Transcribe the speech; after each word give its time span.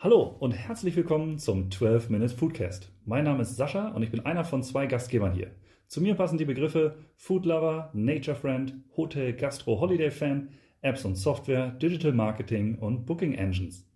Hallo 0.00 0.36
und 0.38 0.52
herzlich 0.52 0.94
willkommen 0.94 1.40
zum 1.40 1.72
12 1.72 2.10
Minute 2.10 2.32
Foodcast. 2.32 2.92
Mein 3.04 3.24
Name 3.24 3.42
ist 3.42 3.56
Sascha 3.56 3.88
und 3.88 4.04
ich 4.04 4.12
bin 4.12 4.24
einer 4.24 4.44
von 4.44 4.62
zwei 4.62 4.86
Gastgebern 4.86 5.32
hier. 5.32 5.50
Zu 5.88 6.00
mir 6.00 6.14
passen 6.14 6.38
die 6.38 6.44
Begriffe 6.44 6.94
Food 7.16 7.44
Lover, 7.44 7.90
Nature 7.94 8.36
Friend, 8.36 8.74
Hotel, 8.96 9.32
Gastro, 9.32 9.80
Holiday 9.80 10.12
Fan, 10.12 10.50
Apps 10.82 11.04
und 11.04 11.16
Software, 11.16 11.70
Digital 11.70 12.12
Marketing 12.12 12.78
und 12.78 13.06
Booking 13.06 13.34
Engines. 13.34 13.90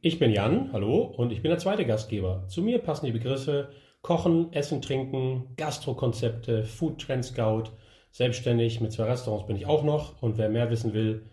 Ich 0.00 0.18
bin 0.18 0.32
Jan, 0.32 0.72
hallo, 0.72 1.02
und 1.02 1.30
ich 1.30 1.42
bin 1.42 1.50
der 1.50 1.60
zweite 1.60 1.86
Gastgeber. 1.86 2.42
Zu 2.48 2.62
mir 2.62 2.80
passen 2.80 3.06
die 3.06 3.12
Begriffe 3.12 3.68
Kochen, 4.02 4.52
Essen, 4.52 4.82
Trinken, 4.82 5.54
Gastrokonzepte, 5.56 6.64
Food 6.64 7.00
Trend 7.00 7.24
Scout. 7.24 7.66
Selbstständig 8.10 8.80
mit 8.80 8.90
zwei 8.90 9.04
Restaurants 9.04 9.46
bin 9.46 9.54
ich 9.54 9.66
auch 9.66 9.84
noch 9.84 10.20
und 10.20 10.38
wer 10.38 10.48
mehr 10.48 10.72
wissen 10.72 10.92
will, 10.92 11.24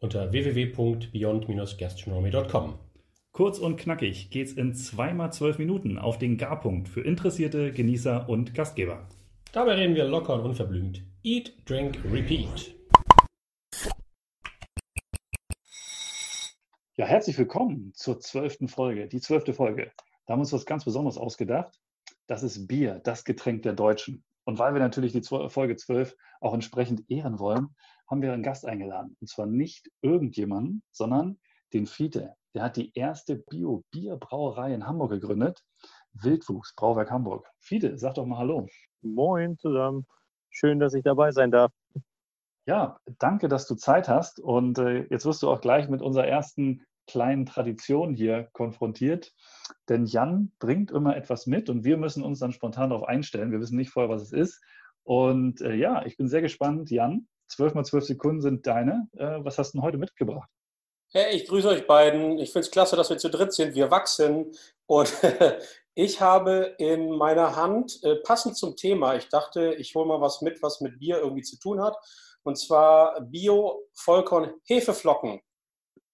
unter 0.00 0.32
www.beyond-gastronomy.com. 0.32 2.89
Kurz 3.32 3.60
und 3.60 3.76
knackig 3.76 4.30
geht's 4.30 4.52
in 4.52 4.74
zweimal 4.74 5.32
zwölf 5.32 5.58
Minuten 5.58 5.98
auf 5.98 6.18
den 6.18 6.36
Garpunkt 6.36 6.88
für 6.88 7.02
Interessierte, 7.02 7.70
Genießer 7.72 8.28
und 8.28 8.54
Gastgeber. 8.54 9.06
Dabei 9.52 9.74
reden 9.74 9.94
wir 9.94 10.04
locker 10.04 10.34
und 10.34 10.40
unverblümt. 10.40 11.04
Eat, 11.22 11.54
Drink, 11.64 12.00
Repeat. 12.10 12.74
Ja, 16.96 17.06
herzlich 17.06 17.38
willkommen 17.38 17.92
zur 17.94 18.18
zwölften 18.18 18.66
Folge, 18.66 19.06
die 19.06 19.20
zwölfte 19.20 19.54
Folge. 19.54 19.92
Da 20.26 20.32
haben 20.32 20.40
wir 20.40 20.42
uns 20.42 20.52
was 20.52 20.66
ganz 20.66 20.84
Besonderes 20.84 21.16
ausgedacht. 21.16 21.80
Das 22.26 22.42
ist 22.42 22.66
Bier, 22.66 23.00
das 23.04 23.24
Getränk 23.24 23.62
der 23.62 23.74
Deutschen. 23.74 24.24
Und 24.42 24.58
weil 24.58 24.74
wir 24.74 24.80
natürlich 24.80 25.12
die 25.12 25.22
Folge 25.22 25.76
12 25.76 26.16
auch 26.40 26.52
entsprechend 26.52 27.08
ehren 27.08 27.38
wollen, 27.38 27.76
haben 28.08 28.22
wir 28.22 28.32
einen 28.32 28.42
Gast 28.42 28.66
eingeladen. 28.66 29.16
Und 29.20 29.28
zwar 29.28 29.46
nicht 29.46 29.88
irgendjemanden, 30.02 30.82
sondern 30.90 31.38
den 31.72 31.86
Fiete. 31.86 32.34
Der 32.54 32.64
hat 32.64 32.76
die 32.76 32.92
erste 32.94 33.36
Bio-Bierbrauerei 33.36 34.74
in 34.74 34.86
Hamburg 34.86 35.10
gegründet. 35.10 35.62
Wildwuchs, 36.12 36.74
Brauwerk 36.74 37.10
Hamburg. 37.10 37.48
Fiete, 37.58 37.96
sag 37.96 38.14
doch 38.14 38.26
mal 38.26 38.38
Hallo. 38.38 38.66
Moin 39.02 39.56
zusammen. 39.58 40.06
Schön, 40.50 40.80
dass 40.80 40.94
ich 40.94 41.04
dabei 41.04 41.30
sein 41.30 41.50
darf. 41.50 41.72
Ja, 42.66 42.98
danke, 43.18 43.48
dass 43.48 43.66
du 43.66 43.74
Zeit 43.76 44.08
hast. 44.08 44.40
Und 44.40 44.78
äh, 44.78 45.06
jetzt 45.10 45.24
wirst 45.24 45.42
du 45.42 45.50
auch 45.50 45.60
gleich 45.60 45.88
mit 45.88 46.02
unserer 46.02 46.26
ersten 46.26 46.84
kleinen 47.06 47.46
Tradition 47.46 48.14
hier 48.14 48.48
konfrontiert. 48.52 49.32
Denn 49.88 50.06
Jan 50.06 50.52
bringt 50.58 50.90
immer 50.90 51.16
etwas 51.16 51.46
mit 51.46 51.70
und 51.70 51.84
wir 51.84 51.96
müssen 51.96 52.22
uns 52.22 52.38
dann 52.40 52.52
spontan 52.52 52.90
darauf 52.90 53.06
einstellen. 53.06 53.50
Wir 53.52 53.60
wissen 53.60 53.76
nicht 53.76 53.90
vorher, 53.90 54.10
was 54.10 54.22
es 54.22 54.32
ist. 54.32 54.60
Und 55.02 55.60
äh, 55.60 55.74
ja, 55.74 56.04
ich 56.04 56.16
bin 56.16 56.28
sehr 56.28 56.42
gespannt. 56.42 56.90
Jan, 56.90 57.26
12 57.48 57.74
mal 57.74 57.84
12 57.84 58.04
Sekunden 58.04 58.40
sind 58.40 58.66
deine. 58.66 59.08
Äh, 59.16 59.38
was 59.42 59.58
hast 59.58 59.72
du 59.72 59.78
denn 59.78 59.84
heute 59.84 59.98
mitgebracht? 59.98 60.48
Hey, 61.12 61.34
ich 61.34 61.48
grüße 61.48 61.66
euch 61.66 61.88
beiden. 61.88 62.38
Ich 62.38 62.52
finde 62.52 62.66
es 62.66 62.70
klasse, 62.70 62.94
dass 62.94 63.10
wir 63.10 63.18
zu 63.18 63.30
dritt 63.30 63.52
sind. 63.52 63.74
Wir 63.74 63.90
wachsen. 63.90 64.52
Und 64.86 65.12
ich 65.96 66.20
habe 66.20 66.76
in 66.78 67.10
meiner 67.10 67.56
Hand, 67.56 67.98
äh, 68.04 68.14
passend 68.14 68.56
zum 68.56 68.76
Thema, 68.76 69.16
ich 69.16 69.28
dachte, 69.28 69.74
ich 69.74 69.96
hole 69.96 70.06
mal 70.06 70.20
was 70.20 70.40
mit, 70.40 70.62
was 70.62 70.80
mit 70.80 71.00
Bier 71.00 71.18
irgendwie 71.18 71.42
zu 71.42 71.58
tun 71.58 71.82
hat. 71.82 71.96
Und 72.44 72.60
zwar 72.60 73.22
Bio-Vollkorn-Hefeflocken. 73.22 75.40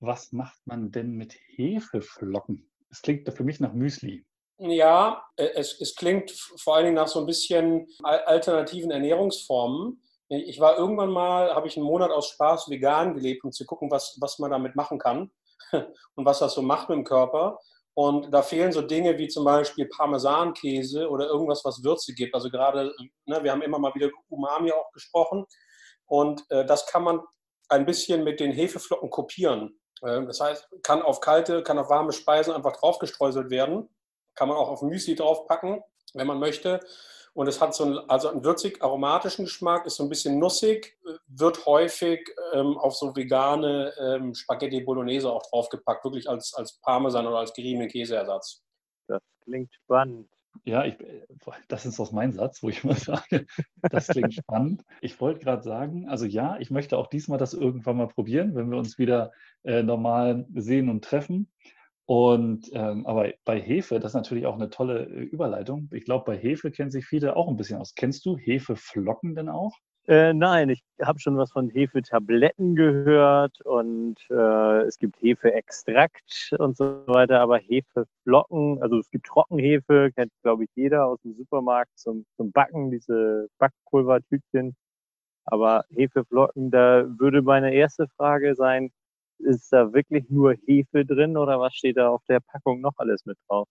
Was 0.01 0.33
macht 0.33 0.59
man 0.65 0.91
denn 0.91 1.11
mit 1.11 1.37
Hefeflocken? 1.57 2.67
Es 2.89 3.03
klingt 3.03 3.31
für 3.31 3.45
mich 3.45 3.61
nach 3.61 3.75
Müsli. 3.75 4.25
Ja, 4.57 5.27
äh, 5.37 5.51
es, 5.57 5.79
es 5.79 5.95
klingt 5.95 6.31
vor 6.31 6.77
allen 6.77 6.87
Dingen 6.87 6.97
nach 6.97 7.09
so 7.09 7.21
ein 7.21 7.27
bisschen 7.27 7.87
alternativen 8.03 8.91
Ernährungsformen. 8.91 10.01
Ich 10.29 10.59
war 10.59 10.77
irgendwann 10.77 11.11
mal, 11.11 11.55
habe 11.55 11.69
ich 11.69 11.77
einen 11.77 11.87
Monat 11.87 12.11
aus 12.11 12.29
Spaß 12.31 12.69
vegan 12.69 13.15
gelebt, 13.15 13.45
um 13.45 13.53
zu 13.53 13.65
gucken, 13.65 13.91
was, 13.91 14.17
was 14.21 14.39
man 14.39 14.51
damit 14.51 14.75
machen 14.75 14.99
kann 14.99 15.31
und 15.73 16.25
was 16.25 16.41
das 16.41 16.55
so 16.55 16.63
macht 16.63 16.89
mit 16.89 16.97
dem 16.97 17.05
Körper. 17.05 17.59
Und 17.95 18.31
da 18.33 18.43
fehlen 18.43 18.73
so 18.73 18.83
Dinge 18.83 19.17
wie 19.17 19.29
zum 19.29 19.45
Beispiel 19.45 19.89
Parmesankäse 19.89 21.09
oder 21.09 21.27
irgendwas, 21.29 21.65
was 21.65 21.83
Würze 21.83 22.13
gibt. 22.13 22.35
Also 22.35 22.51
gerade, 22.51 22.93
ne, 23.25 23.43
wir 23.43 23.53
haben 23.53 23.63
immer 23.63 23.79
mal 23.79 23.95
wieder 23.95 24.11
Umami 24.29 24.71
auch 24.71 24.93
gesprochen. 24.93 25.47
Und 26.05 26.45
äh, 26.51 26.67
das 26.67 26.87
kann 26.87 27.05
man 27.05 27.21
ein 27.69 27.87
bisschen 27.87 28.23
mit 28.23 28.39
den 28.39 28.53
Hefeflocken 28.53 29.09
kopieren. 29.09 29.81
Äh, 30.03 30.27
das 30.27 30.41
heißt, 30.41 30.69
kann 30.83 31.01
auf 31.01 31.21
kalte, 31.21 31.63
kann 31.63 31.79
auf 31.79 31.89
warme 31.89 32.13
Speisen 32.13 32.53
einfach 32.53 32.77
draufgestreuselt 32.77 33.49
werden. 33.49 33.89
Kann 34.35 34.49
man 34.49 34.59
auch 34.59 34.69
auf 34.69 34.83
Müsli 34.83 35.15
draufpacken, 35.15 35.83
wenn 36.13 36.27
man 36.27 36.39
möchte. 36.39 36.81
Und 37.37 37.49
es 37.49 37.61
hat 37.61 37.75
so 37.75 37.85
einen, 37.85 37.99
also 38.09 38.31
einen 38.31 38.43
würzig-aromatischen 38.43 39.45
Geschmack, 39.45 39.85
ist 39.85 39.97
so 39.97 40.03
ein 40.03 40.09
bisschen 40.09 40.39
nussig, 40.39 40.97
wird 41.27 41.67
häufig 41.67 42.27
ähm, 42.55 42.79
auf 42.79 42.95
so 42.95 43.15
vegane 43.15 43.93
ähm, 43.99 44.35
Spaghetti 44.35 44.81
Bolognese 44.81 45.31
auch 45.31 45.43
draufgepackt, 45.51 46.03
wirklich 46.03 46.31
als, 46.31 46.55
als 46.55 46.81
Parmesan 46.81 47.27
oder 47.27 47.37
als 47.37 47.53
geriebenen 47.53 47.89
Käseersatz. 47.89 48.65
Das 49.07 49.21
klingt 49.45 49.71
spannend. 49.75 50.31
Ja, 50.65 50.87
ich, 50.87 50.97
das 51.69 51.85
ist 51.85 52.01
auch 52.01 52.11
mein 52.11 52.33
Satz, 52.33 52.63
wo 52.63 52.71
ich 52.71 52.83
immer 52.83 52.95
sage, 52.95 53.45
das 53.83 54.09
klingt 54.09 54.33
spannend. 54.33 54.83
Ich 55.03 55.21
wollte 55.21 55.41
gerade 55.41 55.63
sagen, 55.63 56.09
also 56.09 56.25
ja, 56.25 56.57
ich 56.59 56.71
möchte 56.71 56.97
auch 56.97 57.09
diesmal 57.09 57.39
das 57.39 57.53
irgendwann 57.53 57.99
mal 57.99 58.09
probieren, 58.09 58.55
wenn 58.55 58.71
wir 58.71 58.79
uns 58.79 58.97
wieder 58.97 59.31
äh, 59.63 59.83
normal 59.83 60.47
sehen 60.55 60.89
und 60.89 61.05
treffen. 61.05 61.53
Und 62.07 62.71
ähm, 62.73 63.05
aber 63.05 63.33
bei 63.45 63.61
Hefe, 63.61 63.99
das 63.99 64.13
ist 64.13 64.17
natürlich 64.17 64.47
auch 64.47 64.55
eine 64.55 64.71
tolle 64.71 65.07
äh, 65.07 65.23
Überleitung. 65.23 65.89
Ich 65.93 66.05
glaube, 66.05 66.25
bei 66.25 66.37
Hefe 66.37 66.71
kennen 66.71 66.91
sich 66.91 67.05
viele 67.05 67.35
auch 67.35 67.49
ein 67.49 67.57
bisschen 67.57 67.81
aus. 67.81 67.95
Kennst 67.97 68.25
du 68.27 68.37
Hefeflocken 68.37 69.35
denn 69.35 69.49
auch? 69.49 69.77
Äh, 70.09 70.33
nein, 70.33 70.69
ich 70.69 70.85
habe 71.03 71.19
schon 71.19 71.37
was 71.37 71.51
von 71.51 71.69
Hefetabletten 71.69 72.77
gehört 72.77 73.61
und 73.63 74.15
äh, 74.31 74.83
es 74.83 74.99
gibt 74.99 75.21
Hefeextrakt 75.21 76.55
und 76.61 76.77
so 76.77 77.03
weiter, 77.09 77.41
aber 77.41 77.59
Hefeflocken, 77.59 78.81
also 78.81 78.99
es 78.99 79.11
gibt 79.11 79.27
Trockenhefe, 79.27 80.13
kennt 80.15 80.31
glaube 80.43 80.63
ich 80.63 80.71
jeder 80.77 81.07
aus 81.07 81.21
dem 81.23 81.35
Supermarkt 81.35 81.99
zum, 81.99 82.25
zum 82.37 82.53
Backen, 82.53 82.93
diese 82.93 83.49
Backpulvertütchen. 83.59 84.77
Aber 85.45 85.85
Hefeflocken, 85.91 86.71
da 86.71 87.07
würde 87.19 87.43
meine 87.43 87.75
erste 87.75 88.07
Frage 88.17 88.55
sein, 88.55 88.91
ist 89.39 89.73
da 89.73 89.93
wirklich 89.93 90.29
nur 90.29 90.55
Hefe 90.67 91.05
drin 91.05 91.37
oder 91.37 91.61
was 91.61 91.75
steht 91.75 91.97
da 91.97 92.09
auf 92.09 92.23
der 92.29 92.41
Packung 92.41 92.81
noch 92.81 92.95
alles 92.97 93.25
mit 93.25 93.39
drauf? 93.49 93.69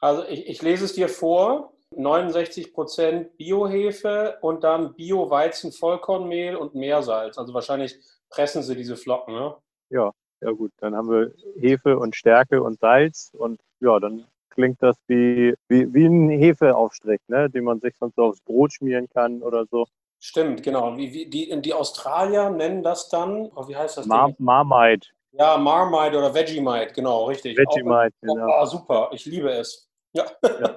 Also 0.00 0.24
ich, 0.28 0.46
ich 0.46 0.62
lese 0.62 0.84
es 0.84 0.94
dir 0.94 1.08
vor. 1.08 1.72
69 1.94 2.72
Prozent 2.74 3.36
Biohefe 3.36 4.38
und 4.40 4.64
dann 4.64 4.94
Bio-Weizen-Vollkornmehl 4.94 6.56
und 6.56 6.74
Meersalz. 6.74 7.38
Also 7.38 7.54
wahrscheinlich 7.54 7.98
pressen 8.28 8.62
sie 8.62 8.74
diese 8.74 8.96
Flocken, 8.96 9.34
ne? 9.34 9.56
Ja, 9.90 10.10
ja 10.40 10.50
gut. 10.50 10.72
Dann 10.78 10.96
haben 10.96 11.08
wir 11.08 11.32
Hefe 11.58 11.98
und 11.98 12.16
Stärke 12.16 12.62
und 12.62 12.80
Salz 12.80 13.30
und 13.34 13.60
ja, 13.80 13.98
dann 14.00 14.26
klingt 14.50 14.82
das 14.82 14.96
wie, 15.06 15.54
wie, 15.68 15.92
wie 15.94 16.06
ein 16.06 16.30
Hefeaufstrich, 16.30 17.20
ne? 17.28 17.48
den 17.48 17.64
man 17.64 17.80
sich 17.80 17.94
sonst 17.96 18.18
aufs 18.18 18.40
Brot 18.40 18.72
schmieren 18.72 19.08
kann 19.08 19.42
oder 19.42 19.66
so. 19.66 19.86
Stimmt, 20.28 20.64
genau. 20.64 20.96
Wie, 20.96 21.12
wie, 21.12 21.30
die, 21.30 21.62
die 21.62 21.72
Australier 21.72 22.50
nennen 22.50 22.82
das 22.82 23.08
dann, 23.08 23.48
oh, 23.54 23.68
wie 23.68 23.76
heißt 23.76 23.96
das? 23.96 24.06
Mar 24.06 24.34
Marmite. 24.38 25.10
Ja, 25.30 25.56
Marmite 25.56 26.18
oder 26.18 26.34
Vegemite, 26.34 26.92
genau, 26.94 27.26
richtig. 27.26 27.56
Vegemite, 27.56 28.12
Auch, 28.16 28.20
genau. 28.22 28.50
Ah, 28.50 28.66
super, 28.66 29.08
ich 29.12 29.24
liebe 29.24 29.52
es. 29.52 29.88
Ja. 30.14 30.24
ja. 30.42 30.76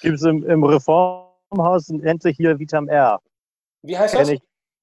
Gibt 0.00 0.14
es 0.14 0.22
im, 0.22 0.48
im 0.48 0.62
Reformhaus, 0.62 1.88
nennt 1.88 2.22
sich 2.22 2.36
hier 2.36 2.56
Vitam 2.60 2.86
R. 2.86 3.20
Wie 3.82 3.98
heißt 3.98 4.14
das? 4.14 4.28
Ich, 4.28 4.40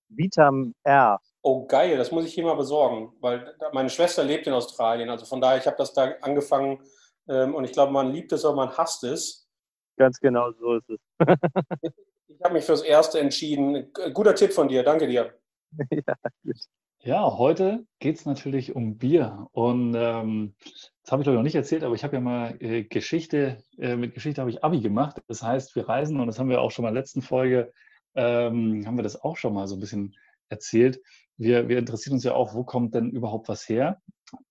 Vitam 0.10 0.76
R. 0.84 1.18
Oh, 1.42 1.66
geil, 1.66 1.96
das 1.96 2.12
muss 2.12 2.26
ich 2.26 2.34
hier 2.34 2.44
mal 2.44 2.58
besorgen, 2.58 3.14
weil 3.22 3.56
meine 3.72 3.90
Schwester 3.90 4.26
lebt 4.26 4.46
in 4.46 4.52
Australien. 4.52 5.10
Also 5.10 5.26
von 5.26 5.40
daher, 5.40 5.58
ich 5.58 5.68
habe 5.68 5.78
das 5.78 5.94
da 5.94 6.12
angefangen 6.20 6.84
ähm, 7.30 7.56
und 7.56 7.64
ich 7.64 7.72
glaube, 7.72 7.94
man 7.94 8.12
liebt 8.12 8.34
es, 8.34 8.44
aber 8.44 8.58
man 8.58 8.78
hasst 8.78 9.06
es. 9.06 9.50
Ganz 9.96 10.20
genau, 10.20 10.52
so 10.52 10.74
ist 10.74 10.90
es. 10.90 11.00
Ich 12.38 12.44
habe 12.44 12.54
mich 12.54 12.66
fürs 12.66 12.82
Erste 12.82 13.20
entschieden. 13.20 13.92
Guter 14.14 14.36
Tipp 14.36 14.52
von 14.52 14.68
dir, 14.68 14.84
danke 14.84 15.08
dir. 15.08 15.34
ja, 15.90 16.16
gut. 16.44 16.58
Ja, 17.00 17.38
heute 17.38 17.86
geht 18.00 18.18
es 18.18 18.26
natürlich 18.26 18.76
um 18.76 18.98
Bier. 18.98 19.48
Und 19.52 19.94
ähm, 19.96 20.56
das 21.04 21.12
habe 21.12 21.22
ich 21.22 21.26
glaube 21.26 21.36
ich 21.36 21.38
noch 21.38 21.44
nicht 21.44 21.56
erzählt, 21.56 21.84
aber 21.84 21.96
ich 21.96 22.04
habe 22.04 22.16
ja 22.16 22.20
mal 22.20 22.58
äh, 22.60 22.84
Geschichte, 22.84 23.64
äh, 23.78 23.96
mit 23.96 24.16
Geschichte 24.16 24.42
habe 24.42 24.50
ich 24.50 24.64
Abi 24.64 24.82
gemacht. 24.82 25.22
Das 25.28 25.44
heißt, 25.44 25.76
wir 25.76 25.88
reisen 25.88 26.20
und 26.20 26.28
das 26.28 26.40
haben 26.40 26.50
wir 26.50 26.62
auch 26.62 26.72
schon 26.72 26.84
mal 26.84 26.90
in 26.90 26.96
der 26.96 27.04
letzten 27.04 27.22
Folge, 27.22 27.72
ähm, 28.16 28.86
haben 28.86 28.98
wir 28.98 29.04
das 29.04 29.22
auch 29.22 29.38
schon 29.38 29.54
mal 29.54 29.68
so 29.68 29.76
ein 29.76 29.80
bisschen 29.80 30.16
erzählt. 30.50 31.00
Wir, 31.38 31.70
wir 31.70 31.78
interessieren 31.78 32.16
uns 32.16 32.24
ja 32.24 32.34
auch, 32.34 32.54
wo 32.54 32.64
kommt 32.64 32.96
denn 32.96 33.12
überhaupt 33.12 33.50
was 33.50 33.70
her? 33.70 34.02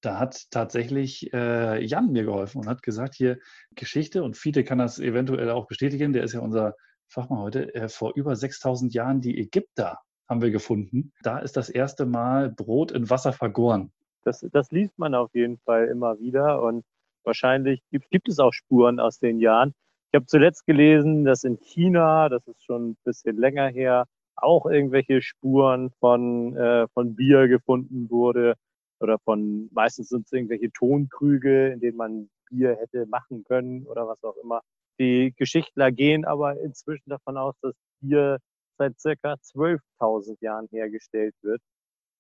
Da 0.01 0.19
hat 0.19 0.51
tatsächlich 0.51 1.33
äh, 1.33 1.85
Jan 1.85 2.13
mir 2.13 2.25
geholfen 2.25 2.61
und 2.61 2.69
hat 2.69 2.83
gesagt, 2.83 3.15
hier 3.15 3.39
Geschichte 3.75 4.23
und 4.23 4.37
Fiete 4.37 4.65
kann 4.65 4.79
das 4.79 4.99
eventuell 4.99 5.51
auch 5.51 5.67
bestätigen, 5.67 6.13
der 6.13 6.23
ist 6.23 6.35
ja 6.35 6.41
unser 6.41 6.77
Fachmann 7.15 7.39
heute, 7.39 7.73
äh, 7.75 7.89
vor 7.89 8.13
über 8.17 8.35
6000 8.35 8.93
Jahren 8.93 9.21
die 9.21 9.39
Ägypter 9.39 10.01
haben 10.29 10.43
wir 10.43 10.51
gefunden. 10.51 11.13
Da 11.23 11.39
ist 11.39 11.57
das 11.57 11.71
erste 11.71 12.07
Mal 12.07 12.51
Brot 12.51 12.91
in 12.91 13.09
Wasser 13.09 13.33
vergoren. 13.33 13.93
Das, 14.25 14.45
das 14.53 14.73
liest 14.73 14.99
man 14.99 15.15
auf 15.15 15.33
jeden 15.33 15.59
Fall 15.59 15.87
immer 15.87 16.19
wieder 16.19 16.61
und 16.61 16.85
wahrscheinlich 17.23 17.83
gibt, 17.91 18.11
gibt 18.11 18.29
es 18.29 18.41
auch 18.41 18.53
Spuren 18.53 18.99
aus 18.99 19.19
den 19.19 19.39
Jahren. 19.39 19.75
Ich 20.11 20.17
habe 20.17 20.27
zuletzt 20.27 20.67
gelesen, 20.67 21.25
dass 21.25 21.45
in 21.45 21.59
China, 21.61 22.29
das 22.29 22.47
ist 22.49 22.65
schon 22.65 22.91
ein 22.91 22.97
bisschen 23.05 23.37
länger 23.37 23.69
her, 23.69 24.07
auch 24.35 24.67
irgendwelche 24.67 25.23
Spuren 25.23 25.91
von, 26.01 26.57
äh, 26.57 26.89
von 26.95 27.15
Bier 27.15 27.47
gefunden 27.49 28.11
wurde. 28.11 28.55
oder 29.01 29.19
von, 29.19 29.69
meistens 29.73 30.09
sind 30.09 30.27
es 30.27 30.33
irgendwelche 30.33 30.71
Tonkrüge, 30.73 31.69
in 31.69 31.81
denen 31.81 31.97
man 31.97 32.31
Bier 32.49 32.77
hätte 32.77 33.07
machen 33.07 33.45
können 33.45 33.87
oder 33.87 34.09
was 34.09 34.23
auch 34.25 34.37
immer. 34.43 34.63
Die 34.99 35.35
Geschichtler 35.37 35.91
gehen 35.91 36.25
aber 36.25 36.61
inzwischen 36.61 37.11
davon 37.11 37.37
aus, 37.37 37.55
dass 37.63 37.75
Bier 38.01 38.39
seit 38.79 38.99
circa 39.01 39.35
12.000 39.35 40.37
Jahren 40.41 40.69
hergestellt 40.71 41.35
wird 41.43 41.61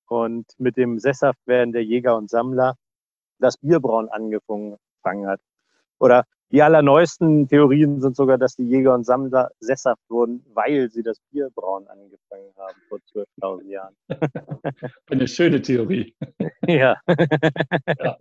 und 0.08 0.46
mit 0.58 0.76
dem 0.76 0.98
Sesshaftwerden 0.98 1.72
der 1.72 1.84
Jäger 1.84 2.16
und 2.16 2.30
Sammler 2.30 2.76
das 3.38 3.56
Bierbrauen 3.58 4.08
angefangen 4.08 4.78
hat. 5.26 5.40
Oder 5.98 6.24
die 6.50 6.62
allerneuesten 6.62 7.48
Theorien 7.48 8.00
sind 8.00 8.14
sogar, 8.16 8.38
dass 8.38 8.54
die 8.54 8.68
Jäger 8.68 8.94
und 8.94 9.04
Sammler 9.04 9.50
sesshaft 9.58 10.02
wurden, 10.08 10.44
weil 10.54 10.90
sie 10.90 11.02
das 11.02 11.18
Bierbrauen 11.30 11.86
angefangen 11.88 12.52
haben 12.56 12.76
vor 12.88 12.98
12.000 13.42 13.62
Jahren. 13.64 13.96
Eine 15.10 15.26
schöne 15.26 15.60
Theorie. 15.62 16.14
ja. 16.66 16.96
ja. 17.98 18.16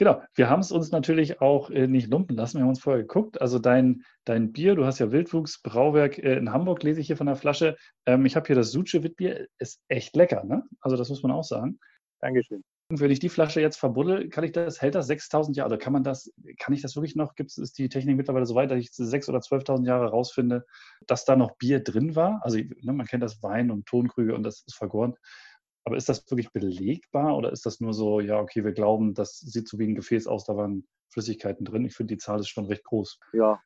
Genau, 0.00 0.22
wir 0.34 0.48
haben 0.48 0.60
es 0.60 0.72
uns 0.72 0.92
natürlich 0.92 1.42
auch 1.42 1.68
äh, 1.68 1.86
nicht 1.86 2.08
lumpen 2.08 2.34
lassen. 2.34 2.56
Wir 2.56 2.62
haben 2.62 2.70
uns 2.70 2.80
vorher 2.80 3.02
geguckt. 3.02 3.38
Also 3.38 3.58
dein, 3.58 4.02
dein 4.24 4.50
Bier, 4.50 4.74
du 4.74 4.86
hast 4.86 4.98
ja 4.98 5.12
Wildwuchs 5.12 5.60
Brauwerk 5.60 6.16
äh, 6.16 6.38
in 6.38 6.54
Hamburg, 6.54 6.82
lese 6.82 7.02
ich 7.02 7.08
hier 7.08 7.18
von 7.18 7.26
der 7.26 7.36
Flasche. 7.36 7.76
Ähm, 8.06 8.24
ich 8.24 8.34
habe 8.34 8.46
hier 8.46 8.56
das 8.56 8.70
Suche 8.70 9.02
Witbier, 9.02 9.46
ist 9.58 9.78
echt 9.88 10.16
lecker, 10.16 10.42
ne? 10.42 10.62
Also 10.80 10.96
das 10.96 11.10
muss 11.10 11.22
man 11.22 11.32
auch 11.32 11.44
sagen. 11.44 11.78
Dankeschön. 12.20 12.64
Wenn 12.88 13.10
ich 13.10 13.18
die 13.18 13.28
Flasche 13.28 13.60
jetzt 13.60 13.76
verbuddel, 13.76 14.30
kann 14.30 14.42
ich 14.42 14.52
das, 14.52 14.80
hält 14.80 14.94
das 14.94 15.06
6000 15.06 15.54
Jahre? 15.58 15.68
Oder 15.68 15.78
kann 15.78 15.92
man 15.92 16.02
das, 16.02 16.32
kann 16.58 16.72
ich 16.72 16.80
das 16.80 16.96
wirklich 16.96 17.14
noch? 17.14 17.34
Gibt 17.34 17.50
es, 17.50 17.58
ist 17.58 17.76
die 17.76 17.90
Technik 17.90 18.16
mittlerweile 18.16 18.46
so 18.46 18.54
weit, 18.54 18.70
dass 18.70 18.78
ich 18.78 18.88
6.000 18.88 19.28
oder 19.28 19.40
12.000 19.40 19.86
Jahre 19.86 20.08
rausfinde, 20.08 20.64
dass 21.06 21.26
da 21.26 21.36
noch 21.36 21.58
Bier 21.58 21.80
drin 21.80 22.16
war? 22.16 22.40
Also 22.42 22.56
ne, 22.56 22.94
man 22.94 23.06
kennt 23.06 23.22
das 23.22 23.42
Wein 23.42 23.70
und 23.70 23.84
Tonkrüge 23.84 24.34
und 24.34 24.44
das 24.44 24.64
ist 24.66 24.76
vergoren. 24.76 25.14
Aber 25.84 25.96
ist 25.96 26.08
das 26.08 26.30
wirklich 26.30 26.52
belegbar 26.52 27.36
oder 27.36 27.52
ist 27.52 27.66
das 27.66 27.80
nur 27.80 27.94
so, 27.94 28.20
ja, 28.20 28.40
okay, 28.40 28.64
wir 28.64 28.72
glauben, 28.72 29.14
das 29.14 29.38
sieht 29.38 29.68
so 29.68 29.78
wie 29.78 29.88
ein 29.88 29.94
Gefäß 29.94 30.26
aus, 30.26 30.44
da 30.44 30.56
waren 30.56 30.86
Flüssigkeiten 31.08 31.64
drin? 31.64 31.84
Ich 31.84 31.94
finde, 31.94 32.14
die 32.14 32.18
Zahl 32.18 32.40
ist 32.40 32.48
schon 32.48 32.66
recht 32.66 32.84
groß. 32.84 33.18
Ja, 33.32 33.60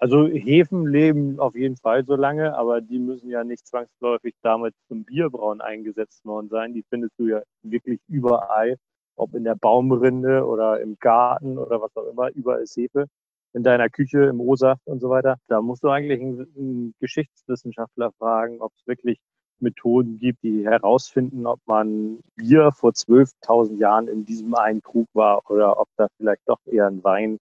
also 0.00 0.28
Hefen 0.28 0.86
leben 0.86 1.40
auf 1.40 1.56
jeden 1.56 1.76
Fall 1.76 2.04
so 2.04 2.14
lange, 2.14 2.56
aber 2.56 2.80
die 2.80 3.00
müssen 3.00 3.30
ja 3.30 3.42
nicht 3.42 3.66
zwangsläufig 3.66 4.34
damit 4.42 4.74
zum 4.86 5.04
Bierbrauen 5.04 5.60
eingesetzt 5.60 6.24
worden 6.24 6.48
sein. 6.48 6.72
Die 6.72 6.84
findest 6.88 7.18
du 7.18 7.26
ja 7.26 7.42
wirklich 7.62 8.00
überall, 8.06 8.76
ob 9.16 9.34
in 9.34 9.42
der 9.42 9.56
Baumrinde 9.56 10.46
oder 10.46 10.80
im 10.80 10.96
Garten 11.00 11.58
oder 11.58 11.80
was 11.80 11.96
auch 11.96 12.06
immer, 12.06 12.30
überall 12.30 12.62
ist 12.62 12.76
Hefe. 12.76 13.06
In 13.54 13.64
deiner 13.64 13.88
Küche, 13.88 14.24
im 14.24 14.40
O-Saft 14.40 14.86
und 14.86 15.00
so 15.00 15.10
weiter. 15.10 15.36
Da 15.48 15.60
musst 15.60 15.82
du 15.82 15.88
eigentlich 15.88 16.20
einen, 16.20 16.46
einen 16.56 16.94
Geschichtswissenschaftler 17.00 18.12
fragen, 18.12 18.60
ob 18.60 18.72
es 18.76 18.86
wirklich 18.86 19.18
Methoden 19.60 20.18
gibt, 20.18 20.42
die 20.42 20.64
herausfinden, 20.64 21.46
ob 21.46 21.60
man 21.66 22.20
Bier 22.36 22.72
vor 22.72 22.90
12.000 22.90 23.78
Jahren 23.78 24.08
in 24.08 24.24
diesem 24.24 24.54
einen 24.54 24.82
Krug 24.82 25.08
war 25.14 25.42
oder 25.50 25.78
ob 25.78 25.88
da 25.96 26.08
vielleicht 26.16 26.42
doch 26.46 26.60
eher 26.66 26.86
ein 26.86 27.02
Wein 27.04 27.38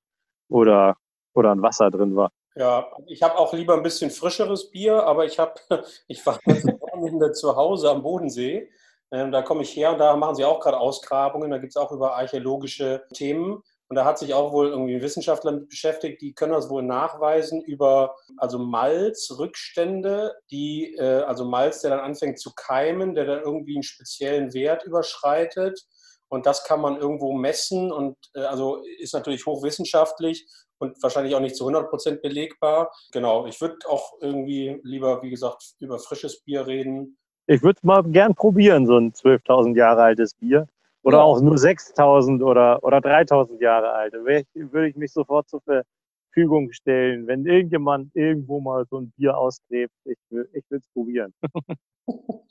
oder, 0.50 0.96
oder 1.34 1.52
ein 1.52 1.62
Wasser 1.62 1.92
drin 1.92 2.16
war. 2.16 2.32
Ja, 2.56 2.88
ich 3.06 3.22
habe 3.22 3.38
auch 3.38 3.54
lieber 3.54 3.76
ein 3.76 3.84
bisschen 3.84 4.10
frischeres 4.10 4.72
Bier, 4.72 5.04
aber 5.04 5.26
ich 5.26 5.38
habe, 5.38 5.54
ich 6.08 6.26
war 6.26 6.40
Wochenende 6.46 7.32
zu 7.32 7.56
Hause 7.56 7.92
am 7.92 8.02
Bodensee. 8.02 8.70
Ähm, 9.12 9.32
da 9.32 9.42
komme 9.42 9.62
ich 9.62 9.76
her 9.76 9.92
und 9.92 10.00
da 10.00 10.16
machen 10.18 10.36
sie 10.36 10.44
auch 10.44 10.60
gerade 10.60 10.80
Ausgrabungen. 10.80 11.52
Da 11.52 11.60
gibt 11.60 11.72
es 11.72 11.78
auch 11.78 11.92
über 11.92 12.16
archäologische 12.16 13.06
Themen. 13.14 13.64
Und 13.90 13.96
da 13.96 14.04
hat 14.04 14.20
sich 14.20 14.34
auch 14.34 14.52
wohl 14.52 14.68
irgendwie 14.68 15.02
Wissenschaftler 15.02 15.54
mit 15.54 15.70
beschäftigt, 15.70 16.22
die 16.22 16.34
können 16.34 16.52
das 16.52 16.70
wohl 16.70 16.84
nachweisen 16.84 17.62
über 17.62 18.16
also 18.36 18.60
Malzrückstände, 18.60 20.36
die, 20.52 20.96
äh, 20.96 21.22
also 21.22 21.46
Malz, 21.46 21.82
der 21.82 21.92
dann 21.92 22.02
anfängt 22.02 22.40
zu 22.40 22.52
keimen, 22.54 23.16
der 23.16 23.26
dann 23.26 23.44
irgendwie 23.44 23.76
einen 23.76 23.84
speziellen 23.84 24.54
Wert 24.54 24.84
überschreitet. 24.84 25.86
Und 26.30 26.46
das 26.46 26.66
kann 26.66 26.82
man 26.82 26.98
irgendwo 26.98 27.32
messen 27.32 27.92
und 27.92 28.18
äh, 28.36 28.42
also 28.42 28.84
ist 29.00 29.14
natürlich 29.14 29.46
hochwissenschaftlich 29.46 30.46
und 30.80 31.02
wahrscheinlich 31.02 31.34
auch 31.36 31.40
nicht 31.40 31.56
zu 31.56 31.66
100 31.66 31.90
Prozent 31.90 32.22
belegbar. 32.22 32.92
Genau, 33.14 33.46
ich 33.48 33.60
würde 33.62 33.78
auch 33.88 34.14
irgendwie 34.20 34.80
lieber, 34.84 35.22
wie 35.22 35.30
gesagt, 35.30 35.76
über 35.80 35.98
frisches 36.00 36.42
Bier 36.44 36.68
reden. 36.68 37.18
Ich 37.48 37.64
würde 37.64 37.80
mal 37.84 38.04
gern 38.04 38.36
probieren, 38.36 38.86
so 38.86 38.98
ein 38.98 39.14
12.000 39.14 39.78
Jahre 39.78 40.04
altes 40.04 40.34
Bier. 40.34 40.68
Oder 41.04 41.18
ja. 41.18 41.24
auch 41.24 41.40
nur 41.42 41.58
6000 41.58 42.42
oder, 42.44 42.84
oder 42.84 43.02
3000 43.02 43.62
Jahre 43.62 43.92
alt. 43.92 44.14
Da 44.14 44.20
würde 44.20 44.90
ich 44.90 44.96
mich 44.96 45.14
sofort 45.14 45.48
zur 45.48 45.62
Verfügung 45.62 46.72
stellen, 46.72 47.28
wenn 47.28 47.46
irgendjemand 47.46 48.16
irgendwo 48.16 48.60
mal 48.60 48.86
so 48.90 49.00
ein 49.00 49.12
Bier 49.18 49.38
ausgräbt. 49.38 49.94
Ich, 50.06 50.18
ich 50.30 50.64
will 50.70 50.80
es 50.80 50.88
probieren. 50.94 51.34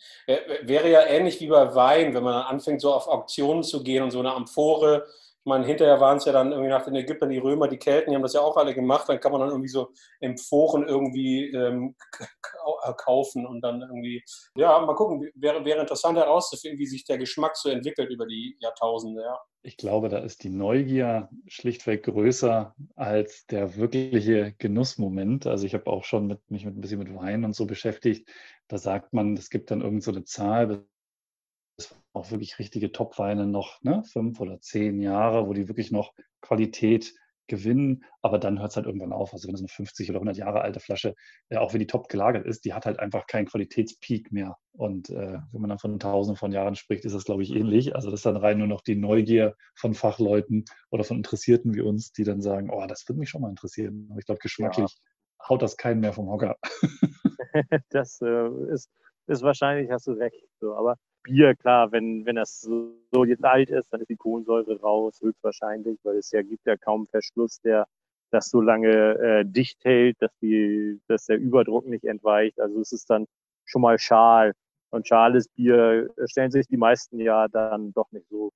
Wäre 0.63 0.91
ja 0.91 1.07
ähnlich 1.07 1.41
wie 1.41 1.49
bei 1.49 1.75
Wein, 1.75 2.15
wenn 2.15 2.23
man 2.23 2.35
dann 2.35 2.55
anfängt, 2.55 2.81
so 2.81 2.93
auf 2.93 3.09
Auktionen 3.09 3.63
zu 3.63 3.83
gehen 3.83 4.03
und 4.03 4.11
so 4.11 4.21
eine 4.21 4.33
Amphore 4.33 5.07
meine, 5.47 5.65
hinterher 5.65 6.01
waren 6.01 6.19
es 6.19 6.25
ja 6.25 6.33
dann 6.33 6.51
irgendwie 6.51 6.71
nach 6.71 6.85
den 6.85 6.95
Ägyptern 6.95 7.31
die 7.31 7.39
Römer, 7.39 7.69
die 7.69 7.79
Kelten, 7.79 8.11
die 8.11 8.17
haben 8.17 8.23
das 8.23 8.35
ja 8.35 8.41
auch 8.41 8.57
alle 8.57 8.75
gemacht. 8.75 9.09
Dann 9.09 9.21
kann 9.21 9.33
man 9.33 9.41
dann 9.41 9.51
irgendwie 9.51 9.69
so 9.69 9.91
Emphoren 10.21 10.87
irgendwie 10.89 11.51
ähm, 11.51 11.95
kaufen 12.99 13.47
und 13.47 13.61
dann 13.61 13.81
irgendwie, 13.81 14.23
ja, 14.57 14.79
mal 14.81 14.95
gucken, 14.95 15.31
wäre, 15.35 15.65
wäre 15.65 15.81
interessant 15.81 16.19
herauszufinden, 16.19 16.79
wie 16.79 16.87
sich 16.87 17.05
der 17.05 17.19
Geschmack 17.19 17.57
so 17.57 17.69
entwickelt 17.69 18.11
über 18.11 18.27
die 18.27 18.57
Jahrtausende, 18.61 19.23
ja. 19.23 19.39
Ich 19.63 19.77
glaube, 19.77 20.09
da 20.09 20.19
ist 20.19 20.45
die 20.45 20.49
Neugier 20.49 21.29
schlichtweg 21.49 22.05
größer 22.05 22.75
als 22.95 23.47
der 23.47 23.77
wirkliche 23.77 24.55
Genussmoment. 24.59 25.47
Also 25.47 25.67
ich 25.67 25.75
habe 25.75 25.89
auch 25.89 26.05
schon 26.05 26.29
mit, 26.29 26.51
mich 26.51 26.65
mit 26.65 26.77
ein 26.77 26.81
bisschen 26.81 27.01
mit 27.01 27.13
Wein 27.15 27.45
und 27.45 27.55
so 27.55 27.67
beschäftigt. 27.67 28.29
Da 28.69 28.79
sagt 28.79 29.13
man, 29.13 29.37
es 29.37 29.51
gibt 29.51 29.71
dann 29.71 29.81
irgend 29.81 30.05
so 30.05 30.13
eine 30.13 30.25
Zahl, 30.25 30.87
auch 32.13 32.31
wirklich 32.31 32.59
richtige 32.59 32.93
Top-Weine 32.93 33.47
noch 33.47 33.83
ne, 33.83 34.03
fünf 34.05 34.41
oder 34.41 34.61
zehn 34.61 35.01
Jahre, 35.01 35.47
wo 35.47 35.53
die 35.53 35.69
wirklich 35.69 35.91
noch 35.91 36.13
Qualität 36.41 37.15
gewinnen, 37.49 38.05
aber 38.23 38.39
dann 38.39 38.59
hört 38.59 38.71
es 38.71 38.77
halt 38.77 38.87
irgendwann 38.87 39.13
auf. 39.13 39.33
Also 39.33 39.47
wenn 39.47 39.55
es 39.55 39.61
eine 39.61 39.69
50 39.69 40.11
oder 40.11 40.19
100 40.19 40.37
Jahre 40.37 40.63
alte 40.63 40.81
Flasche, 40.81 41.15
äh, 41.49 41.57
auch 41.57 41.73
wenn 41.73 41.81
die 41.81 41.87
top 41.87 42.09
gelagert 42.09 42.47
ist, 42.47 42.65
die 42.65 42.75
hat 42.75 42.87
halt 42.87 42.99
einfach 42.99 43.27
keinen 43.27 43.47
Qualitätspeak 43.47 44.33
mehr. 44.33 44.57
Und 44.73 45.11
äh, 45.11 45.39
wenn 45.53 45.61
man 45.61 45.71
dann 45.71 45.79
von 45.79 45.99
Tausenden 45.99 46.37
von 46.37 46.53
Jahren 46.53 46.75
spricht, 46.75 47.05
ist 47.05 47.15
das, 47.15 47.25
glaube 47.25 47.43
ich, 47.43 47.55
ähnlich. 47.55 47.95
Also 47.95 48.11
das 48.11 48.21
ist 48.21 48.27
dann 48.27 48.37
rein 48.37 48.59
nur 48.59 48.67
noch 48.67 48.81
die 48.81 48.97
Neugier 48.97 49.55
von 49.75 49.95
Fachleuten 49.95 50.65
oder 50.91 51.05
von 51.05 51.19
Interessierten 51.19 51.75
wie 51.75 51.83
uns, 51.83 52.13
die 52.13 52.25
dann 52.25 52.41
sagen, 52.41 52.71
oh, 52.71 52.85
das 52.87 53.09
würde 53.09 53.21
mich 53.21 53.31
schon 53.31 53.43
mal 53.43 53.51
interessieren. 53.51 54.09
Aber 54.11 54.19
ich 54.19 54.27
glaube, 54.27 54.41
geschmacklich 54.41 54.91
ja. 54.91 55.49
haut 55.49 55.63
das 55.63 55.77
keinen 55.77 56.01
mehr 56.01 56.13
vom 56.13 56.29
Hocker. 56.29 56.57
das 57.91 58.21
äh, 58.23 58.49
ist, 58.73 58.91
ist 59.29 59.43
wahrscheinlich, 59.43 59.91
hast 59.91 60.07
du 60.07 60.13
recht. 60.13 60.45
So. 60.61 60.75
Aber 60.75 60.97
Bier, 61.27 61.57
klar, 61.57 61.91
wenn, 61.91 62.25
wenn 62.25 62.37
das 62.37 62.61
so, 62.61 62.93
so 63.11 63.25
alt 63.43 63.71
ist, 63.71 63.93
dann 63.93 64.01
ist 64.01 64.11
die 64.11 64.17
Kohlensäure 64.17 64.81
raus, 64.81 65.21
höchstwahrscheinlich, 65.21 65.99
weil 66.05 66.17
es 66.17 66.31
ja 66.31 66.43
gibt 66.43 66.65
ja 66.67 66.77
kaum 66.77 67.07
Verschluss, 67.07 67.61
der 67.61 67.87
das 68.31 68.49
so 68.49 68.61
lange 68.61 69.19
äh, 69.19 69.45
dicht 69.45 69.85
hält, 69.85 70.17
dass, 70.21 70.31
die, 70.41 71.01
dass 71.09 71.27
der 71.27 71.39
Überdruck 71.39 71.87
nicht 71.87 72.05
entweicht. 72.05 72.61
Also 72.61 72.81
es 72.81 72.93
ist 72.93 73.11
dann 73.11 73.27
schon 73.65 73.83
mal 73.83 73.99
schal. 73.99 74.53
Und 74.91 75.09
schales 75.09 75.49
Bier 75.49 76.09
äh, 76.17 76.29
stellen 76.29 76.51
sich 76.51 76.67
die 76.69 76.77
meisten 76.77 77.19
ja 77.19 77.49
dann 77.49 77.93
doch 77.93 78.11
nicht 78.13 78.29
so, 78.29 78.53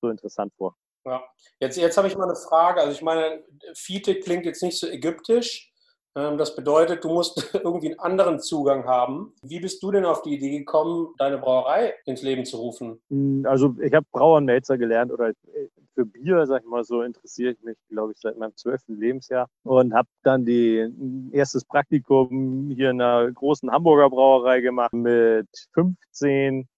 so 0.00 0.08
interessant 0.08 0.52
vor. 0.56 0.74
Ja. 1.04 1.22
Jetzt, 1.60 1.76
jetzt 1.76 1.96
habe 1.96 2.08
ich 2.08 2.16
mal 2.16 2.24
eine 2.24 2.36
Frage. 2.36 2.80
Also 2.80 2.92
ich 2.92 3.02
meine, 3.02 3.44
Fiete 3.74 4.18
klingt 4.18 4.46
jetzt 4.46 4.62
nicht 4.62 4.78
so 4.78 4.86
ägyptisch. 4.86 5.72
Ähm, 6.18 6.36
das 6.36 6.56
bedeutet, 6.56 7.04
du 7.04 7.10
musst 7.10 7.54
irgendwie 7.54 7.88
einen 7.88 8.00
anderen 8.00 8.40
Zugang 8.40 8.84
haben. 8.84 9.32
Wie 9.42 9.60
bist 9.60 9.82
du 9.82 9.92
denn 9.92 10.04
auf 10.04 10.22
die 10.22 10.34
Idee 10.34 10.58
gekommen, 10.58 11.14
deine 11.18 11.38
Brauerei 11.38 11.94
ins 12.06 12.22
Leben 12.22 12.44
zu 12.44 12.56
rufen? 12.56 13.00
Hm, 13.08 13.46
also 13.46 13.76
ich 13.80 13.94
habe 13.94 14.06
Brauermelzer 14.10 14.78
gelernt 14.78 15.12
oder 15.12 15.28
äh, 15.28 15.68
für 15.94 16.06
Bier, 16.06 16.46
sag 16.46 16.62
ich 16.62 16.68
mal 16.68 16.84
so, 16.84 17.02
interessiere 17.02 17.52
ich 17.52 17.62
mich, 17.62 17.76
glaube 17.88 18.12
ich, 18.12 18.18
seit 18.18 18.36
meinem 18.36 18.56
zwölften 18.56 18.98
Lebensjahr 18.98 19.48
und 19.64 19.94
habe 19.94 20.08
dann 20.22 20.44
die 20.44 20.88
erstes 21.32 21.64
Praktikum 21.64 22.70
hier 22.74 22.90
in 22.90 23.00
einer 23.00 23.30
großen 23.30 23.70
Hamburger 23.70 24.10
Brauerei 24.10 24.60
gemacht 24.60 24.92
mit 24.92 25.48
15. 25.74 26.68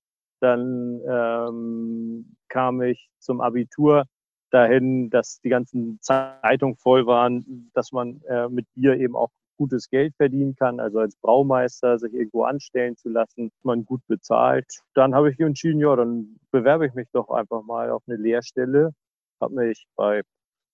Dann 0.40 1.00
ähm, 1.06 2.37
kam 2.49 2.80
ich 2.80 3.11
zum 3.18 3.42
Abitur 3.42 4.04
dahin, 4.50 5.11
dass 5.11 5.40
die 5.40 5.49
ganzen 5.49 5.99
Zeitungen 6.00 6.76
voll 6.76 7.07
waren, 7.07 7.71
dass 7.75 7.92
man 7.92 8.21
äh, 8.28 8.49
mit 8.49 8.66
Bier 8.75 8.97
eben 8.97 9.16
auch 9.16 9.30
gutes 9.57 9.90
Geld 9.90 10.14
verdienen 10.16 10.57
kann, 10.57 10.80
also 10.80 11.00
als 11.00 11.16
Braumeister 11.16 11.99
sich 11.99 12.14
irgendwo 12.14 12.45
anstellen 12.45 12.97
zu 12.97 13.11
lassen, 13.11 13.50
man 13.62 13.85
gut 13.85 14.00
bezahlt. 14.07 14.66
Dann 14.95 15.14
habe 15.14 15.30
ich 15.30 15.38
entschieden, 15.38 15.80
ja, 15.80 15.95
dann 15.95 16.38
bewerbe 16.50 16.87
ich 16.87 16.95
mich 16.95 17.09
doch 17.12 17.28
einfach 17.28 17.62
mal 17.62 17.90
auf 17.90 18.02
eine 18.07 18.16
Lehrstelle. 18.16 18.92
Habe 19.38 19.54
mich 19.54 19.87
bei 19.97 20.23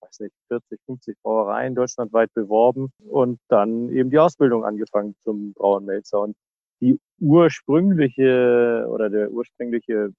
weiß 0.00 0.21
nicht, 0.21 0.35
40, 0.49 0.80
50 0.87 1.16
Brauereien 1.23 1.75
deutschlandweit 1.75 2.33
beworben 2.35 2.90
und 3.09 3.40
dann 3.49 3.88
eben 3.90 4.11
die 4.11 4.18
Ausbildung 4.18 4.64
angefangen 4.64 5.14
zum 5.21 5.52
Brauenmelzer. 5.54 6.21
Und 6.21 6.37
die 6.80 7.00
ursprüngliche 7.18 8.87
oder 8.88 9.11
der 9.11 9.30
ursprüngliche 9.30 10.12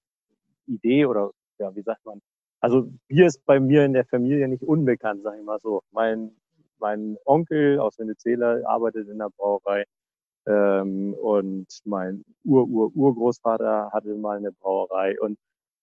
Idee 0.65 1.05
oder 1.05 1.31
ja, 1.59 1.75
wie 1.75 1.83
sagt 1.83 2.05
man, 2.05 2.21
also 2.59 2.89
Bier 3.07 3.27
ist 3.27 3.45
bei 3.45 3.59
mir 3.59 3.85
in 3.85 3.93
der 3.93 4.05
Familie 4.05 4.47
nicht 4.47 4.63
unbekannt, 4.63 5.23
sage 5.23 5.37
ich 5.39 5.45
mal 5.45 5.59
so. 5.59 5.81
Mein, 5.91 6.31
mein 6.79 7.17
Onkel 7.25 7.79
aus 7.79 7.97
Venezuela 7.99 8.59
arbeitet 8.65 9.07
in 9.09 9.19
der 9.19 9.29
Brauerei 9.37 9.85
ähm, 10.47 11.13
und 11.13 11.67
mein 11.85 12.23
Ur-Ur-Urgroßvater 12.45 13.91
hatte 13.91 14.15
mal 14.15 14.37
eine 14.37 14.51
Brauerei 14.51 15.19
und 15.19 15.37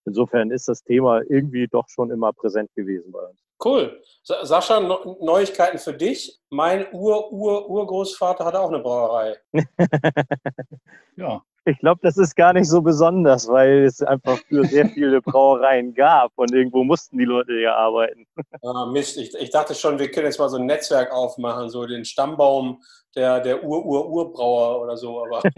insofern 0.04 0.50
ist 0.50 0.69
das 0.69 0.83
Thema 0.83 1.23
irgendwie 1.28 1.66
doch 1.69 1.88
schon 1.88 2.11
immer 2.11 2.33
präsent 2.33 2.71
gewesen 2.75 3.12
bei 3.12 3.21
uns. 3.21 3.40
Cool. 3.64 4.00
Sascha, 4.23 4.81
Neuigkeiten 4.81 5.78
für 5.78 5.95
dich. 5.95 6.40
Mein 6.50 6.87
Ur-Ur-Urgroßvater 6.93 8.45
hatte 8.45 8.61
auch 8.61 8.69
eine 8.69 8.81
Brauerei. 8.81 9.37
ja. 11.16 11.43
Ich 11.66 11.78
glaube, 11.78 12.00
das 12.02 12.18
ist 12.18 12.37
gar 12.37 12.52
nicht 12.52 12.68
so 12.68 12.83
besonders, 12.83 13.49
weil 13.49 13.85
es 13.85 14.02
einfach 14.02 14.38
für 14.49 14.64
sehr 14.64 14.88
viele 14.88 15.23
Brauereien 15.23 15.94
gab 15.94 16.33
und 16.37 16.52
irgendwo 16.52 16.85
mussten 16.85 17.16
die 17.16 17.25
Leute 17.25 17.54
ja 17.54 17.75
arbeiten. 17.75 18.26
Ah, 18.62 18.87
Mist, 18.87 19.16
ich, 19.16 19.35
ich 19.35 19.50
dachte 19.50 19.75
schon, 19.75 19.99
wir 19.99 20.11
können 20.11 20.26
jetzt 20.26 20.38
mal 20.38 20.49
so 20.49 20.59
ein 20.59 20.66
Netzwerk 20.66 21.11
aufmachen, 21.11 21.71
so 21.71 21.87
den 21.87 22.04
Stammbaum 22.04 22.83
der, 23.16 23.40
der 23.40 23.64
Ur-Ur-Urbrauer 23.64 24.83
oder 24.83 24.97
so. 24.97 25.25
Aber 25.25 25.40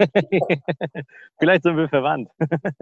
Vielleicht 1.39 1.63
sind 1.63 1.77
wir 1.77 1.89
verwandt. 1.89 2.29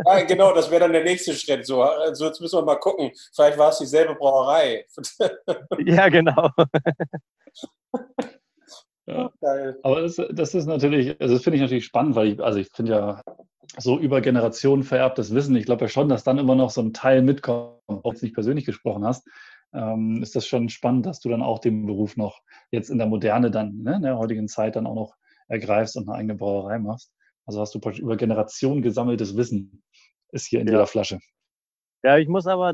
ja, 0.05 0.24
genau, 0.24 0.53
das 0.53 0.70
wäre 0.70 0.82
dann 0.82 0.94
der 0.94 1.03
nächste 1.03 1.34
Schritt. 1.34 1.65
So, 1.65 1.82
also 1.82 2.25
jetzt 2.25 2.41
müssen 2.41 2.60
wir 2.60 2.65
mal 2.65 2.75
gucken. 2.75 3.12
Vielleicht 3.34 3.58
war 3.58 3.70
es 3.70 3.79
dieselbe 3.79 4.15
Brauerei. 4.15 4.86
ja, 5.79 6.10
genau. 6.10 6.50
Ja. 9.07 9.31
Aber 9.83 10.01
das, 10.01 10.19
das, 10.31 10.55
ist 10.55 10.65
natürlich, 10.65 11.19
also 11.21 11.35
das 11.35 11.43
finde 11.43 11.57
ich 11.57 11.62
natürlich 11.62 11.85
spannend, 11.85 12.15
weil 12.15 12.27
ich, 12.27 12.39
also 12.41 12.59
ich 12.59 12.69
finde 12.74 12.91
ja 12.93 13.21
so 13.77 14.00
über 14.00 14.21
Generationen 14.21 14.83
vererbtes 14.83 15.33
Wissen, 15.33 15.55
ich 15.55 15.65
glaube 15.65 15.85
ja 15.85 15.89
schon, 15.89 16.09
dass 16.09 16.24
dann 16.24 16.38
immer 16.38 16.55
noch 16.55 16.69
so 16.69 16.81
ein 16.81 16.93
Teil 16.93 17.21
mitkommt, 17.21 17.79
auch 17.88 18.03
wenn 18.03 18.13
du 18.13 18.25
nicht 18.25 18.33
persönlich 18.33 18.65
gesprochen 18.65 19.05
hast, 19.05 19.27
ähm, 19.74 20.21
ist 20.24 20.35
das 20.35 20.47
schon 20.47 20.69
spannend, 20.69 21.05
dass 21.05 21.19
du 21.19 21.29
dann 21.29 21.41
auch 21.41 21.59
den 21.59 21.85
Beruf 21.85 22.17
noch 22.17 22.41
jetzt 22.71 22.89
in 22.89 22.97
der 22.97 23.07
Moderne 23.07 23.51
dann, 23.51 23.81
ne, 23.83 23.95
in 23.95 24.01
der 24.01 24.17
heutigen 24.17 24.47
Zeit 24.47 24.75
dann 24.75 24.88
auch 24.88 24.95
noch 24.95 25.15
ergreifst 25.47 25.97
und 25.97 26.07
eine 26.07 26.17
eigene 26.17 26.35
Brauerei 26.35 26.79
machst. 26.79 27.12
Also 27.45 27.62
hast 27.62 27.75
du 27.75 27.79
über 27.79 28.17
Generationen 28.17 28.81
gesammeltes 28.81 29.38
Wissen, 29.38 29.83
ist 30.31 30.47
hier 30.47 30.62
in 30.62 30.67
ja. 30.67 30.74
jeder 30.74 30.88
Flasche. 30.88 31.19
Ja, 32.03 32.17
ich 32.17 32.27
muss 32.27 32.47
aber 32.47 32.74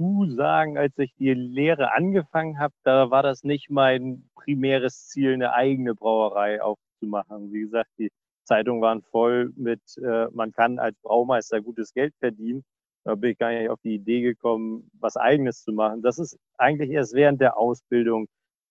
dazu 0.00 0.26
sagen, 0.34 0.78
als 0.78 0.96
ich 0.98 1.14
die 1.16 1.34
Lehre 1.34 1.92
angefangen 1.94 2.58
habe, 2.58 2.74
da 2.84 3.10
war 3.10 3.22
das 3.22 3.44
nicht 3.44 3.70
mein 3.70 4.28
primäres 4.34 5.08
Ziel, 5.08 5.34
eine 5.34 5.52
eigene 5.52 5.94
Brauerei 5.94 6.62
aufzumachen. 6.62 7.52
Wie 7.52 7.60
gesagt, 7.60 7.90
die 7.98 8.10
Zeitungen 8.44 8.80
waren 8.80 9.02
voll 9.02 9.52
mit, 9.56 9.80
äh, 9.98 10.26
man 10.32 10.52
kann 10.52 10.78
als 10.78 10.96
Braumeister 11.02 11.60
gutes 11.60 11.92
Geld 11.92 12.14
verdienen. 12.18 12.64
Da 13.04 13.14
bin 13.14 13.30
ich 13.32 13.38
gar 13.38 13.50
nicht 13.50 13.70
auf 13.70 13.80
die 13.82 13.94
Idee 13.94 14.20
gekommen, 14.22 14.90
was 14.98 15.16
eigenes 15.16 15.62
zu 15.62 15.72
machen. 15.72 16.02
Das 16.02 16.18
ist 16.18 16.38
eigentlich 16.58 16.90
erst 16.90 17.14
während 17.14 17.40
der 17.40 17.56
Ausbildung 17.56 18.26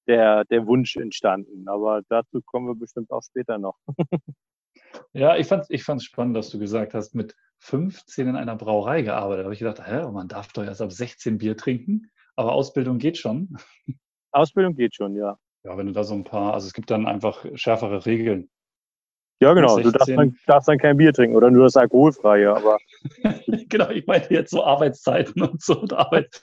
der, 0.07 0.45
der 0.45 0.67
Wunsch 0.67 0.95
entstanden. 0.97 1.67
Aber 1.67 2.01
dazu 2.09 2.41
kommen 2.45 2.67
wir 2.67 2.75
bestimmt 2.75 3.11
auch 3.11 3.23
später 3.23 3.57
noch. 3.57 3.77
Ja, 5.13 5.37
ich 5.37 5.47
fand 5.47 5.63
es 5.63 5.69
ich 5.69 5.83
fand's 5.83 6.03
spannend, 6.03 6.35
dass 6.35 6.49
du 6.49 6.59
gesagt 6.59 6.93
hast, 6.93 7.15
mit 7.15 7.35
15 7.59 8.27
in 8.27 8.35
einer 8.35 8.55
Brauerei 8.55 9.01
gearbeitet. 9.01 9.41
Da 9.41 9.43
habe 9.45 9.53
ich 9.53 9.59
gedacht, 9.59 9.85
hä, 9.85 10.11
man 10.11 10.27
darf 10.27 10.51
doch 10.53 10.63
erst 10.63 10.81
ab 10.81 10.91
16 10.91 11.37
Bier 11.37 11.57
trinken, 11.57 12.09
aber 12.35 12.53
Ausbildung 12.53 12.99
geht 12.99 13.17
schon. 13.17 13.57
Ausbildung 14.31 14.75
geht 14.75 14.95
schon, 14.95 15.15
ja. 15.15 15.37
Ja, 15.63 15.77
wenn 15.77 15.87
du 15.87 15.91
da 15.91 16.03
so 16.03 16.13
ein 16.13 16.23
paar, 16.23 16.53
also 16.53 16.67
es 16.67 16.73
gibt 16.73 16.89
dann 16.89 17.05
einfach 17.05 17.45
schärfere 17.55 18.05
Regeln. 18.05 18.49
Ja, 19.41 19.53
genau. 19.53 19.77
Du 19.77 19.91
darfst 19.91 20.09
dann, 20.09 20.37
darfst 20.47 20.67
dann, 20.67 20.77
kein 20.77 20.97
Bier 20.97 21.13
trinken 21.13 21.35
oder 21.35 21.49
nur 21.49 21.63
das 21.63 21.77
alkoholfreie, 21.77 22.53
aber. 22.53 22.77
genau, 23.69 23.89
ich 23.89 24.05
meine 24.05 24.29
jetzt 24.29 24.51
so 24.51 24.63
Arbeitszeiten 24.63 25.41
und 25.41 25.61
so 25.61 25.79
und 25.79 25.93
Arbeit. 25.93 26.41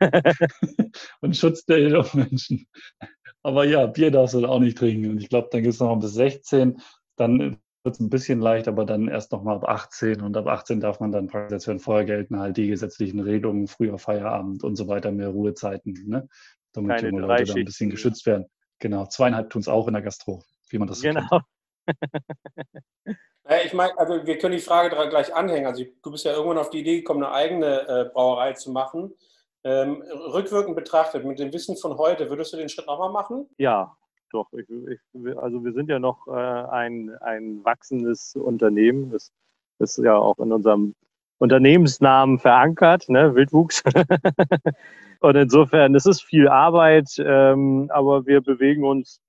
und 1.20 1.36
Schutz 1.36 1.64
der 1.64 2.04
Menschen. 2.14 2.66
Aber 3.42 3.64
ja, 3.64 3.86
Bier 3.86 4.10
darfst 4.10 4.34
du 4.34 4.46
auch 4.46 4.58
nicht 4.58 4.78
trinken. 4.78 5.10
Und 5.10 5.18
ich 5.18 5.28
glaube, 5.28 5.48
dann 5.50 5.62
gibt 5.62 5.74
es 5.74 5.80
noch 5.80 5.96
bis 5.96 6.14
16 6.14 6.80
dann 7.18 7.58
wird 7.84 7.94
es 7.94 8.00
ein 8.00 8.10
bisschen 8.10 8.40
leicht, 8.40 8.68
aber 8.68 8.84
dann 8.84 9.08
erst 9.08 9.32
nochmal 9.32 9.56
ab 9.56 9.68
18 9.68 10.20
und 10.20 10.36
ab 10.36 10.46
18 10.46 10.80
darf 10.80 11.00
man 11.00 11.12
dann 11.12 11.28
praktisch, 11.28 11.66
wenn 11.68 11.78
vorher 11.78 12.04
gelten 12.04 12.38
halt 12.38 12.56
die 12.56 12.68
gesetzlichen 12.68 13.20
Regelungen, 13.20 13.66
früher 13.66 13.98
Feierabend 13.98 14.64
und 14.64 14.76
so 14.76 14.88
weiter, 14.88 15.12
mehr 15.12 15.28
Ruhezeiten, 15.28 15.94
ne? 16.06 16.28
damit 16.72 16.96
Keine 16.96 17.10
die 17.10 17.18
Leute 17.18 17.44
dann 17.44 17.58
ein 17.58 17.64
bisschen 17.64 17.90
geschützt 17.90 18.26
werden. 18.26 18.46
Genau, 18.78 19.06
zweieinhalb 19.06 19.50
tun 19.50 19.60
es 19.60 19.68
auch 19.68 19.86
in 19.88 19.94
der 19.94 20.02
Gastro, 20.02 20.42
wie 20.70 20.78
man 20.78 20.88
das 20.88 21.00
so 21.00 21.08
Genau. 21.08 21.40
ich 23.64 23.72
meine, 23.72 23.98
also 23.98 24.26
wir 24.26 24.38
können 24.38 24.56
die 24.56 24.62
Frage 24.62 24.90
gleich 25.08 25.34
anhängen. 25.34 25.66
Also 25.66 25.84
du 26.02 26.10
bist 26.10 26.24
ja 26.24 26.32
irgendwann 26.32 26.58
auf 26.58 26.70
die 26.70 26.80
Idee 26.80 26.98
gekommen, 26.98 27.24
eine 27.24 27.32
eigene 27.32 27.88
äh, 27.88 28.10
Brauerei 28.12 28.52
zu 28.52 28.70
machen. 28.70 29.14
Ähm, 29.64 30.02
rückwirkend 30.32 30.76
betrachtet, 30.76 31.24
mit 31.24 31.38
dem 31.38 31.52
Wissen 31.52 31.76
von 31.76 31.98
heute, 31.98 32.30
würdest 32.30 32.52
du 32.52 32.56
den 32.56 32.68
Schritt 32.68 32.86
nochmal 32.86 33.10
machen? 33.10 33.48
Ja, 33.56 33.96
doch, 34.30 34.52
ich, 34.52 34.68
ich, 34.68 35.38
also 35.38 35.64
wir 35.64 35.72
sind 35.72 35.88
ja 35.88 35.98
noch 35.98 36.26
äh, 36.26 36.30
ein, 36.30 37.10
ein 37.20 37.64
wachsendes 37.64 38.36
Unternehmen. 38.36 39.10
Das 39.10 39.32
ist 39.78 39.98
ja 39.98 40.16
auch 40.16 40.38
in 40.38 40.52
unserem 40.52 40.94
Unternehmensnamen 41.38 42.38
verankert, 42.38 43.08
ne? 43.08 43.34
Wildwuchs. 43.34 43.82
und 45.20 45.36
insofern, 45.36 45.94
es 45.94 46.06
ist 46.06 46.22
viel 46.22 46.48
Arbeit, 46.48 47.08
ähm, 47.18 47.90
aber 47.92 48.26
wir 48.26 48.40
bewegen 48.40 48.84
uns 48.84 49.20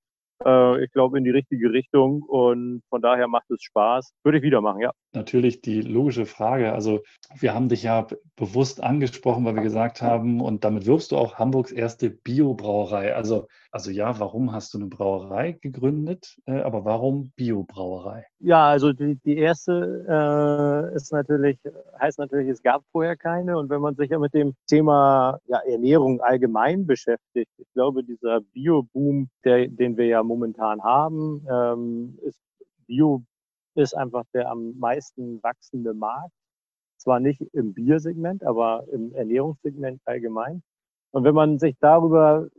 äh, 0.46 0.84
ich 0.84 0.92
glaube, 0.92 1.18
in 1.18 1.24
die 1.24 1.30
richtige 1.30 1.72
Richtung 1.72 2.24
und 2.24 2.82
von 2.90 3.02
daher 3.02 3.28
macht 3.28 3.50
es 3.52 3.62
Spaß. 3.64 4.12
Würde 4.24 4.38
ich 4.38 4.44
wieder 4.44 4.62
machen, 4.62 4.82
ja. 4.82 4.92
Natürlich 5.14 5.62
die 5.62 5.82
logische 5.82 6.26
Frage. 6.26 6.74
Also, 6.74 7.02
wir 7.38 7.54
haben 7.54 7.70
dich 7.70 7.84
ja 7.84 8.08
bewusst 8.36 8.82
angesprochen, 8.82 9.44
weil 9.46 9.56
wir 9.56 9.64
gesagt 9.64 10.02
haben, 10.02 10.40
und 10.42 10.64
damit 10.64 10.86
wirbst 10.86 11.12
du 11.12 11.18
auch 11.18 11.36
Hamburgs 11.36 11.72
erste 11.72 12.10
Biobrauerei. 12.10 13.16
Also, 13.16 13.48
also 13.72 13.92
ja, 13.92 14.20
warum 14.20 14.52
hast 14.52 14.74
du 14.74 14.80
eine 14.80 14.88
Brauerei 14.88 15.52
gegründet? 15.54 16.38
Äh, 16.46 16.62
aber 16.62 16.86
warum 16.86 17.32
Biobrauerei? 17.36 18.26
Ja, 18.40 18.68
also 18.68 18.94
die, 18.94 19.16
die 19.24 19.38
erste 19.38 20.06
äh, 20.08 20.96
ist 20.96 21.12
natürlich, 21.12 21.60
heißt 22.00 22.18
natürlich, 22.18 22.50
es 22.50 22.64
gab 22.64 22.84
vorher 22.92 23.16
keine. 23.16 23.58
Und 23.58 23.70
wenn 23.70 23.82
man 23.82 23.96
sich 23.96 24.10
ja 24.10 24.20
mit 24.20 24.34
dem 24.34 24.56
Thema 24.68 25.40
ja, 25.48 25.60
Ernährung 25.60 26.20
allgemein 26.22 26.88
beschäftigt, 26.88 27.52
ich 27.58 27.72
glaube, 27.74 28.04
dieser 28.04 28.42
Bio-Boom, 28.42 29.30
den 29.46 29.98
wir 29.98 30.06
ja 30.06 30.24
momentan 30.24 30.84
haben, 30.84 31.46
ähm, 31.50 32.18
ist 32.24 32.40
Bio 32.88 33.24
ist 33.76 33.96
einfach 33.96 34.24
der 34.34 34.50
am 34.50 34.78
meisten 34.78 35.42
wachsende 35.44 35.94
Markt. 35.94 36.34
Zwar 36.98 37.20
nicht 37.20 37.42
im 37.54 37.74
Biersegment, 37.74 38.44
aber 38.44 38.84
im 38.92 39.14
Ernährungssegment 39.14 40.02
allgemein. 40.06 40.64
Und 41.12 41.24
wenn 41.24 41.36
man 41.36 41.60
sich 41.60 41.76
darüber 41.80 42.50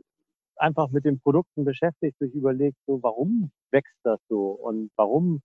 einfach 0.61 0.89
mit 0.91 1.05
den 1.05 1.19
Produkten 1.19 1.65
beschäftigt, 1.65 2.17
sich 2.19 2.33
überlegt, 2.33 2.77
so 2.85 3.01
warum 3.01 3.51
wächst 3.71 3.97
das 4.03 4.19
so? 4.29 4.51
Und 4.51 4.91
warum 4.95 5.41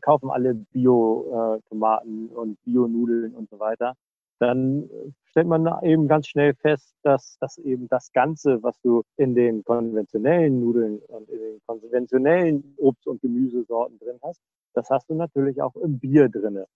kaufen 0.00 0.30
alle 0.30 0.54
Bio-Tomaten 0.54 2.30
äh, 2.30 2.34
und 2.34 2.62
Bio-Nudeln 2.62 3.34
und 3.34 3.50
so 3.50 3.58
weiter, 3.58 3.94
dann 4.38 4.88
stellt 5.24 5.48
man 5.48 5.68
eben 5.82 6.08
ganz 6.08 6.28
schnell 6.28 6.54
fest, 6.54 6.94
dass, 7.02 7.36
dass 7.40 7.58
eben 7.58 7.88
das 7.88 8.10
Ganze, 8.12 8.62
was 8.62 8.80
du 8.80 9.02
in 9.16 9.34
den 9.34 9.64
konventionellen 9.64 10.60
Nudeln 10.60 10.98
und 11.08 11.28
in 11.28 11.38
den 11.38 11.60
konventionellen 11.66 12.74
Obst- 12.78 13.06
und 13.06 13.20
Gemüsesorten 13.20 13.98
drin 13.98 14.18
hast, 14.22 14.40
das 14.74 14.88
hast 14.88 15.10
du 15.10 15.14
natürlich 15.14 15.60
auch 15.60 15.76
im 15.76 15.98
Bier 15.98 16.28
drinne. 16.28 16.66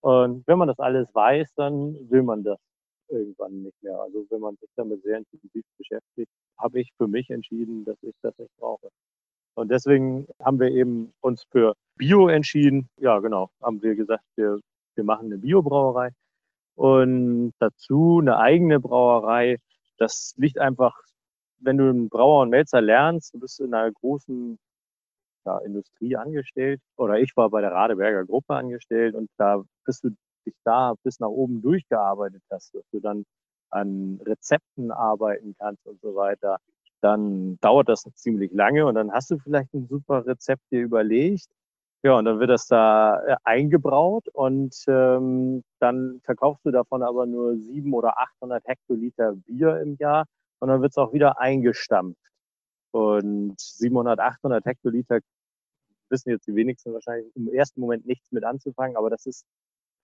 Und 0.00 0.46
wenn 0.46 0.58
man 0.58 0.68
das 0.68 0.78
alles 0.78 1.14
weiß, 1.14 1.54
dann 1.54 1.94
will 2.10 2.22
man 2.22 2.42
das 2.44 2.58
irgendwann 3.12 3.62
nicht 3.62 3.80
mehr. 3.82 4.00
Also 4.00 4.26
wenn 4.30 4.40
man 4.40 4.56
sich 4.56 4.70
damit 4.76 5.02
sehr 5.02 5.18
intensiv 5.18 5.64
beschäftigt, 5.78 6.30
habe 6.58 6.80
ich 6.80 6.90
für 6.96 7.06
mich 7.06 7.30
entschieden, 7.30 7.84
dass 7.84 7.96
ich 8.02 8.14
das 8.22 8.36
nicht 8.38 8.54
brauche. 8.58 8.88
Und 9.54 9.70
deswegen 9.70 10.26
haben 10.40 10.58
wir 10.58 10.70
eben 10.70 11.12
uns 11.20 11.44
für 11.50 11.74
Bio 11.96 12.28
entschieden. 12.28 12.88
Ja, 12.96 13.18
genau, 13.20 13.50
haben 13.60 13.82
wir 13.82 13.94
gesagt, 13.94 14.24
wir, 14.36 14.58
wir 14.94 15.04
machen 15.04 15.26
eine 15.26 15.38
Biobrauerei 15.38 16.10
und 16.74 17.52
dazu 17.58 18.18
eine 18.20 18.38
eigene 18.38 18.80
Brauerei. 18.80 19.58
Das 19.98 20.34
liegt 20.36 20.58
einfach, 20.58 20.98
wenn 21.58 21.76
du 21.78 21.88
einen 21.88 22.08
Brauer 22.08 22.42
und 22.42 22.50
Melzer 22.50 22.80
lernst, 22.80 23.34
du 23.34 23.40
bist 23.40 23.60
in 23.60 23.74
einer 23.74 23.92
großen 23.92 24.58
ja, 25.44 25.58
Industrie 25.58 26.16
angestellt 26.16 26.80
oder 26.96 27.18
ich 27.18 27.36
war 27.36 27.50
bei 27.50 27.60
der 27.60 27.72
Radeberger 27.72 28.24
Gruppe 28.24 28.54
angestellt 28.54 29.14
und 29.14 29.28
da 29.36 29.62
bist 29.84 30.04
du 30.04 30.10
dich 30.42 30.54
da 30.64 30.94
bis 31.02 31.20
nach 31.20 31.28
oben 31.28 31.62
durchgearbeitet 31.62 32.42
hast, 32.50 32.74
dass 32.74 32.84
du 32.90 33.00
dann 33.00 33.24
an 33.70 34.20
Rezepten 34.24 34.90
arbeiten 34.90 35.54
kannst 35.58 35.86
und 35.86 36.00
so 36.00 36.14
weiter, 36.14 36.58
dann 37.00 37.58
dauert 37.60 37.88
das 37.88 38.04
ziemlich 38.14 38.52
lange 38.52 38.86
und 38.86 38.94
dann 38.94 39.12
hast 39.12 39.30
du 39.30 39.38
vielleicht 39.38 39.72
ein 39.74 39.88
super 39.88 40.26
Rezept 40.26 40.62
dir 40.70 40.82
überlegt 40.82 41.48
ja, 42.04 42.18
und 42.18 42.24
dann 42.24 42.40
wird 42.40 42.50
das 42.50 42.66
da 42.66 43.22
äh, 43.24 43.36
eingebraut 43.44 44.26
und 44.32 44.74
ähm, 44.88 45.62
dann 45.78 46.20
verkaufst 46.24 46.64
du 46.66 46.72
davon 46.72 47.02
aber 47.02 47.26
nur 47.26 47.56
700 47.56 47.94
oder 47.94 48.18
800 48.18 48.64
Hektoliter 48.66 49.34
Bier 49.36 49.80
im 49.80 49.96
Jahr 50.00 50.26
und 50.58 50.68
dann 50.68 50.82
wird 50.82 50.90
es 50.90 50.98
auch 50.98 51.12
wieder 51.12 51.38
eingestampft. 51.40 52.18
Und 52.90 53.60
700, 53.60 54.18
800 54.18 54.64
Hektoliter 54.66 55.20
wissen 56.10 56.30
jetzt 56.30 56.46
die 56.48 56.56
wenigsten 56.56 56.92
wahrscheinlich 56.92 57.34
im 57.36 57.48
ersten 57.52 57.80
Moment 57.80 58.04
nichts 58.04 58.32
mit 58.32 58.44
anzufangen, 58.44 58.96
aber 58.96 59.08
das 59.08 59.26
ist 59.26 59.46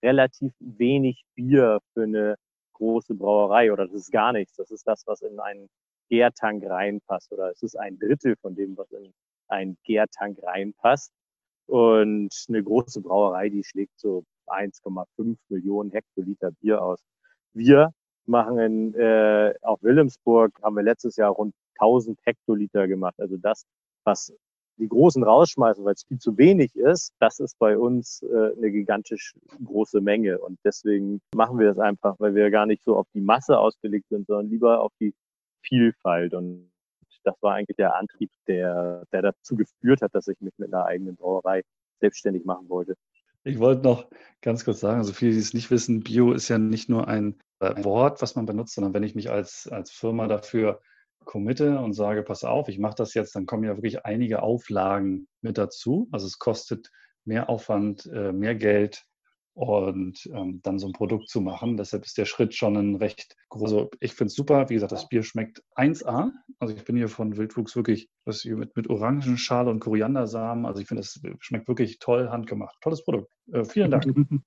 relativ 0.01 0.53
wenig 0.59 1.23
Bier 1.35 1.79
für 1.93 2.03
eine 2.03 2.35
große 2.73 3.13
Brauerei 3.13 3.71
oder 3.71 3.85
das 3.85 3.95
ist 3.95 4.11
gar 4.11 4.33
nichts. 4.33 4.55
Das 4.55 4.71
ist 4.71 4.87
das, 4.87 5.05
was 5.05 5.21
in 5.21 5.39
einen 5.39 5.69
Gärtank 6.09 6.63
reinpasst 6.65 7.31
oder 7.31 7.51
es 7.51 7.61
ist 7.61 7.75
ein 7.75 7.99
Drittel 7.99 8.35
von 8.41 8.55
dem, 8.55 8.77
was 8.77 8.91
in 8.91 9.13
einen 9.47 9.77
Gärtank 9.83 10.39
reinpasst. 10.43 11.11
Und 11.67 12.33
eine 12.47 12.63
große 12.63 13.01
Brauerei, 13.01 13.49
die 13.49 13.63
schlägt 13.63 13.99
so 13.99 14.23
1,5 14.47 15.37
Millionen 15.49 15.91
Hektoliter 15.91 16.51
Bier 16.61 16.81
aus. 16.81 16.99
Wir 17.53 17.91
machen 18.25 18.57
in, 18.59 18.93
äh, 18.95 19.53
auf 19.61 19.81
Wilhelmsburg, 19.83 20.51
haben 20.63 20.75
wir 20.75 20.83
letztes 20.83 21.15
Jahr 21.17 21.31
rund 21.31 21.53
1000 21.79 22.19
Hektoliter 22.25 22.87
gemacht. 22.87 23.15
Also 23.19 23.37
das, 23.37 23.65
was 24.03 24.33
die 24.79 24.87
Großen 24.87 25.23
rausschmeißen, 25.23 25.83
weil 25.83 25.93
es 25.93 26.03
viel 26.03 26.19
zu 26.19 26.37
wenig 26.37 26.75
ist, 26.75 27.13
das 27.19 27.39
ist 27.39 27.59
bei 27.59 27.77
uns 27.77 28.23
äh, 28.23 28.57
eine 28.57 28.71
gigantisch 28.71 29.35
große 29.63 30.01
Menge. 30.01 30.39
Und 30.39 30.57
deswegen 30.63 31.21
machen 31.35 31.59
wir 31.59 31.67
das 31.67 31.79
einfach, 31.79 32.15
weil 32.19 32.33
wir 32.33 32.49
gar 32.49 32.65
nicht 32.65 32.83
so 32.83 32.95
auf 32.95 33.07
die 33.13 33.21
Masse 33.21 33.57
ausgelegt 33.57 34.07
sind, 34.09 34.27
sondern 34.27 34.49
lieber 34.49 34.81
auf 34.81 34.91
die 34.99 35.13
Vielfalt. 35.61 36.33
Und 36.33 36.71
das 37.23 37.35
war 37.41 37.55
eigentlich 37.55 37.77
der 37.77 37.95
Antrieb, 37.95 38.31
der, 38.47 39.03
der 39.11 39.21
dazu 39.21 39.55
geführt 39.55 40.01
hat, 40.01 40.15
dass 40.15 40.27
ich 40.27 40.39
mich 40.39 40.53
mit 40.57 40.73
einer 40.73 40.85
eigenen 40.85 41.15
Brauerei 41.15 41.63
selbstständig 41.99 42.45
machen 42.45 42.69
wollte. 42.69 42.95
Ich 43.43 43.59
wollte 43.59 43.83
noch 43.83 44.09
ganz 44.41 44.65
kurz 44.65 44.79
sagen, 44.79 44.99
also 44.99 45.13
viele, 45.13 45.31
die 45.31 45.39
es 45.39 45.53
nicht 45.53 45.71
wissen, 45.71 46.01
Bio 46.01 46.33
ist 46.33 46.49
ja 46.49 46.57
nicht 46.57 46.89
nur 46.89 47.07
ein 47.07 47.39
Wort, 47.59 48.21
was 48.21 48.35
man 48.35 48.45
benutzt, 48.45 48.75
sondern 48.75 48.93
wenn 48.93 49.03
ich 49.03 49.15
mich 49.15 49.29
als, 49.29 49.67
als 49.67 49.91
Firma 49.91 50.27
dafür 50.27 50.81
committe 51.25 51.79
und 51.79 51.93
sage, 51.93 52.23
pass 52.23 52.43
auf, 52.43 52.69
ich 52.69 52.79
mache 52.79 52.95
das 52.95 53.13
jetzt, 53.13 53.35
dann 53.35 53.45
kommen 53.45 53.63
ja 53.63 53.75
wirklich 53.75 54.05
einige 54.05 54.41
Auflagen 54.41 55.27
mit 55.41 55.57
dazu. 55.57 56.07
Also 56.11 56.27
es 56.27 56.39
kostet 56.39 56.89
mehr 57.25 57.49
Aufwand, 57.49 58.05
äh, 58.07 58.31
mehr 58.31 58.55
Geld 58.55 59.05
und 59.53 60.25
ähm, 60.33 60.61
dann 60.63 60.79
so 60.79 60.87
ein 60.87 60.93
Produkt 60.93 61.27
zu 61.27 61.41
machen. 61.41 61.75
Deshalb 61.75 62.05
ist 62.05 62.17
der 62.17 62.25
Schritt 62.25 62.55
schon 62.55 62.77
ein 62.77 62.95
recht 62.95 63.35
großer. 63.49 63.75
Also 63.75 63.89
ich 63.99 64.13
finde 64.13 64.27
es 64.29 64.35
super. 64.35 64.69
Wie 64.69 64.75
gesagt, 64.75 64.93
das 64.93 65.09
Bier 65.09 65.21
schmeckt 65.21 65.61
1A. 65.75 66.31
Also 66.59 66.73
ich 66.73 66.85
bin 66.85 66.95
hier 66.95 67.09
von 67.09 67.35
Wildwuchs 67.35 67.75
wirklich 67.75 68.09
das 68.25 68.41
hier 68.41 68.55
mit, 68.55 68.75
mit 68.77 68.89
Orangenschale 68.89 69.69
und 69.69 69.81
Koriandersamen. 69.81 70.65
Also 70.65 70.81
ich 70.81 70.87
finde, 70.87 71.01
es 71.01 71.21
schmeckt 71.39 71.67
wirklich 71.67 71.99
toll 71.99 72.29
handgemacht. 72.29 72.77
Tolles 72.81 73.03
Produkt. 73.03 73.31
Äh, 73.51 73.65
vielen 73.65 73.91
Dank. 73.91 74.05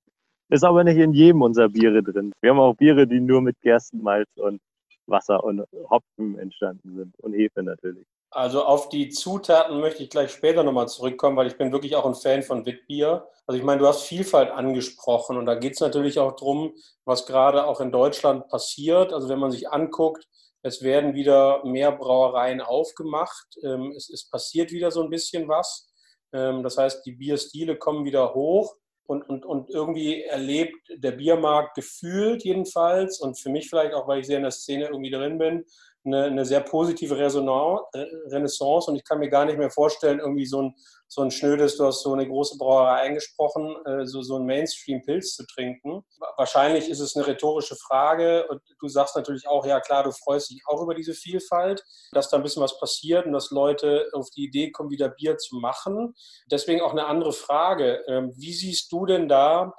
Ist 0.49 0.63
aber 0.63 0.83
nicht 0.83 0.97
in 0.97 1.13
jedem 1.13 1.41
unserer 1.41 1.69
Biere 1.69 2.03
drin. 2.03 2.31
Wir 2.41 2.51
haben 2.51 2.59
auch 2.59 2.75
Biere, 2.75 3.07
die 3.07 3.19
nur 3.19 3.41
mit 3.41 3.59
Gerstenmalz 3.61 4.29
und 4.35 4.59
Wasser 5.07 5.43
und 5.43 5.63
Hopfen 5.89 6.37
entstanden 6.39 6.95
sind 6.95 7.19
und 7.19 7.33
Hefe 7.33 7.63
natürlich. 7.63 8.05
Also 8.31 8.63
auf 8.63 8.89
die 8.89 9.09
Zutaten 9.09 9.79
möchte 9.79 10.01
ich 10.01 10.09
gleich 10.09 10.31
später 10.31 10.63
nochmal 10.63 10.87
zurückkommen, 10.87 11.37
weil 11.37 11.45
ich 11.45 11.57
bin 11.57 11.71
wirklich 11.71 11.95
auch 11.95 12.05
ein 12.05 12.15
Fan 12.15 12.41
von 12.41 12.65
Witbier. 12.65 13.27
Also 13.45 13.59
ich 13.59 13.63
meine, 13.63 13.79
du 13.79 13.87
hast 13.87 14.03
Vielfalt 14.03 14.49
angesprochen 14.49 15.37
und 15.37 15.45
da 15.45 15.53
geht 15.53 15.73
es 15.73 15.79
natürlich 15.81 16.17
auch 16.17 16.35
darum, 16.35 16.73
was 17.05 17.27
gerade 17.27 17.67
auch 17.67 17.79
in 17.79 17.91
Deutschland 17.91 18.47
passiert. 18.47 19.13
Also 19.13 19.29
wenn 19.29 19.37
man 19.37 19.51
sich 19.51 19.69
anguckt, 19.69 20.27
es 20.63 20.81
werden 20.81 21.13
wieder 21.13 21.63
mehr 21.63 21.91
Brauereien 21.91 22.61
aufgemacht. 22.61 23.57
Ähm, 23.63 23.93
es, 23.95 24.09
es 24.09 24.27
passiert 24.27 24.71
wieder 24.71 24.89
so 24.89 25.03
ein 25.03 25.09
bisschen 25.09 25.47
was. 25.47 25.91
Ähm, 26.33 26.63
das 26.63 26.77
heißt, 26.77 27.05
die 27.05 27.11
Bierstile 27.11 27.77
kommen 27.77 28.05
wieder 28.05 28.33
hoch 28.33 28.75
und, 29.05 29.27
und, 29.27 29.45
und 29.45 29.69
irgendwie 29.69 30.23
erlebt 30.23 30.77
der 30.95 31.11
Biermarkt 31.11 31.75
gefühlt 31.75 32.43
jedenfalls 32.43 33.19
und 33.19 33.39
für 33.39 33.49
mich 33.49 33.69
vielleicht 33.69 33.93
auch, 33.93 34.07
weil 34.07 34.19
ich 34.19 34.27
sehr 34.27 34.37
in 34.37 34.43
der 34.43 34.51
Szene 34.51 34.85
irgendwie 34.85 35.11
drin 35.11 35.37
bin, 35.37 35.65
eine, 36.05 36.25
eine 36.25 36.45
sehr 36.45 36.61
positive 36.61 37.17
Renaissance 37.17 38.89
und 38.89 38.95
ich 38.95 39.03
kann 39.03 39.19
mir 39.19 39.29
gar 39.29 39.45
nicht 39.45 39.57
mehr 39.57 39.69
vorstellen, 39.69 40.19
irgendwie 40.19 40.45
so 40.45 40.61
ein, 40.61 40.75
so 41.07 41.21
ein 41.21 41.31
schnödes, 41.31 41.77
du 41.77 41.85
hast 41.85 42.01
so 42.01 42.13
eine 42.13 42.27
große 42.27 42.57
Brauerei 42.57 43.01
eingesprochen, 43.01 43.75
äh, 43.85 44.05
so, 44.05 44.21
so 44.21 44.37
ein 44.37 44.45
Mainstream-Pilz 44.45 45.35
zu 45.35 45.45
trinken. 45.45 46.03
Wahrscheinlich 46.37 46.89
ist 46.89 46.99
es 46.99 47.15
eine 47.15 47.27
rhetorische 47.27 47.75
Frage 47.75 48.47
und 48.47 48.61
du 48.79 48.87
sagst 48.87 49.15
natürlich 49.15 49.47
auch, 49.47 49.65
ja 49.65 49.79
klar, 49.79 50.03
du 50.03 50.11
freust 50.11 50.49
dich 50.49 50.61
auch 50.67 50.81
über 50.81 50.95
diese 50.95 51.13
Vielfalt, 51.13 51.83
dass 52.11 52.29
da 52.29 52.37
ein 52.37 52.43
bisschen 52.43 52.63
was 52.63 52.79
passiert 52.79 53.25
und 53.25 53.33
dass 53.33 53.51
Leute 53.51 54.09
auf 54.13 54.29
die 54.31 54.45
Idee 54.45 54.71
kommen, 54.71 54.89
wieder 54.89 55.09
Bier 55.09 55.37
zu 55.37 55.57
machen. 55.57 56.15
Deswegen 56.49 56.81
auch 56.81 56.91
eine 56.91 57.05
andere 57.05 57.33
Frage. 57.33 58.03
Ähm, 58.07 58.33
wie 58.35 58.53
siehst 58.53 58.91
du 58.91 59.05
denn 59.05 59.27
da 59.27 59.73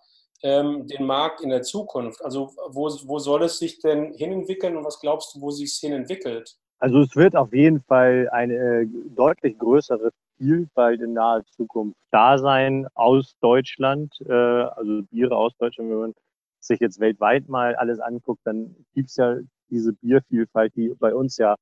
ähm, 0.44 0.86
den 0.86 1.06
Markt 1.06 1.40
in 1.40 1.48
der 1.48 1.62
Zukunft? 1.62 2.22
Also 2.24 2.52
wo, 2.68 2.88
wo 3.06 3.18
soll 3.18 3.42
es 3.42 3.58
sich 3.58 3.80
denn 3.80 4.12
hinentwickeln 4.14 4.76
und 4.76 4.84
was 4.84 5.00
glaubst 5.00 5.34
du, 5.34 5.40
wo 5.40 5.50
sich 5.50 5.70
es 5.70 5.80
hinentwickelt? 5.80 6.56
Also 6.78 7.00
es 7.00 7.16
wird 7.16 7.34
auf 7.34 7.52
jeden 7.52 7.80
Fall 7.82 8.28
eine 8.30 8.54
äh, 8.54 8.86
deutlich 9.16 9.58
größere 9.58 10.10
Vielfalt 10.36 11.00
in 11.00 11.14
naher 11.14 11.44
Zukunft 11.56 11.96
da 12.10 12.38
sein 12.38 12.86
aus 12.94 13.36
Deutschland, 13.40 14.12
äh, 14.28 14.32
also 14.32 15.02
Biere 15.10 15.34
aus 15.34 15.56
Deutschland. 15.58 15.90
Wenn 15.90 15.98
man 15.98 16.14
sich 16.60 16.80
jetzt 16.80 17.00
weltweit 17.00 17.48
mal 17.48 17.74
alles 17.76 18.00
anguckt, 18.00 18.40
dann 18.44 18.76
gibt 18.94 19.08
es 19.08 19.16
ja 19.16 19.38
diese 19.70 19.94
Biervielfalt, 19.94 20.74
die 20.76 20.92
bei 20.98 21.14
uns 21.14 21.38
ja 21.38 21.56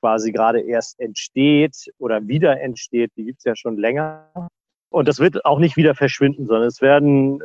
quasi 0.00 0.32
gerade 0.32 0.60
erst 0.60 0.98
entsteht 0.98 1.92
oder 1.98 2.26
wieder 2.26 2.60
entsteht, 2.60 3.12
die 3.16 3.24
gibt 3.24 3.38
es 3.38 3.44
ja 3.44 3.54
schon 3.54 3.76
länger. 3.76 4.26
Und 4.92 5.08
das 5.08 5.20
wird 5.20 5.44
auch 5.46 5.58
nicht 5.58 5.76
wieder 5.76 5.94
verschwinden, 5.94 6.46
sondern 6.46 6.68
es 6.68 6.82
werden 6.82 7.40
äh, 7.40 7.44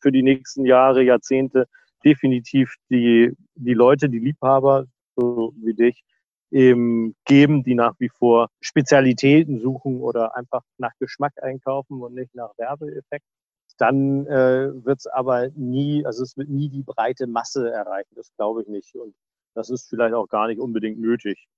für 0.00 0.12
die 0.12 0.22
nächsten 0.22 0.64
Jahre, 0.64 1.02
Jahrzehnte 1.02 1.66
definitiv 2.04 2.76
die, 2.88 3.32
die 3.56 3.74
Leute, 3.74 4.08
die 4.08 4.20
Liebhaber, 4.20 4.86
so 5.16 5.52
wie 5.56 5.74
dich, 5.74 6.04
eben 6.52 7.16
geben, 7.24 7.64
die 7.64 7.74
nach 7.74 7.94
wie 7.98 8.08
vor 8.08 8.48
Spezialitäten 8.60 9.58
suchen 9.58 10.00
oder 10.00 10.36
einfach 10.36 10.62
nach 10.78 10.92
Geschmack 11.00 11.32
einkaufen 11.42 12.00
und 12.00 12.14
nicht 12.14 12.32
nach 12.36 12.52
Werbeeffekt. 12.56 13.26
Dann 13.78 14.26
äh, 14.26 14.70
wird 14.84 15.00
es 15.00 15.06
aber 15.08 15.48
nie, 15.56 16.06
also 16.06 16.22
es 16.22 16.36
wird 16.36 16.48
nie 16.48 16.68
die 16.68 16.84
breite 16.84 17.26
Masse 17.26 17.70
erreichen, 17.72 18.14
das 18.14 18.30
glaube 18.36 18.62
ich 18.62 18.68
nicht. 18.68 18.94
Und 18.94 19.14
das 19.54 19.68
ist 19.68 19.88
vielleicht 19.88 20.14
auch 20.14 20.28
gar 20.28 20.46
nicht 20.46 20.60
unbedingt 20.60 21.00
nötig. 21.00 21.48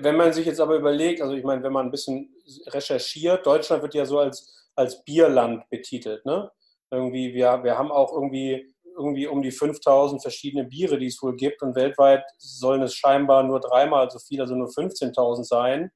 Wenn 0.00 0.16
man 0.16 0.32
sich 0.32 0.46
jetzt 0.46 0.60
aber 0.60 0.76
überlegt, 0.76 1.22
also 1.22 1.34
ich 1.34 1.44
meine, 1.44 1.62
wenn 1.62 1.72
man 1.72 1.86
ein 1.86 1.90
bisschen 1.90 2.34
recherchiert, 2.66 3.46
Deutschland 3.46 3.82
wird 3.82 3.94
ja 3.94 4.04
so 4.04 4.18
als, 4.18 4.68
als 4.74 5.02
Bierland 5.04 5.68
betitelt. 5.70 6.24
Ne? 6.26 6.50
Irgendwie, 6.90 7.32
wir, 7.34 7.62
wir 7.62 7.78
haben 7.78 7.90
auch 7.90 8.12
irgendwie, 8.12 8.74
irgendwie 8.96 9.26
um 9.26 9.42
die 9.42 9.50
5000 9.50 10.22
verschiedene 10.22 10.64
Biere, 10.64 10.98
die 10.98 11.06
es 11.06 11.22
wohl 11.22 11.36
gibt 11.36 11.62
und 11.62 11.74
weltweit 11.74 12.24
sollen 12.38 12.82
es 12.82 12.94
scheinbar 12.94 13.42
nur 13.42 13.60
dreimal 13.60 14.10
so 14.10 14.18
viel, 14.18 14.40
also 14.40 14.54
nur 14.54 14.68
15.000 14.68 15.44
sein. 15.44 15.90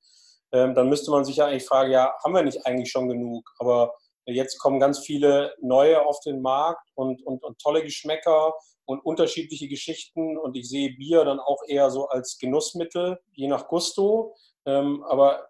Ähm, 0.52 0.74
dann 0.74 0.88
müsste 0.88 1.10
man 1.10 1.24
sich 1.24 1.36
ja 1.36 1.46
eigentlich 1.46 1.66
fragen, 1.66 1.90
ja, 1.90 2.14
haben 2.24 2.34
wir 2.34 2.42
nicht 2.42 2.64
eigentlich 2.66 2.90
schon 2.90 3.08
genug? 3.08 3.50
Aber 3.58 3.92
jetzt 4.24 4.58
kommen 4.58 4.80
ganz 4.80 5.00
viele 5.00 5.54
neue 5.60 6.04
auf 6.04 6.20
den 6.20 6.40
Markt 6.40 6.88
und, 6.94 7.24
und, 7.26 7.42
und 7.44 7.58
tolle 7.58 7.82
Geschmäcker 7.82 8.54
und 8.88 9.00
unterschiedliche 9.04 9.68
Geschichten 9.68 10.38
und 10.38 10.56
ich 10.56 10.66
sehe 10.66 10.94
Bier 10.94 11.22
dann 11.22 11.40
auch 11.40 11.60
eher 11.66 11.90
so 11.90 12.08
als 12.08 12.38
Genussmittel, 12.38 13.18
je 13.34 13.46
nach 13.46 13.68
Gusto. 13.68 14.34
Ähm, 14.64 15.04
aber 15.04 15.46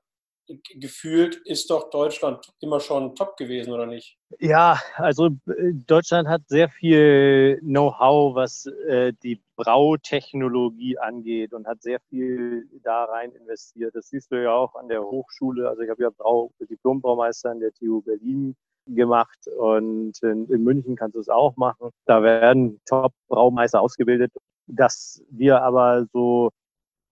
gefühlt 0.75 1.37
ist 1.45 1.71
doch 1.71 1.89
Deutschland 1.91 2.53
immer 2.59 2.81
schon 2.81 3.15
top 3.15 3.37
gewesen, 3.37 3.73
oder 3.73 3.87
nicht? 3.87 4.19
Ja, 4.41 4.81
also 4.97 5.27
äh, 5.27 5.73
Deutschland 5.87 6.27
hat 6.27 6.43
sehr 6.49 6.69
viel 6.69 7.61
Know-how, 7.61 8.35
was 8.35 8.67
äh, 8.89 9.13
die 9.23 9.41
Brautechnologie 9.55 10.99
angeht 10.99 11.53
und 11.53 11.69
hat 11.69 11.81
sehr 11.81 12.01
viel 12.09 12.69
da 12.83 13.05
rein 13.05 13.31
investiert. 13.31 13.95
Das 13.95 14.09
siehst 14.09 14.33
du 14.33 14.43
ja 14.43 14.53
auch 14.53 14.75
an 14.75 14.89
der 14.89 15.05
Hochschule. 15.05 15.69
Also 15.69 15.83
ich 15.83 15.91
habe 15.91 16.03
ja 16.03 16.11
Brau 16.11 16.51
Diplombraumeister 16.59 17.51
an 17.51 17.61
der 17.61 17.73
TU 17.73 18.03
Berlin 18.03 18.57
gemacht 18.95 19.39
und 19.59 20.23
in, 20.23 20.47
in 20.51 20.65
München 20.65 20.97
kannst 20.97 21.17
du 21.17 21.21
es 21.21 21.29
auch 21.29 21.57
machen. 21.57 21.91
Da 22.07 22.23
werden 22.23 22.81
Top-Braumeister 22.87 23.81
ausgebildet. 23.81 24.33
Dass 24.67 25.23
wir 25.31 25.63
aber 25.63 26.07
so, 26.13 26.51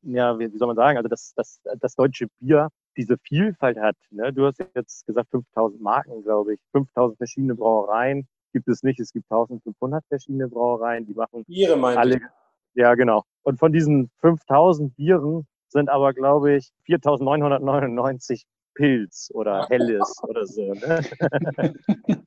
ja, 0.02 0.38
wie, 0.38 0.48
soll 0.56 0.68
man 0.68 0.76
sagen, 0.76 0.98
also 0.98 1.08
das, 1.08 1.32
das, 1.34 1.60
das 1.80 1.94
deutsche 1.94 2.26
Bier 2.38 2.68
diese 2.96 3.16
Vielfalt 3.18 3.78
hat. 3.78 3.96
Ne? 4.10 4.32
Du 4.32 4.46
hast 4.46 4.62
jetzt 4.74 5.06
gesagt 5.06 5.30
5000 5.30 5.80
Marken, 5.80 6.22
glaube 6.22 6.54
ich, 6.54 6.60
5000 6.72 7.16
verschiedene 7.16 7.54
Brauereien 7.54 8.26
gibt 8.52 8.68
es 8.68 8.82
nicht. 8.82 9.00
Es 9.00 9.12
gibt 9.12 9.30
1500 9.30 10.04
verschiedene 10.06 10.48
Brauereien, 10.48 11.06
die 11.06 11.14
machen 11.14 11.44
Biere 11.44 11.82
alle. 11.96 12.20
Ja, 12.74 12.94
genau. 12.94 13.22
Und 13.42 13.58
von 13.58 13.72
diesen 13.72 14.10
5000 14.20 14.94
Bieren 14.96 15.46
sind 15.68 15.88
aber, 15.88 16.12
glaube 16.12 16.56
ich, 16.56 16.70
4999 16.84 18.44
Pilz 18.76 19.30
oder 19.34 19.66
Helles 19.70 20.22
oder 20.22 20.46
so. 20.46 20.72
Ne? 20.74 21.02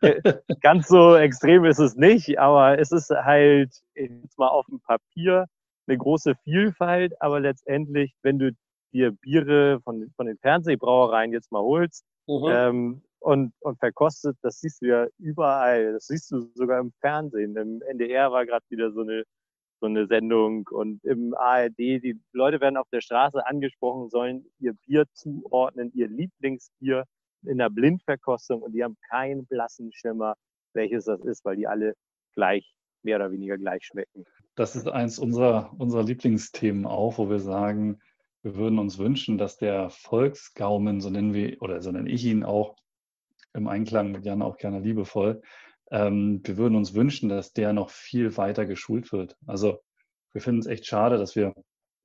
Ganz 0.62 0.88
so 0.88 1.16
extrem 1.16 1.66
ist 1.66 1.80
es 1.80 1.96
nicht, 1.96 2.38
aber 2.40 2.78
es 2.80 2.92
ist 2.92 3.10
halt 3.10 3.72
jetzt 3.96 4.38
mal 4.38 4.50
auf 4.50 4.66
dem 4.66 4.82
Papier 4.82 5.46
eine 5.88 5.98
große 5.98 6.34
Vielfalt, 6.44 7.14
aber 7.22 7.40
letztendlich, 7.40 8.14
wenn 8.22 8.38
du 8.40 8.52
dir 8.94 9.12
Biere 9.12 9.80
von, 9.82 10.12
von 10.16 10.28
den 10.28 10.38
Fernsehbrauereien 10.38 11.32
jetzt 11.32 11.52
mal 11.52 11.62
holst 11.62 12.04
mhm. 12.28 12.46
ähm, 12.48 13.02
und, 13.20 13.54
und 13.60 13.80
verkostet, 13.80 14.38
das 14.42 14.60
siehst 14.60 14.82
du 14.82 14.88
ja 14.88 15.08
überall. 15.18 15.94
Das 15.94 16.08
siehst 16.08 16.32
du 16.32 16.50
sogar 16.56 16.80
im 16.80 16.92
Fernsehen. 17.02 17.56
Im 17.56 17.82
NDR 17.84 18.32
war 18.32 18.46
gerade 18.46 18.66
wieder 18.70 18.92
so 18.92 19.02
eine 19.02 19.24
so 19.80 19.86
eine 19.86 20.08
Sendung 20.08 20.68
und 20.72 21.04
im 21.04 21.34
ARD, 21.34 21.78
die 21.78 22.20
Leute 22.34 22.60
werden 22.62 22.78
auf 22.78 22.90
der 22.92 23.02
Straße 23.02 23.46
angesprochen, 23.46 24.10
sollen 24.10 24.46
ihr 24.60 24.74
Bier 24.86 25.06
zuordnen, 25.14 25.92
ihr 25.94 26.08
Lieblingsbier 26.08 27.06
in 27.46 27.58
der 27.58 27.70
Blindverkostung 27.70 28.62
und 28.62 28.74
die 28.74 28.84
haben 28.84 28.98
keinen 29.10 29.46
blassen 29.46 29.92
Schimmer, 29.94 30.36
welches 30.74 31.06
das 31.06 31.22
ist, 31.22 31.46
weil 31.46 31.56
die 31.56 31.68
alle 31.68 31.94
gleich, 32.34 32.74
mehr 33.04 33.16
oder 33.16 33.32
weniger 33.32 33.58
gleich 33.58 33.86
schmecken. 33.86 34.26
Das 34.56 34.76
ist 34.76 34.88
eins 34.88 35.20
unserer, 35.20 35.74
unserer 35.78 36.04
Lieblingsthemen 36.04 36.86
auch, 36.86 37.18
wo 37.18 37.30
wir 37.30 37.40
sagen, 37.40 38.00
wir 38.42 38.56
würden 38.56 38.80
uns 38.80 38.98
wünschen, 38.98 39.38
dass 39.38 39.58
der 39.58 39.90
Volksgaumen, 39.90 41.02
so 41.02 41.10
nennen 41.10 41.34
wir, 41.34 41.62
oder 41.62 41.82
so 41.82 41.92
nenne 41.92 42.10
ich 42.10 42.26
ihn 42.26 42.44
auch, 42.44 42.76
im 43.54 43.68
Einklang 43.68 44.12
mit 44.12 44.26
Jan 44.26 44.42
auch 44.42 44.58
gerne 44.58 44.80
liebevoll, 44.80 45.42
Ähm, 45.92 46.42
wir 46.44 46.58
würden 46.58 46.76
uns 46.76 46.94
wünschen, 46.94 47.30
dass 47.30 47.54
der 47.54 47.74
noch 47.74 47.90
viel 47.90 48.38
weiter 48.38 48.66
geschult 48.66 49.12
wird. 49.12 49.36
Also 49.48 49.80
wir 50.34 50.42
finden 50.42 50.60
es 50.60 50.68
echt 50.68 50.86
schade, 50.86 51.18
dass 51.18 51.36
wir 51.36 51.54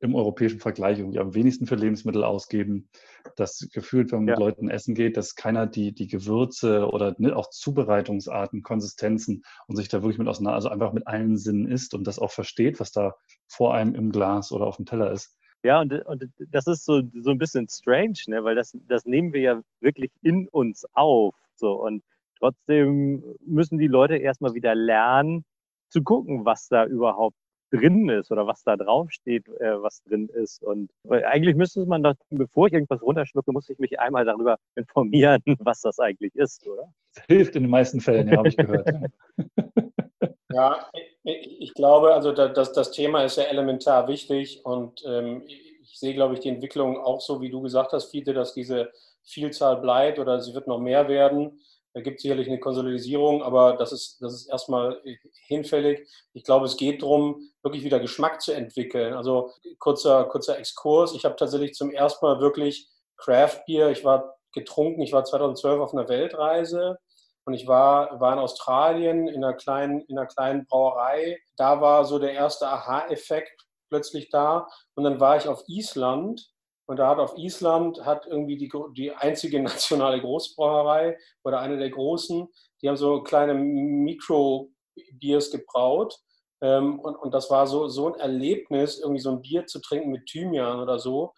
im 0.01 0.14
europäischen 0.14 0.61
Vergleich 0.61 0.99
irgendwie 0.99 1.18
am 1.18 1.35
wenigsten 1.35 1.66
für 1.66 1.77
Lebensmittel 1.77 2.25
ausgeben. 2.25 2.88
Das 3.37 3.66
gefühlt, 3.73 4.12
wenn 4.12 4.20
man 4.20 4.29
ja. 4.29 4.35
mit 4.35 4.40
Leuten 4.40 4.68
essen 4.68 4.94
geht, 4.94 5.16
dass 5.16 5.35
keiner 5.35 5.66
die, 5.66 5.92
die 5.94 6.09
Gewürze 6.09 6.87
oder 6.88 7.14
ne, 7.18 7.35
auch 7.35 7.49
Zubereitungsarten, 7.49 8.62
Konsistenzen 8.62 9.44
und 9.66 9.77
sich 9.77 9.88
da 9.88 10.03
wirklich 10.03 10.18
mit 10.18 10.29
auseinander, 10.29 10.57
also 10.57 10.68
einfach 10.68 10.92
mit 10.92 11.07
allen 11.07 11.38
Sinnen 11.38 11.66
isst 11.66 11.94
und 11.94 12.07
das 12.07 12.18
auch 12.18 12.31
versteht, 12.31 12.81
was 12.81 12.92
da 12.92 13.14
vor 13.47 13.75
einem 13.75 13.94
im 13.94 14.12
Glas 14.12 14.53
oder 14.53 14.66
auf 14.66 14.77
dem 14.77 14.85
Teller 14.85 15.11
ist. 15.11 15.38
Ja, 15.62 15.81
und, 15.81 15.92
und 16.05 16.31
das 16.51 16.66
ist 16.66 16.85
so, 16.85 17.01
so 17.14 17.31
ein 17.31 17.38
bisschen 17.38 17.66
strange, 17.70 18.18
ne? 18.27 18.44
weil 18.44 18.55
das, 18.55 18.77
das 18.87 19.07
nehmen 19.07 19.33
wir 19.33 19.40
ja 19.40 19.62
wirklich 19.81 20.11
in 20.20 20.47
uns 20.49 20.85
auf. 20.92 21.35
So. 21.55 21.73
Und 21.83 22.03
trotzdem 22.38 23.23
müssen 23.44 23.79
die 23.79 23.88
Leute 23.88 24.16
erstmal 24.16 24.55
wieder 24.55 24.75
lernen, 24.75 25.44
zu 25.88 26.03
gucken, 26.03 26.44
was 26.44 26.68
da 26.68 26.87
überhaupt 26.87 27.37
drin 27.70 28.09
ist 28.09 28.31
oder 28.31 28.47
was 28.47 28.62
da 28.62 28.77
draufsteht, 28.77 29.49
äh, 29.61 29.83
was 29.83 30.03
drin 30.05 30.29
ist. 30.29 30.62
Und 30.62 30.90
eigentlich 31.09 31.57
müsste 31.57 31.85
man 31.87 32.03
doch, 32.03 32.14
bevor 32.31 32.66
ich 32.66 32.73
irgendwas 32.73 33.03
runterschlucke, 33.03 33.53
muss 33.53 33.68
ich 33.68 33.79
mich 33.79 33.99
einmal 33.99 34.25
darüber 34.25 34.59
informieren, 34.77 35.42
was 35.59 35.81
das 35.81 35.99
eigentlich 35.99 36.35
ist, 36.35 36.66
oder? 36.66 36.92
Das 37.14 37.25
hilft 37.27 37.57
in 37.57 37.64
den 37.64 37.70
meisten 37.70 38.01
Fällen, 38.01 38.29
ja, 38.29 38.38
habe 38.38 38.49
ich 38.49 38.57
gehört. 38.57 38.88
ja, 40.53 40.87
ich, 41.23 41.61
ich, 41.61 41.75
glaube, 41.75 42.14
also 42.14 42.33
das, 42.33 42.73
das 42.73 42.90
Thema 42.92 43.25
ist 43.25 43.37
ja 43.37 43.44
elementar 43.44 44.09
wichtig 44.09 44.64
und 44.64 45.03
ähm, 45.07 45.42
ich 45.47 45.99
sehe, 45.99 46.14
glaube 46.14 46.35
ich, 46.35 46.40
die 46.40 46.49
Entwicklung 46.49 46.99
auch 46.99 47.20
so, 47.20 47.40
wie 47.40 47.51
du 47.51 47.62
gesagt 47.62 47.92
hast, 47.92 48.11
Fiete, 48.11 48.35
dass 48.35 48.55
diese 48.55 48.90
Vielzahl 49.23 49.81
bleibt 49.81 50.18
oder 50.18 50.40
sie 50.40 50.55
wird 50.55 50.66
noch 50.66 50.81
mehr 50.81 51.09
werden. 51.09 51.61
Da 51.94 52.00
gibt 52.00 52.16
es 52.16 52.22
sicherlich 52.22 52.48
eine 52.48 52.59
Konsolidierung, 52.59 53.42
aber 53.42 53.76
das 53.76 53.92
ist, 53.92 54.20
das 54.20 54.35
ist 54.35 54.46
erstmal 54.48 55.00
hinfällig. 55.46 56.09
Ich 56.33 56.42
glaube, 56.42 56.66
es 56.66 56.76
geht 56.76 57.02
darum, 57.02 57.40
wirklich 57.62 57.85
wieder 57.85 58.00
Geschmack 58.00 58.42
zu 58.42 58.52
entwickeln. 58.52 59.14
Also 59.14 59.52
kurzer, 59.78 60.24
kurzer 60.24 60.59
Exkurs. 60.59 61.14
Ich 61.14 61.24
habe 61.24 61.37
tatsächlich 61.37 61.74
zum 61.74 61.92
ersten 61.92 62.26
Mal 62.26 62.40
wirklich 62.40 62.88
Craft 63.16 63.62
Beer, 63.66 63.90
ich 63.90 64.04
war 64.04 64.37
getrunken, 64.52 65.02
ich 65.02 65.12
war 65.12 65.24
2012 65.24 65.80
auf 65.80 65.92
einer 65.92 66.09
Weltreise 66.09 66.98
und 67.44 67.54
ich 67.54 67.68
war, 67.68 68.20
war 68.20 68.33
in 68.33 68.38
Australien 68.40 69.28
in 69.28 69.44
einer, 69.44 69.54
kleinen, 69.54 70.00
in 70.02 70.18
einer 70.18 70.26
kleinen 70.26 70.66
Brauerei. 70.66 71.38
Da 71.57 71.80
war 71.80 72.04
so 72.04 72.18
der 72.18 72.33
erste 72.33 72.66
Aha-Effekt 72.66 73.66
plötzlich 73.88 74.30
da. 74.30 74.66
Und 74.94 75.04
dann 75.04 75.20
war 75.20 75.37
ich 75.37 75.46
auf 75.46 75.62
Island 75.68 76.54
und 76.87 76.99
da 76.99 77.09
hat 77.09 77.18
auf 77.18 77.37
Island 77.38 78.05
hat 78.05 78.27
irgendwie 78.27 78.57
die, 78.57 78.70
die 78.97 79.12
einzige 79.12 79.61
nationale 79.62 80.20
Großbrauerei 80.20 81.16
oder 81.42 81.61
eine 81.61 81.79
der 81.79 81.90
großen, 81.90 82.49
die 82.83 82.88
haben 82.88 82.97
so 82.97 83.23
kleine 83.23 83.55
Mikro-Biers 83.55 85.51
gebraut. 85.51 86.18
Ähm, 86.61 87.01
und, 87.01 87.16
und 87.16 87.33
das 87.35 87.51
war 87.51 87.66
so, 87.66 87.88
so 87.88 88.12
ein 88.12 88.20
Erlebnis, 88.20 88.99
irgendwie 88.99 89.20
so 89.20 89.31
ein 89.31 89.42
Bier 89.42 89.66
zu 89.66 89.81
trinken 89.81 90.11
mit 90.11 90.27
Thymian 90.27 90.81
oder 90.81 90.99
so. 90.99 91.33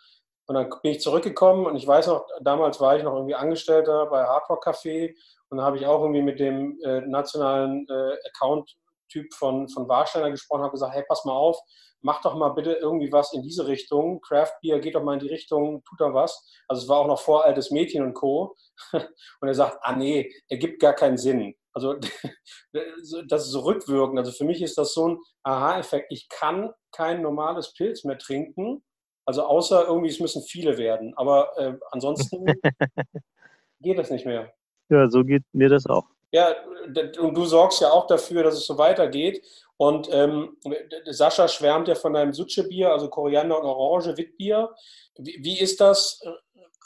Und 0.46 0.54
dann 0.54 0.68
bin 0.82 0.92
ich 0.92 1.00
zurückgekommen 1.00 1.66
und 1.66 1.76
ich 1.76 1.86
weiß 1.86 2.06
noch, 2.06 2.26
damals 2.40 2.80
war 2.80 2.96
ich 2.96 3.02
noch 3.02 3.14
irgendwie 3.14 3.34
Angestellter 3.34 4.06
bei 4.06 4.24
Hard 4.24 4.48
Rock 4.48 4.66
Café 4.66 5.12
und 5.48 5.60
habe 5.60 5.76
ich 5.76 5.86
auch 5.86 6.00
irgendwie 6.00 6.22
mit 6.22 6.38
dem 6.38 6.78
äh, 6.84 7.00
nationalen 7.00 7.86
äh, 7.88 8.16
Account-Typ 8.28 9.34
von, 9.34 9.68
von 9.68 9.88
Warsteiner 9.88 10.30
gesprochen, 10.30 10.62
habe 10.62 10.72
gesagt, 10.72 10.94
hey, 10.94 11.04
pass 11.08 11.24
mal 11.24 11.32
auf, 11.32 11.58
mach 12.06 12.22
doch 12.22 12.36
mal 12.36 12.50
bitte 12.50 12.72
irgendwie 12.74 13.10
was 13.10 13.32
in 13.32 13.42
diese 13.42 13.66
Richtung. 13.66 14.20
Craft 14.20 14.52
Beer 14.62 14.78
geht 14.78 14.94
doch 14.94 15.02
mal 15.02 15.14
in 15.14 15.18
die 15.18 15.28
Richtung, 15.28 15.82
tut 15.82 16.00
da 16.00 16.14
was. 16.14 16.48
Also 16.68 16.82
es 16.82 16.88
war 16.88 16.98
auch 16.98 17.08
noch 17.08 17.20
vor 17.20 17.44
Altes 17.44 17.72
Mädchen 17.72 18.04
und 18.04 18.14
Co. 18.14 18.54
Und 18.92 19.48
er 19.48 19.54
sagt, 19.54 19.78
ah 19.82 19.96
nee, 19.96 20.32
ergibt 20.48 20.80
gar 20.80 20.94
keinen 20.94 21.18
Sinn. 21.18 21.54
Also 21.72 21.94
das 22.72 23.44
ist 23.44 23.50
so 23.50 23.60
rückwirkend. 23.60 24.18
Also 24.18 24.30
für 24.30 24.44
mich 24.44 24.62
ist 24.62 24.78
das 24.78 24.94
so 24.94 25.08
ein 25.08 25.18
Aha-Effekt. 25.42 26.06
Ich 26.10 26.28
kann 26.28 26.70
kein 26.92 27.22
normales 27.22 27.74
Pilz 27.74 28.04
mehr 28.04 28.18
trinken. 28.18 28.84
Also 29.26 29.42
außer 29.42 29.86
irgendwie, 29.88 30.10
es 30.10 30.20
müssen 30.20 30.42
viele 30.42 30.78
werden. 30.78 31.12
Aber 31.16 31.58
äh, 31.58 31.74
ansonsten 31.90 32.46
geht 33.80 33.98
das 33.98 34.12
nicht 34.12 34.26
mehr. 34.26 34.52
Ja, 34.90 35.10
so 35.10 35.24
geht 35.24 35.42
mir 35.52 35.68
das 35.68 35.86
auch. 35.86 36.06
Ja, 36.32 36.54
und 37.18 37.34
du 37.34 37.44
sorgst 37.44 37.80
ja 37.80 37.90
auch 37.90 38.06
dafür, 38.06 38.42
dass 38.42 38.54
es 38.54 38.66
so 38.66 38.78
weitergeht. 38.78 39.44
Und 39.76 40.08
ähm, 40.10 40.56
Sascha 41.06 41.48
schwärmt 41.48 41.88
ja 41.88 41.94
von 41.94 42.14
deinem 42.14 42.32
Suche-Bier, 42.32 42.90
also 42.90 43.08
Koriander 43.08 43.60
und 43.60 43.66
Orange, 43.66 44.16
Witbier. 44.16 44.74
Wie, 45.18 45.38
wie 45.42 45.60
ist 45.60 45.80
das 45.80 46.20
äh, 46.22 46.30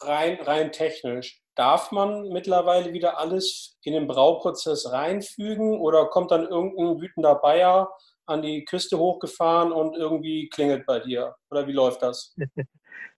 rein, 0.06 0.38
rein 0.42 0.72
technisch? 0.72 1.40
Darf 1.54 1.92
man 1.92 2.28
mittlerweile 2.28 2.92
wieder 2.92 3.18
alles 3.18 3.78
in 3.82 3.92
den 3.92 4.06
Brauprozess 4.06 4.90
reinfügen 4.90 5.78
oder 5.78 6.06
kommt 6.06 6.30
dann 6.30 6.46
irgendein 6.46 7.00
wütender 7.00 7.36
Bayer 7.36 7.92
an 8.26 8.42
die 8.42 8.64
Küste 8.64 8.98
hochgefahren 8.98 9.72
und 9.72 9.96
irgendwie 9.96 10.48
klingelt 10.48 10.86
bei 10.86 11.00
dir? 11.00 11.34
Oder 11.50 11.66
wie 11.66 11.72
läuft 11.72 12.02
das? 12.02 12.34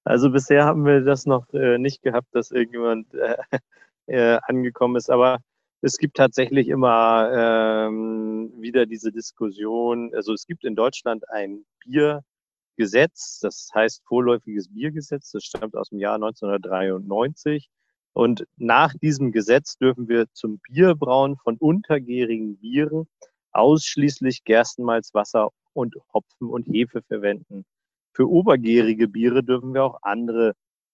Also 0.05 0.31
bisher 0.31 0.65
haben 0.65 0.85
wir 0.85 1.01
das 1.03 1.27
noch 1.27 1.49
äh, 1.53 1.79
nicht 1.79 2.03
gehabt, 2.03 2.27
dass 2.33 2.51
irgendjemand 2.51 3.15
äh, 3.15 3.37
äh, 4.07 4.39
angekommen 4.49 4.97
ist, 4.97 5.11
aber 5.11 5.39
es 5.83 5.99
gibt 5.99 6.17
tatsächlich 6.17 6.69
immer 6.69 7.31
ähm, 7.35 8.53
wieder 8.57 8.87
diese 8.87 9.11
Diskussion. 9.11 10.15
Also 10.15 10.33
es 10.33 10.47
gibt 10.47 10.65
in 10.65 10.77
Deutschland 10.77 11.29
ein 11.29 11.65
Biergesetz, 11.81 13.41
das 13.41 13.69
heißt 13.75 14.03
vorläufiges 14.07 14.73
Biergesetz, 14.73 15.33
das 15.33 15.45
stammt 15.45 15.77
aus 15.77 15.91
dem 15.91 15.99
Jahr 15.99 16.15
1993. 16.15 17.69
Und 18.13 18.47
nach 18.57 18.95
diesem 18.95 19.33
Gesetz 19.33 19.77
dürfen 19.77 20.09
wir 20.09 20.27
zum 20.33 20.61
Bierbrauen 20.61 21.37
von 21.37 21.57
untergärigen 21.57 22.59
Bieren 22.59 23.09
ausschließlich 23.51 24.45
Gerstenmalz, 24.45 25.13
Wasser 25.15 25.51
und 25.73 25.97
Hopfen 26.15 26.49
und 26.49 26.65
Hefe 26.69 27.03
verwenden. 27.03 27.65
Für 28.13 28.31
obergärige 28.31 29.09
Biere 29.09 29.43
dürfen 29.43 29.75
wir 29.75 29.83
auch 29.83 29.99
andere 30.03 30.53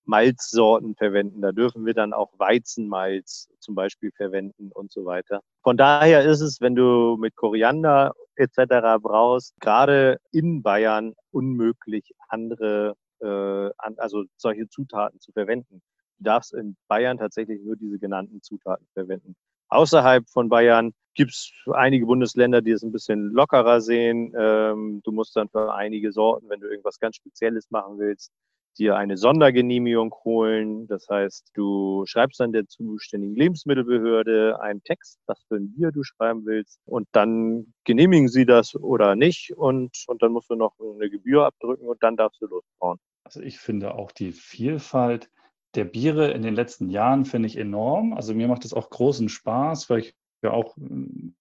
Malzsorten 0.09 0.95
verwenden. 0.97 1.43
Da 1.43 1.53
dürfen 1.53 1.85
wir 1.85 1.95
dann 1.95 2.13
auch 2.13 2.33
Weizenmalz 2.39 3.49
zum 3.61 3.75
Beispiel 3.75 4.11
verwenden 4.13 4.71
und 4.73 4.91
so 4.91 5.05
weiter. 5.05 5.43
Von 5.63 5.77
daher 5.77 6.25
ist 6.25 6.41
es, 6.41 6.61
wenn 6.61 6.75
du 6.75 7.17
mit 7.19 7.37
Koriander 7.37 8.15
etc. 8.37 8.99
brauchst, 9.01 9.55
gerade 9.61 10.19
in 10.33 10.63
Bayern 10.63 11.15
unmöglich 11.31 12.15
andere, 12.29 12.95
äh, 13.21 13.71
also 13.99 14.25
solche 14.37 14.69
Zutaten 14.69 15.21
zu 15.21 15.33
verwenden. 15.33 15.83
Du 16.19 16.25
darfst 16.25 16.55
in 16.55 16.77
Bayern 16.89 17.19
tatsächlich 17.19 17.61
nur 17.63 17.77
diese 17.77 17.99
genannten 17.99 18.41
Zutaten 18.43 18.87
verwenden. 18.95 19.37
Außerhalb 19.69 20.27
von 20.31 20.49
Bayern 20.49 20.95
gibt 21.15 21.33
es 21.33 21.53
einige 21.73 22.07
Bundesländer, 22.07 22.63
die 22.63 22.71
es 22.71 22.83
ein 22.83 22.93
bisschen 22.93 23.31
lockerer 23.33 23.83
sehen. 23.83 24.33
Ähm, 24.39 25.03
du 25.05 25.13
musst 25.13 25.37
dann 25.37 25.51
für 25.51 25.75
einige 25.75 26.13
Sorten, 26.13 26.49
wenn 26.49 26.61
du 26.61 26.69
irgendwas 26.69 26.99
ganz 26.99 27.17
Spezielles 27.17 27.71
machen 27.71 27.99
willst, 27.99 28.33
dir 28.79 28.97
eine 28.97 29.17
Sondergenehmigung 29.17 30.15
holen. 30.25 30.87
Das 30.87 31.09
heißt, 31.09 31.51
du 31.55 32.05
schreibst 32.07 32.41
dann 32.41 32.53
der 32.53 32.67
zuständigen 32.67 33.37
Lebensmittelbehörde 33.37 34.61
einen 34.61 34.83
Text, 34.83 35.19
was 35.27 35.43
für 35.49 35.57
ein 35.57 35.73
Bier 35.73 35.91
du 35.93 36.03
schreiben 36.03 36.45
willst. 36.47 36.81
Und 36.85 37.09
dann 37.13 37.73
genehmigen 37.85 38.29
sie 38.29 38.47
das 38.47 38.75
oder 38.75 39.17
nicht. 39.17 39.53
Und, 39.57 40.05
und 40.07 40.23
dann 40.23 40.33
musst 40.33 40.51
du 40.51 40.55
noch 40.55 40.75
eine 40.79 41.11
Gebühr 41.11 41.47
abdrücken 41.47 41.87
und 41.87 42.03
dann 42.03 42.17
darfst 42.17 42.41
du 42.41 42.47
losbauen. 42.47 42.99
Also 43.25 43.41
ich 43.41 43.59
finde 43.59 43.95
auch 43.95 44.13
die 44.13 44.33
Vielfalt 44.33 45.31
der 45.75 45.85
Biere 45.85 46.31
in 46.31 46.43
den 46.43 46.55
letzten 46.55 46.89
Jahren 46.89 47.25
finde 47.25 47.47
ich 47.47 47.57
enorm. 47.57 48.15
Also 48.15 48.35
mir 48.35 48.49
macht 48.49 48.65
es 48.65 48.73
auch 48.73 48.91
großen 48.91 49.29
Spaß, 49.29 49.91
weil 49.91 50.01
ich 50.01 50.15
ja 50.43 50.51
auch 50.51 50.77
ein 50.77 51.37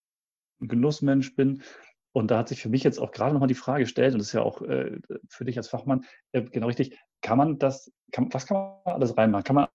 Genussmensch 0.60 1.36
bin. 1.36 1.64
Und 2.12 2.32
da 2.32 2.40
hat 2.40 2.50
sich 2.50 2.62
für 2.62 2.70
mich 2.70 2.84
jetzt 2.84 3.00
auch 3.00 3.12
gerade 3.12 3.34
nochmal 3.34 3.48
die 3.48 3.54
Frage 3.54 3.84
gestellt, 3.84 4.14
und 4.14 4.20
das 4.20 4.28
ist 4.28 4.34
ja 4.34 4.42
auch 4.42 4.62
äh, 4.64 5.00
für 5.30 5.46
dich 5.46 5.58
als 5.58 5.70
Fachmann 5.70 6.04
äh, 6.32 6.42
genau 6.42 6.68
richtig, 6.68 6.98
kann 7.22 7.38
man 7.38 7.60
das, 7.60 7.92
kann, 8.12 8.30
was 8.34 8.46
kann 8.46 8.58
man 8.58 8.96
alles 8.96 9.18
reinmachen? 9.18 9.44
Kann 9.44 9.56
man 9.56 9.68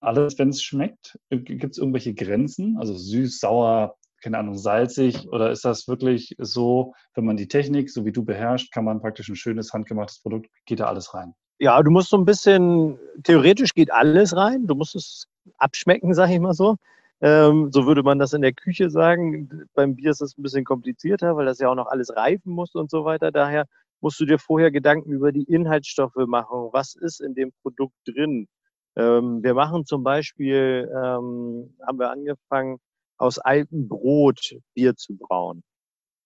alles, 0.00 0.38
wenn 0.38 0.50
es 0.50 0.62
schmeckt? 0.62 1.18
Gibt 1.30 1.64
es 1.64 1.78
irgendwelche 1.78 2.14
Grenzen? 2.14 2.76
Also 2.78 2.94
süß, 2.94 3.40
sauer, 3.40 3.96
keine 4.22 4.38
Ahnung, 4.38 4.56
salzig? 4.56 5.28
Oder 5.28 5.50
ist 5.50 5.64
das 5.64 5.88
wirklich 5.88 6.34
so, 6.38 6.94
wenn 7.14 7.24
man 7.24 7.36
die 7.36 7.48
Technik, 7.48 7.90
so 7.90 8.04
wie 8.04 8.12
du 8.12 8.24
beherrscht, 8.24 8.72
kann 8.72 8.84
man 8.84 9.00
praktisch 9.00 9.28
ein 9.28 9.36
schönes, 9.36 9.72
handgemachtes 9.72 10.20
Produkt, 10.20 10.48
geht 10.66 10.80
da 10.80 10.86
alles 10.86 11.14
rein? 11.14 11.34
Ja, 11.60 11.82
du 11.82 11.90
musst 11.90 12.10
so 12.10 12.16
ein 12.16 12.24
bisschen, 12.24 12.98
theoretisch 13.24 13.74
geht 13.74 13.92
alles 13.92 14.36
rein. 14.36 14.66
Du 14.66 14.74
musst 14.76 14.94
es 14.94 15.26
abschmecken, 15.56 16.14
sage 16.14 16.34
ich 16.34 16.40
mal 16.40 16.54
so. 16.54 16.76
Ähm, 17.20 17.72
so 17.72 17.84
würde 17.86 18.04
man 18.04 18.20
das 18.20 18.32
in 18.32 18.42
der 18.42 18.52
Küche 18.52 18.90
sagen. 18.90 19.66
Beim 19.74 19.96
Bier 19.96 20.12
ist 20.12 20.20
es 20.20 20.38
ein 20.38 20.42
bisschen 20.42 20.64
komplizierter, 20.64 21.36
weil 21.36 21.46
das 21.46 21.58
ja 21.58 21.68
auch 21.68 21.74
noch 21.74 21.88
alles 21.88 22.14
reifen 22.14 22.52
muss 22.52 22.76
und 22.76 22.90
so 22.90 23.04
weiter. 23.04 23.32
Daher 23.32 23.66
musst 24.00 24.20
du 24.20 24.24
dir 24.26 24.38
vorher 24.38 24.70
Gedanken 24.70 25.12
über 25.12 25.32
die 25.32 25.44
Inhaltsstoffe 25.44 26.16
machen. 26.16 26.70
Was 26.72 26.94
ist 26.94 27.20
in 27.20 27.34
dem 27.34 27.52
Produkt 27.62 27.96
drin? 28.06 28.48
Ähm, 28.96 29.42
wir 29.42 29.54
machen 29.54 29.84
zum 29.84 30.02
Beispiel, 30.02 30.90
ähm, 30.92 31.76
haben 31.86 31.98
wir 31.98 32.10
angefangen, 32.10 32.78
aus 33.18 33.38
altem 33.38 33.88
Brot 33.88 34.54
Bier 34.74 34.94
zu 34.96 35.16
brauen. 35.16 35.62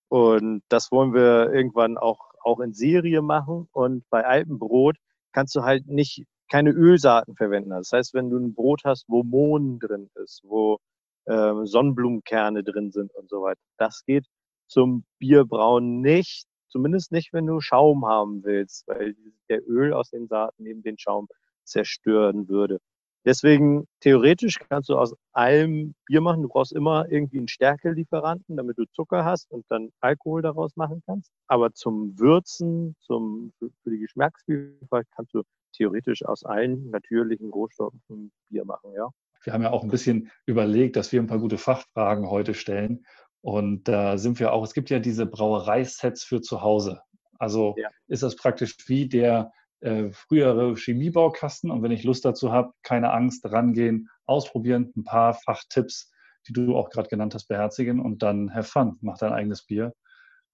Und 0.08 0.62
das 0.68 0.90
wollen 0.92 1.14
wir 1.14 1.52
irgendwann 1.52 1.96
auch, 1.98 2.20
auch 2.44 2.60
in 2.60 2.74
Serie 2.74 3.22
machen. 3.22 3.68
Und 3.72 4.04
bei 4.10 4.24
altem 4.26 4.58
Brot 4.58 4.96
kannst 5.32 5.54
du 5.54 5.62
halt 5.62 5.86
nicht 5.86 6.26
keine 6.50 6.70
Ölsaaten 6.70 7.34
verwenden. 7.34 7.70
Das 7.70 7.92
heißt, 7.92 8.12
wenn 8.12 8.28
du 8.28 8.36
ein 8.38 8.54
Brot 8.54 8.82
hast, 8.84 9.06
wo 9.08 9.22
Mohn 9.22 9.78
drin 9.78 10.10
ist, 10.16 10.42
wo 10.44 10.78
äh, 11.24 11.54
Sonnenblumenkerne 11.64 12.62
drin 12.62 12.90
sind 12.90 13.14
und 13.14 13.30
so 13.30 13.42
weiter. 13.42 13.60
Das 13.78 14.04
geht 14.04 14.26
zum 14.66 15.04
Bierbrauen 15.18 16.00
nicht, 16.00 16.46
zumindest 16.72 17.12
nicht, 17.12 17.32
wenn 17.32 17.46
du 17.46 17.60
Schaum 17.60 18.06
haben 18.06 18.42
willst, 18.44 18.88
weil 18.88 19.14
der 19.48 19.68
Öl 19.68 19.92
aus 19.92 20.10
den 20.10 20.26
Saaten 20.26 20.66
eben 20.66 20.82
den 20.82 20.98
Schaum 20.98 21.28
zerstören 21.64 22.48
würde. 22.48 22.80
Deswegen, 23.24 23.86
theoretisch 24.00 24.58
kannst 24.68 24.88
du 24.88 24.96
aus 24.96 25.14
allem 25.32 25.94
Bier 26.06 26.20
machen. 26.20 26.42
Du 26.42 26.48
brauchst 26.48 26.72
immer 26.72 27.08
irgendwie 27.08 27.38
einen 27.38 27.46
Stärkelieferanten, 27.46 28.56
damit 28.56 28.78
du 28.78 28.84
Zucker 28.86 29.24
hast 29.24 29.48
und 29.52 29.64
dann 29.68 29.90
Alkohol 30.00 30.42
daraus 30.42 30.74
machen 30.74 31.02
kannst. 31.06 31.30
Aber 31.46 31.72
zum 31.72 32.18
Würzen, 32.18 32.96
zum, 33.00 33.52
für 33.60 33.90
die 33.90 34.00
Geschmacksvielfalt 34.00 35.06
kannst 35.14 35.34
du 35.34 35.42
theoretisch 35.72 36.24
aus 36.24 36.44
allen 36.44 36.90
natürlichen 36.90 37.50
Rohstoffen 37.50 38.32
Bier 38.48 38.64
machen, 38.64 38.92
ja. 38.96 39.08
Wir 39.44 39.52
haben 39.52 39.62
ja 39.62 39.70
auch 39.70 39.82
ein 39.82 39.90
bisschen 39.90 40.30
überlegt, 40.46 40.96
dass 40.96 41.10
wir 41.12 41.20
ein 41.20 41.26
paar 41.26 41.40
gute 41.40 41.58
Fachfragen 41.58 42.28
heute 42.28 42.54
stellen. 42.54 43.04
Und 43.42 43.88
da 43.88 44.18
sind 44.18 44.38
wir 44.40 44.52
auch, 44.52 44.64
es 44.64 44.72
gibt 44.72 44.88
ja 44.88 45.00
diese 45.00 45.26
Brauereisets 45.26 46.24
für 46.24 46.40
zu 46.40 46.62
Hause. 46.62 47.02
Also 47.38 47.74
ja. 47.76 47.88
ist 48.06 48.22
das 48.22 48.36
praktisch 48.36 48.76
wie 48.86 49.08
der 49.08 49.52
äh, 49.80 50.10
frühere 50.12 50.76
Chemiebaukasten. 50.76 51.70
Und 51.70 51.82
wenn 51.82 51.90
ich 51.90 52.04
Lust 52.04 52.24
dazu 52.24 52.52
habe, 52.52 52.72
keine 52.82 53.12
Angst, 53.12 53.44
rangehen, 53.44 54.08
ausprobieren, 54.26 54.92
ein 54.96 55.02
paar 55.04 55.34
Fachtipps, 55.34 56.12
die 56.46 56.52
du 56.52 56.76
auch 56.76 56.88
gerade 56.88 57.08
genannt 57.08 57.34
hast, 57.34 57.48
beherzigen 57.48 58.00
und 58.00 58.22
dann 58.22 58.54
have 58.54 58.68
fun, 58.68 58.96
mach 59.00 59.18
dein 59.18 59.32
eigenes 59.32 59.64
Bier. 59.64 59.92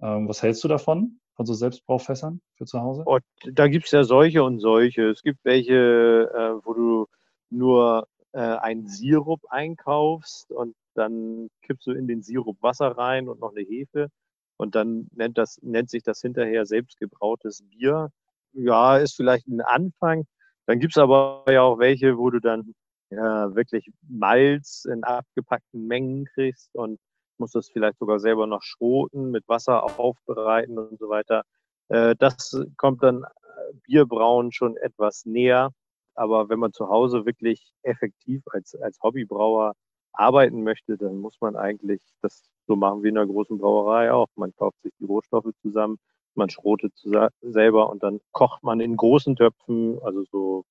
Ähm, 0.01 0.29
was 0.29 0.43
hältst 0.43 0.65
du 0.65 0.69
davon? 0.69 1.21
Von 1.35 1.47
so 1.47 1.55
Selbstbraufässern 1.55 2.41
für 2.57 2.65
zu 2.65 2.81
Hause? 2.81 3.03
Oh, 3.07 3.19
da 3.53 3.69
gibt 3.69 3.85
es 3.85 3.93
ja 3.93 4.03
solche 4.03 4.43
und 4.43 4.61
solche. 4.61 5.11
Es 5.11 5.23
gibt 5.23 5.45
welche, 5.45 6.31
äh, 6.35 6.67
wo 6.67 6.73
du 6.73 7.07
nur 7.51 8.09
äh, 8.33 8.41
einen 8.41 8.89
Sirup 8.89 9.43
einkaufst 9.51 10.51
und 10.51 10.75
dann 10.99 11.49
kippst 11.63 11.87
du 11.87 11.93
in 11.93 12.07
den 12.07 12.23
Sirup 12.23 12.63
Wasser 12.63 12.89
rein 12.89 13.29
und 13.29 13.41
noch 13.41 13.55
eine 13.55 13.65
Hefe 13.65 14.09
und 14.57 14.75
dann 14.75 15.09
nennt, 15.13 15.39
das, 15.39 15.59
nennt 15.63 15.91
sich 15.91 16.03
das 16.03 16.21
hinterher 16.21 16.67
selbstgebrautes 16.67 17.63
Bier 17.71 18.11
ja, 18.53 18.99
ist 18.99 19.17
vielleicht 19.17 19.47
ein 19.49 19.61
Anfang. 19.61 20.25
Dann 20.67 20.81
gibt 20.81 20.97
es 20.97 21.03
aber 21.03 21.45
ja 21.49 21.63
auch 21.63 21.79
welche, 21.79 22.19
wo 22.19 22.31
du 22.31 22.41
dann 22.41 22.75
ja, 23.11 23.55
wirklich 23.55 23.91
Malz 24.09 24.85
in 24.85 25.05
abgepackten 25.05 25.87
Mengen 25.87 26.27
kriegst 26.27 26.75
und 26.75 26.99
musst 27.39 27.55
das 27.55 27.71
vielleicht 27.71 27.99
sogar 27.99 28.19
selber 28.21 28.47
noch 28.47 28.63
schroten, 28.63 29.31
mit 29.31 29.49
Wasser 29.49 29.99
aufbereiten 29.99 30.79
und 30.79 30.99
so 30.99 31.09
weiter. 31.09 31.45
Äh, 31.89 32.17
das 32.19 32.61
kommt 32.77 33.03
dann 33.03 33.23
äh, 33.23 33.75
Bierbrauen 33.87 34.53
schon 34.53 34.77
etwas 34.77 35.25
näher. 35.25 35.71
Aber 36.15 36.49
wenn 36.49 36.59
man 36.59 36.73
zu 36.73 36.89
Hause 36.89 37.27
wirklich 37.27 37.73
effektiv 37.83 38.43
als, 38.51 38.75
als 38.75 38.99
Hobbybrauer 39.03 39.75
arbeiten 40.19 40.63
möchte, 40.63 40.97
dann 40.97 41.19
muss 41.19 41.41
man 41.41 41.57
eigentlich 41.57 42.03
das 42.23 42.43
so 42.67 42.77
machen 42.77 43.03
wie 43.03 43.09
in 43.09 43.17
einer 43.17 43.27
großen 43.27 43.59
Brauerei 43.59 44.13
auch. 44.13 44.29
Man 44.37 44.55
kauft 44.57 44.81
sich 44.83 44.93
die 44.99 45.05
Rohstoffe 45.05 45.51
zusammen, 45.63 45.99
man 46.35 46.51
schrotet 46.51 46.93
selber 47.41 47.89
und 47.91 48.03
dann 48.03 48.21
kocht 48.33 48.63
man 48.63 48.81
in 48.81 48.97
großen 48.97 49.37
Töpfen, 49.37 49.99
also 50.03 50.25
so 50.31 50.65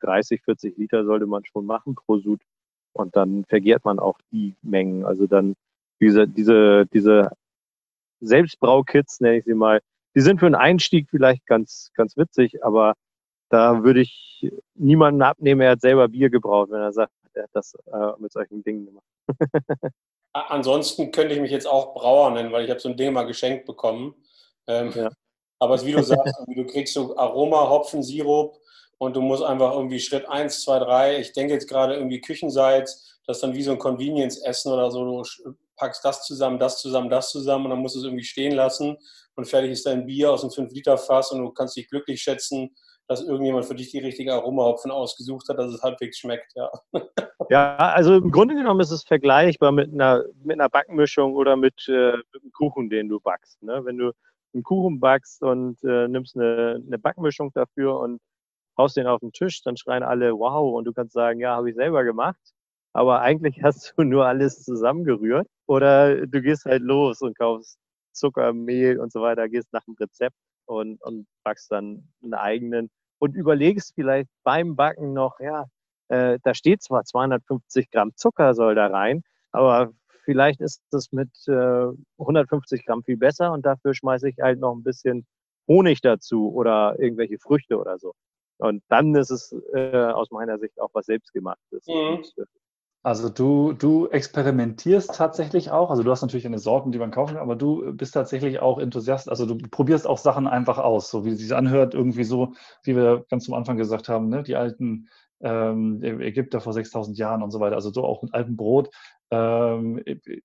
30, 0.00 0.42
40 0.42 0.76
Liter 0.76 1.04
sollte 1.04 1.26
man 1.26 1.44
schon 1.44 1.66
machen 1.66 1.94
pro 1.94 2.18
Sud. 2.18 2.40
Und 2.92 3.16
dann 3.16 3.44
vergärt 3.44 3.84
man 3.84 3.98
auch 3.98 4.18
die 4.32 4.54
Mengen. 4.62 5.04
Also 5.04 5.26
dann 5.26 5.54
diese, 6.00 6.26
diese, 6.26 6.86
diese 6.86 7.30
Selbstbraukits, 8.20 9.20
nenne 9.20 9.38
ich 9.38 9.44
sie 9.44 9.54
mal, 9.54 9.80
die 10.14 10.20
sind 10.20 10.40
für 10.40 10.46
einen 10.46 10.54
Einstieg 10.54 11.08
vielleicht 11.10 11.46
ganz, 11.46 11.90
ganz 11.94 12.16
witzig, 12.16 12.64
aber 12.64 12.94
da 13.50 13.82
würde 13.84 14.00
ich 14.00 14.50
niemanden 14.74 15.22
abnehmen, 15.22 15.60
er 15.60 15.72
hat 15.72 15.80
selber 15.80 16.08
Bier 16.08 16.30
gebraut, 16.30 16.70
wenn 16.70 16.80
er 16.80 16.92
sagt, 16.92 17.12
er 17.38 17.44
hat 17.44 17.50
das 17.54 17.74
äh, 17.74 18.20
mit 18.20 18.32
solchen 18.32 18.62
Dingen 18.62 18.86
gemacht. 18.86 19.06
Ansonsten 20.32 21.10
könnte 21.10 21.34
ich 21.34 21.40
mich 21.40 21.50
jetzt 21.50 21.66
auch 21.66 21.94
Brauer 21.94 22.30
nennen, 22.30 22.52
weil 22.52 22.64
ich 22.64 22.70
habe 22.70 22.80
so 22.80 22.88
ein 22.88 22.96
Ding 22.96 23.12
mal 23.12 23.24
geschenkt 23.24 23.64
bekommen. 23.66 24.14
Ähm, 24.66 24.92
ja. 24.94 25.10
Aber 25.60 25.84
wie 25.84 25.92
du 25.92 26.02
sagst, 26.02 26.34
du 26.46 26.66
kriegst 26.66 26.94
so 26.94 27.16
Aroma, 27.16 27.68
Hopfen, 27.68 28.02
Sirup 28.02 28.60
und 28.98 29.16
du 29.16 29.20
musst 29.20 29.42
einfach 29.42 29.72
irgendwie 29.72 29.98
Schritt 29.98 30.28
1, 30.28 30.62
2, 30.62 30.78
3, 30.78 31.18
ich 31.18 31.32
denke 31.32 31.54
jetzt 31.54 31.68
gerade 31.68 31.94
irgendwie 31.94 32.20
Küchensalz, 32.20 33.18
das 33.26 33.38
ist 33.38 33.42
dann 33.42 33.54
wie 33.54 33.62
so 33.62 33.72
ein 33.72 33.78
Convenience-Essen 33.78 34.72
oder 34.72 34.90
so, 34.92 35.04
du 35.04 35.54
packst 35.76 36.04
das 36.04 36.24
zusammen, 36.24 36.60
das 36.60 36.80
zusammen, 36.80 37.10
das 37.10 37.30
zusammen 37.30 37.64
und 37.64 37.70
dann 37.70 37.80
musst 37.80 37.96
du 37.96 38.00
es 38.00 38.04
irgendwie 38.04 38.24
stehen 38.24 38.52
lassen 38.52 38.98
und 39.34 39.46
fertig 39.46 39.72
ist 39.72 39.86
dein 39.86 40.06
Bier 40.06 40.32
aus 40.32 40.42
einem 40.42 40.52
5-Liter-Fass 40.52 41.32
und 41.32 41.42
du 41.42 41.50
kannst 41.50 41.76
dich 41.76 41.88
glücklich 41.88 42.22
schätzen, 42.22 42.74
dass 43.08 43.22
irgendjemand 43.22 43.64
für 43.64 43.74
dich 43.74 43.90
die 43.90 43.98
richtige 43.98 44.34
Aromahopfen 44.34 44.90
ausgesucht 44.90 45.48
hat, 45.48 45.58
dass 45.58 45.72
es 45.72 45.82
halbwegs 45.82 46.18
schmeckt, 46.18 46.52
ja. 46.54 46.70
Ja, 47.50 47.76
also 47.76 48.16
im 48.16 48.30
Grunde 48.30 48.54
genommen 48.54 48.80
ist 48.80 48.90
es 48.90 49.04
vergleichbar 49.04 49.72
mit 49.72 49.90
einer, 49.90 50.22
mit 50.44 50.60
einer 50.60 50.68
Backmischung 50.68 51.34
oder 51.34 51.56
mit, 51.56 51.88
äh, 51.88 52.12
mit 52.32 52.42
einem 52.42 52.52
Kuchen, 52.52 52.90
den 52.90 53.08
du 53.08 53.20
backst. 53.20 53.62
Ne? 53.62 53.80
Wenn 53.86 53.96
du 53.96 54.12
einen 54.52 54.62
Kuchen 54.62 55.00
backst 55.00 55.42
und 55.42 55.82
äh, 55.82 56.08
nimmst 56.08 56.36
eine, 56.36 56.82
eine 56.86 56.98
Backmischung 56.98 57.50
dafür 57.54 57.98
und 58.00 58.20
haust 58.76 58.98
den 58.98 59.06
auf 59.06 59.20
den 59.20 59.32
Tisch, 59.32 59.62
dann 59.62 59.78
schreien 59.78 60.02
alle 60.02 60.32
wow 60.38 60.76
und 60.76 60.84
du 60.84 60.92
kannst 60.92 61.14
sagen, 61.14 61.40
ja, 61.40 61.56
habe 61.56 61.70
ich 61.70 61.76
selber 61.76 62.04
gemacht. 62.04 62.40
Aber 62.92 63.20
eigentlich 63.20 63.62
hast 63.62 63.94
du 63.96 64.02
nur 64.02 64.26
alles 64.26 64.62
zusammengerührt 64.64 65.48
oder 65.66 66.26
du 66.26 66.42
gehst 66.42 66.66
halt 66.66 66.82
los 66.82 67.22
und 67.22 67.38
kaufst 67.38 67.78
Zucker, 68.12 68.52
Mehl 68.52 68.98
und 69.00 69.12
so 69.12 69.22
weiter, 69.22 69.48
gehst 69.48 69.72
nach 69.72 69.84
dem 69.84 69.94
Rezept 69.98 70.36
und, 70.66 71.00
und 71.02 71.26
backst 71.44 71.70
dann 71.72 72.08
einen 72.22 72.34
eigenen 72.34 72.90
und 73.18 73.34
überlegst 73.34 73.94
vielleicht 73.94 74.28
beim 74.44 74.76
Backen 74.76 75.12
noch, 75.12 75.40
ja, 75.40 75.66
äh, 76.08 76.38
da 76.42 76.54
steht 76.54 76.82
zwar 76.82 77.04
250 77.04 77.90
Gramm 77.90 78.12
Zucker 78.16 78.54
soll 78.54 78.74
da 78.74 78.86
rein, 78.86 79.22
aber 79.52 79.92
vielleicht 80.24 80.60
ist 80.60 80.82
es 80.92 81.12
mit 81.12 81.30
äh, 81.48 81.86
150 82.18 82.84
Gramm 82.84 83.02
viel 83.02 83.16
besser 83.16 83.52
und 83.52 83.64
dafür 83.64 83.94
schmeiße 83.94 84.28
ich 84.28 84.36
halt 84.40 84.60
noch 84.60 84.74
ein 84.74 84.82
bisschen 84.82 85.26
Honig 85.66 86.00
dazu 86.00 86.52
oder 86.52 86.98
irgendwelche 86.98 87.38
Früchte 87.38 87.78
oder 87.78 87.98
so. 87.98 88.14
Und 88.58 88.82
dann 88.88 89.14
ist 89.14 89.30
es 89.30 89.54
äh, 89.72 89.96
aus 89.96 90.30
meiner 90.30 90.58
Sicht 90.58 90.80
auch 90.80 90.90
was 90.92 91.06
Selbstgemachtes. 91.06 91.86
Mhm. 91.86 92.24
Äh, 92.36 92.44
also 93.08 93.30
du, 93.30 93.72
du 93.72 94.08
experimentierst 94.08 95.14
tatsächlich 95.14 95.70
auch. 95.70 95.90
Also 95.90 96.02
du 96.02 96.10
hast 96.10 96.20
natürlich 96.20 96.44
eine 96.44 96.58
Sorten, 96.58 96.92
die 96.92 96.98
man 96.98 97.10
kaufen 97.10 97.34
kann, 97.34 97.42
aber 97.42 97.56
du 97.56 97.94
bist 97.94 98.12
tatsächlich 98.12 98.60
auch 98.60 98.78
Enthusiast. 98.78 99.30
Also 99.30 99.46
du 99.46 99.56
probierst 99.56 100.06
auch 100.06 100.18
Sachen 100.18 100.46
einfach 100.46 100.76
aus, 100.76 101.10
so 101.10 101.24
wie 101.24 101.30
es 101.30 101.38
sich 101.38 101.54
anhört, 101.54 101.94
irgendwie 101.94 102.24
so, 102.24 102.52
wie 102.82 102.94
wir 102.94 103.24
ganz 103.30 103.44
zum 103.44 103.54
Anfang 103.54 103.78
gesagt 103.78 104.10
haben, 104.10 104.28
ne? 104.28 104.42
die 104.42 104.56
alten 104.56 105.08
ähm, 105.40 106.02
Ägypter 106.02 106.60
vor 106.60 106.74
6000 106.74 107.16
Jahren 107.16 107.42
und 107.42 107.50
so 107.50 107.60
weiter. 107.60 107.76
Also 107.76 107.90
so 107.90 108.04
auch 108.04 108.22
mit 108.22 108.34
altem 108.34 108.56
Brot 108.56 108.90
ähm, 109.30 110.02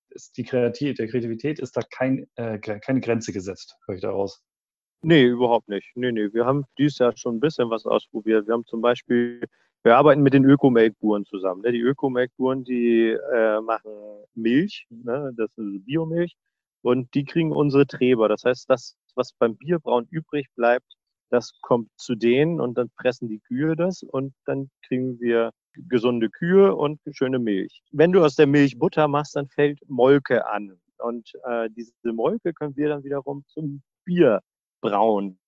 ist 0.08 0.38
die 0.38 0.44
Kreativität, 0.44 0.98
der 0.98 1.08
Kreativität 1.08 1.58
ist 1.58 1.76
da 1.76 1.82
kein, 1.82 2.26
äh, 2.36 2.58
keine 2.58 3.00
Grenze 3.00 3.34
gesetzt, 3.34 3.76
höre 3.86 3.96
ich 3.96 4.00
daraus. 4.00 4.42
Nee, 5.02 5.24
überhaupt 5.24 5.68
nicht. 5.68 5.92
Nee, 5.96 6.12
nee. 6.12 6.32
Wir 6.32 6.46
haben 6.46 6.64
dieses 6.78 6.96
Jahr 6.96 7.14
schon 7.14 7.36
ein 7.36 7.40
bisschen 7.40 7.68
was 7.68 7.84
ausprobiert. 7.84 8.46
Wir 8.46 8.54
haben 8.54 8.64
zum 8.64 8.80
Beispiel, 8.80 9.42
wir 9.84 9.96
arbeiten 9.96 10.22
mit 10.22 10.32
den 10.32 10.44
Ökomelkburen 10.44 11.26
zusammen. 11.26 11.60
Ne? 11.60 11.72
Die 11.72 11.80
Ökomelkburen, 11.80 12.64
die 12.64 13.10
äh, 13.10 13.60
machen 13.60 13.92
Milch, 14.34 14.86
ne? 14.88 15.32
das 15.36 15.50
ist 15.56 15.84
Biomilch, 15.84 16.34
und 16.82 17.12
die 17.14 17.24
kriegen 17.24 17.52
unsere 17.52 17.86
Träber. 17.86 18.28
Das 18.28 18.44
heißt, 18.44 18.68
das, 18.68 18.96
was 19.14 19.32
beim 19.38 19.56
Bierbrauen 19.56 20.06
übrig 20.10 20.46
bleibt, 20.56 20.86
das 21.30 21.52
kommt 21.62 21.90
zu 21.96 22.14
denen 22.14 22.60
und 22.60 22.78
dann 22.78 22.90
pressen 22.96 23.28
die 23.28 23.40
Kühe 23.40 23.76
das 23.76 24.02
und 24.02 24.34
dann 24.46 24.70
kriegen 24.86 25.20
wir 25.20 25.50
gesunde 25.74 26.30
Kühe 26.30 26.74
und 26.74 27.00
schöne 27.12 27.38
Milch. 27.38 27.82
Wenn 27.90 28.12
du 28.12 28.24
aus 28.24 28.36
der 28.36 28.46
Milch 28.46 28.78
Butter 28.78 29.08
machst, 29.08 29.36
dann 29.36 29.48
fällt 29.48 29.78
Molke 29.88 30.46
an. 30.46 30.78
Und 30.98 31.32
äh, 31.44 31.68
diese 31.70 31.92
Molke 32.12 32.52
können 32.52 32.76
wir 32.76 32.88
dann 32.88 33.04
wiederum 33.04 33.44
zum 33.48 33.82
Bierbrauen 34.04 35.38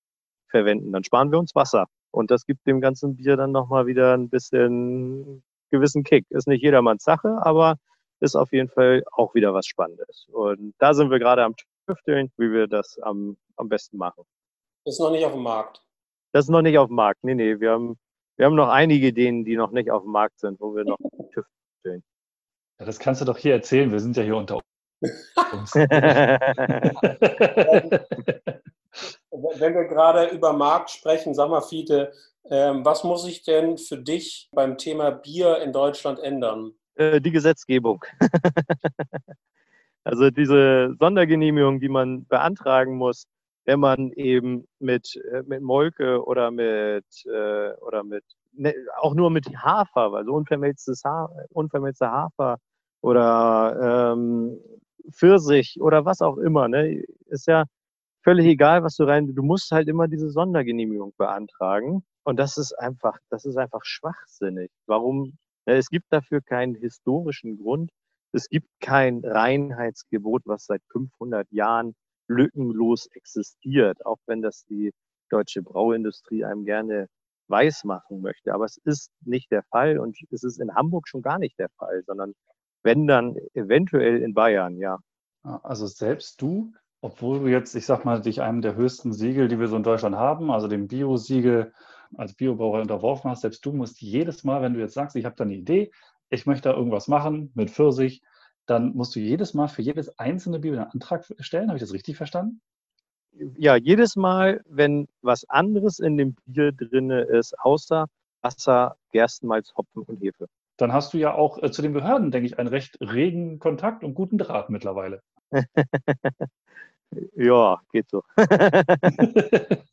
verwenden. 0.49 0.92
Dann 0.92 1.05
sparen 1.05 1.31
wir 1.31 1.38
uns 1.38 1.55
Wasser. 1.55 1.87
Und 2.16 2.31
das 2.31 2.46
gibt 2.46 2.66
dem 2.66 2.81
ganzen 2.81 3.16
Bier 3.16 3.37
dann 3.37 3.52
nochmal 3.52 3.87
wieder 3.87 4.14
ein 4.14 4.31
bisschen 4.31 5.42
gewissen 5.70 6.02
Kick. 6.02 6.24
Ist 6.31 6.48
nicht 6.48 6.62
jedermanns 6.62 7.05
Sache, 7.05 7.37
aber 7.42 7.76
ist 8.20 8.37
auf 8.37 8.52
jeden 8.52 8.70
Fall 8.70 9.05
auch 9.12 9.35
wieder 9.35 9.52
was 9.52 9.66
Spannendes. 9.66 10.26
Und 10.33 10.72
da 10.79 10.94
sind 10.94 11.11
wir 11.11 11.18
gerade 11.18 11.44
am 11.44 11.55
Tüfteln, 11.87 12.33
wie 12.38 12.50
wir 12.50 12.68
das 12.68 12.98
am, 13.02 13.37
am 13.57 13.68
besten 13.68 13.98
machen. 13.98 14.24
Ist 14.87 14.98
noch 14.98 15.11
nicht 15.11 15.26
auf 15.26 15.33
dem 15.33 15.42
Markt. 15.42 15.83
Das 16.33 16.46
ist 16.46 16.48
noch 16.48 16.62
nicht 16.62 16.79
auf 16.79 16.87
dem 16.87 16.96
Markt. 16.96 17.22
Nee, 17.22 17.35
nee, 17.35 17.61
wir 17.61 17.72
haben 17.72 17.98
wir 18.37 18.46
haben 18.46 18.55
noch 18.55 18.70
einige 18.70 19.09
Ideen, 19.09 19.44
die 19.44 19.57
noch 19.57 19.72
nicht 19.72 19.90
auf 19.90 20.02
dem 20.02 20.12
Markt 20.12 20.40
sind, 20.40 20.59
wo 20.59 20.74
wir 20.74 20.85
noch 20.85 20.96
tüfteln. 21.33 22.02
Ja, 22.79 22.87
das 22.87 22.98
kannst 22.98 23.20
du 23.20 23.26
doch 23.26 23.37
hier 23.37 23.52
erzählen. 23.52 23.92
Wir 23.92 24.00
sind 24.00 24.16
ja 24.16 24.22
hier 24.22 24.37
unter 24.37 24.62
uns. 25.52 25.74
Wenn 29.30 29.74
wir 29.74 29.85
gerade 29.85 30.26
über 30.28 30.52
Markt 30.52 30.90
sprechen, 30.90 31.35
sag 31.35 31.50
mal, 31.50 31.61
Fiete, 31.61 32.12
ähm, 32.50 32.85
was 32.85 33.04
muss 33.04 33.24
sich 33.24 33.42
denn 33.42 33.76
für 33.78 33.98
dich 33.98 34.48
beim 34.52 34.78
Thema 34.78 35.11
Bier 35.11 35.59
in 35.62 35.72
Deutschland 35.72 36.18
ändern? 36.20 36.72
Äh, 36.94 37.20
die 37.20 37.32
Gesetzgebung. 37.32 38.04
also 40.04 40.30
diese 40.30 40.94
Sondergenehmigung, 40.98 41.80
die 41.80 41.88
man 41.88 42.26
beantragen 42.26 42.96
muss, 42.96 43.26
wenn 43.64 43.80
man 43.80 44.12
eben 44.12 44.68
mit, 44.78 45.20
äh, 45.32 45.42
mit 45.46 45.61
Molke 45.61 46.24
oder 46.24 46.50
mit, 46.50 47.04
äh, 47.26 47.72
oder 47.80 48.04
mit, 48.04 48.24
ne, 48.52 48.74
auch 49.00 49.14
nur 49.14 49.30
mit 49.30 49.46
Hafer, 49.56 50.12
also 50.14 50.32
unvermelztes 50.32 51.02
ha 51.04 51.28
unvermelzter 51.50 52.11
Hafer 52.11 52.59
oder 53.00 54.12
ähm, 54.14 54.59
Pfirsich 55.11 55.80
oder 55.80 56.04
was 56.04 56.22
auch 56.22 56.38
immer. 56.38 56.68
Ne? 56.68 57.04
Ist 57.26 57.46
ja 57.46 57.64
völlig 58.26 58.46
egal, 58.46 58.82
was 58.82 58.96
du 58.96 59.04
rein. 59.04 59.32
Du 59.34 59.42
musst 59.42 59.70
halt 59.70 59.88
immer 59.88 60.08
diese 60.08 60.30
Sondergenehmigung 60.30 61.14
beantragen. 61.16 62.04
Und 62.24 62.38
das 62.40 62.58
ist 62.58 62.72
einfach, 62.72 63.16
das 63.30 63.44
ist 63.44 63.56
einfach 63.56 63.84
schwachsinnig. 63.84 64.70
Warum? 64.86 65.38
Ne, 65.66 65.74
es 65.76 65.90
gibt 65.90 66.06
dafür 66.10 66.40
keinen 66.40 66.74
historischen 66.74 67.56
Grund. 67.56 67.90
Es 68.32 68.48
gibt 68.48 68.68
kein 68.80 69.24
Reinheitsgebot, 69.24 70.42
was 70.44 70.66
seit 70.66 70.82
500 70.90 71.46
Jahren 71.52 71.94
lückenlos 72.28 73.06
existiert, 73.12 74.04
auch 74.04 74.18
wenn 74.26 74.42
das 74.42 74.64
die 74.64 74.92
deutsche 75.30 75.62
Brauindustrie 75.62 76.44
einem 76.44 76.64
gerne 76.64 77.06
weiß 77.48 77.84
machen 77.84 78.22
möchte. 78.22 78.52
Aber 78.52 78.64
es 78.64 78.76
ist 78.78 79.12
nicht 79.24 79.52
der 79.52 79.62
Fall 79.70 80.00
und 80.00 80.18
es 80.32 80.42
ist 80.42 80.60
in 80.60 80.74
Hamburg 80.74 81.06
schon 81.06 81.22
gar 81.22 81.38
nicht 81.38 81.58
der 81.60 81.68
Fall, 81.78 82.02
sondern 82.04 82.32
wenn 82.82 83.06
dann 83.06 83.36
eventuell 83.54 84.20
in 84.20 84.34
Bayern, 84.34 84.78
ja. 84.78 84.98
Also 85.44 85.86
selbst 85.86 86.42
du, 86.42 86.72
obwohl 87.06 87.38
du 87.38 87.46
jetzt, 87.46 87.76
ich 87.76 87.86
sag 87.86 88.04
mal, 88.04 88.20
dich 88.20 88.42
einem 88.42 88.62
der 88.62 88.74
höchsten 88.74 89.12
Siegel, 89.12 89.46
die 89.46 89.60
wir 89.60 89.68
so 89.68 89.76
in 89.76 89.84
Deutschland 89.84 90.16
haben, 90.16 90.50
also 90.50 90.66
dem 90.66 90.88
Bio-Siegel 90.88 91.72
als 92.16 92.34
Biobauer 92.34 92.80
unterworfen 92.80 93.30
hast, 93.30 93.42
selbst 93.42 93.64
du 93.64 93.72
musst 93.72 94.00
jedes 94.00 94.42
Mal, 94.42 94.60
wenn 94.60 94.74
du 94.74 94.80
jetzt 94.80 94.94
sagst, 94.94 95.14
ich 95.14 95.24
habe 95.24 95.36
da 95.36 95.44
eine 95.44 95.54
Idee, 95.54 95.92
ich 96.30 96.46
möchte 96.46 96.68
da 96.68 96.74
irgendwas 96.74 97.06
machen 97.06 97.52
mit 97.54 97.70
Pfirsich, 97.70 98.22
dann 98.66 98.92
musst 98.96 99.14
du 99.14 99.20
jedes 99.20 99.54
Mal 99.54 99.68
für 99.68 99.82
jedes 99.82 100.18
einzelne 100.18 100.58
Bier 100.58 100.72
einen 100.72 100.90
Antrag 100.90 101.24
stellen. 101.38 101.68
Habe 101.68 101.76
ich 101.76 101.82
das 101.82 101.92
richtig 101.92 102.16
verstanden? 102.16 102.60
Ja, 103.56 103.76
jedes 103.76 104.16
Mal, 104.16 104.62
wenn 104.66 105.06
was 105.22 105.48
anderes 105.48 106.00
in 106.00 106.16
dem 106.16 106.34
Bier 106.46 106.72
drin 106.72 107.10
ist, 107.10 107.56
außer 107.60 108.08
Wasser, 108.42 108.96
Gerstenmalz, 109.12 109.72
Hopfen 109.76 110.02
und 110.02 110.20
Hefe. 110.20 110.48
Dann 110.76 110.92
hast 110.92 111.14
du 111.14 111.18
ja 111.18 111.34
auch 111.34 111.62
äh, 111.62 111.70
zu 111.70 111.82
den 111.82 111.92
Behörden, 111.92 112.32
denke 112.32 112.46
ich, 112.46 112.58
einen 112.58 112.68
recht 112.68 112.98
regen 113.00 113.60
Kontakt 113.60 114.02
und 114.02 114.14
guten 114.14 114.38
Draht 114.38 114.70
mittlerweile. 114.70 115.22
ja, 117.36 117.80
geht 117.92 118.08
so. 118.10 118.22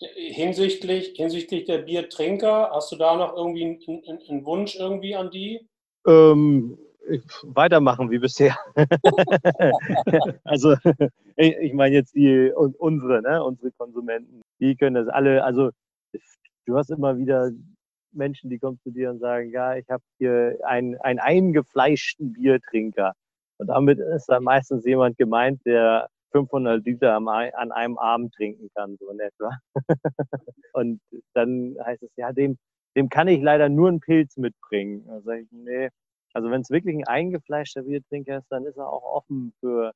hinsichtlich, 0.00 1.12
hinsichtlich 1.16 1.64
der 1.64 1.78
Biertrinker, 1.78 2.70
hast 2.72 2.92
du 2.92 2.96
da 2.96 3.16
noch 3.16 3.36
irgendwie 3.36 3.64
einen, 3.64 4.20
einen 4.28 4.44
Wunsch 4.44 4.76
irgendwie 4.76 5.14
an 5.14 5.30
die? 5.30 5.66
Ähm, 6.06 6.78
weitermachen 7.42 8.10
wie 8.10 8.18
bisher. 8.18 8.56
also 10.44 10.76
ich, 11.36 11.56
ich 11.56 11.72
meine 11.72 11.94
jetzt 11.94 12.14
die 12.14 12.52
unsere, 12.52 13.22
ne, 13.22 13.42
unsere 13.42 13.70
Konsumenten, 13.72 14.42
die 14.60 14.76
können 14.76 14.94
das 14.94 15.08
alle, 15.08 15.44
also 15.44 15.70
du 16.66 16.76
hast 16.76 16.90
immer 16.90 17.18
wieder 17.18 17.50
Menschen, 18.12 18.50
die 18.50 18.58
kommen 18.58 18.78
zu 18.82 18.90
dir 18.90 19.10
und 19.10 19.20
sagen, 19.20 19.50
ja, 19.50 19.76
ich 19.76 19.88
habe 19.88 20.02
hier 20.18 20.58
einen, 20.64 20.96
einen 20.98 21.18
eingefleischten 21.18 22.32
Biertrinker. 22.32 23.14
Und 23.60 23.66
damit 23.66 23.98
ist 23.98 24.26
dann 24.26 24.42
meistens 24.44 24.86
jemand 24.86 25.18
gemeint, 25.18 25.60
der 25.66 26.08
500 26.32 26.82
Liter 26.84 27.14
an 27.14 27.28
einem 27.72 27.98
Abend 27.98 28.32
trinken 28.34 28.70
kann, 28.74 28.96
so 28.98 29.10
in 29.10 29.20
etwa. 29.20 29.50
und 30.72 31.00
dann 31.34 31.76
heißt 31.84 32.02
es, 32.02 32.10
ja, 32.16 32.32
dem, 32.32 32.56
dem 32.96 33.10
kann 33.10 33.28
ich 33.28 33.42
leider 33.42 33.68
nur 33.68 33.88
einen 33.88 34.00
Pilz 34.00 34.38
mitbringen. 34.38 35.04
Da 35.06 35.20
sage 35.20 35.42
ich, 35.42 35.48
nee, 35.50 35.90
also 36.32 36.50
wenn 36.50 36.62
es 36.62 36.70
wirklich 36.70 36.96
ein 36.96 37.06
eingefleischter 37.06 37.82
Biertrinker 37.82 38.38
ist, 38.38 38.50
dann 38.50 38.64
ist 38.64 38.78
er 38.78 38.90
auch 38.90 39.02
offen 39.02 39.52
für 39.60 39.92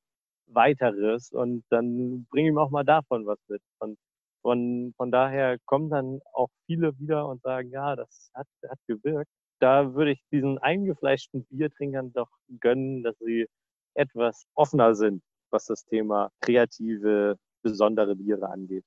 weiteres 0.47 1.31
und 1.31 1.63
dann 1.69 2.27
bringe 2.29 2.49
ich 2.49 2.53
ihm 2.53 2.59
auch 2.59 2.69
mal 2.69 2.83
davon 2.83 3.25
was 3.25 3.39
mit. 3.47 3.61
Und 3.79 3.97
von, 4.43 4.93
von 4.95 5.09
daher 5.09 5.57
kommen 5.65 5.89
dann 5.89 6.19
auch 6.33 6.49
viele 6.67 6.99
wieder 6.99 7.27
und 7.27 7.41
sagen, 7.41 7.71
ja, 7.71 7.95
das 7.95 8.29
hat, 8.35 8.47
hat 8.69 8.77
gewirkt. 8.87 9.31
Da 9.59 9.93
würde 9.93 10.11
ich 10.11 10.23
diesen 10.31 10.57
eingefleischten 10.57 11.45
Biertrinkern 11.45 12.11
doch 12.13 12.29
gönnen, 12.59 13.03
dass 13.03 13.17
sie 13.19 13.47
etwas 13.93 14.45
offener 14.53 14.95
sind, 14.95 15.23
was 15.49 15.65
das 15.65 15.85
Thema 15.85 16.31
kreative, 16.41 17.37
besondere 17.61 18.15
Biere 18.15 18.49
angeht. 18.49 18.85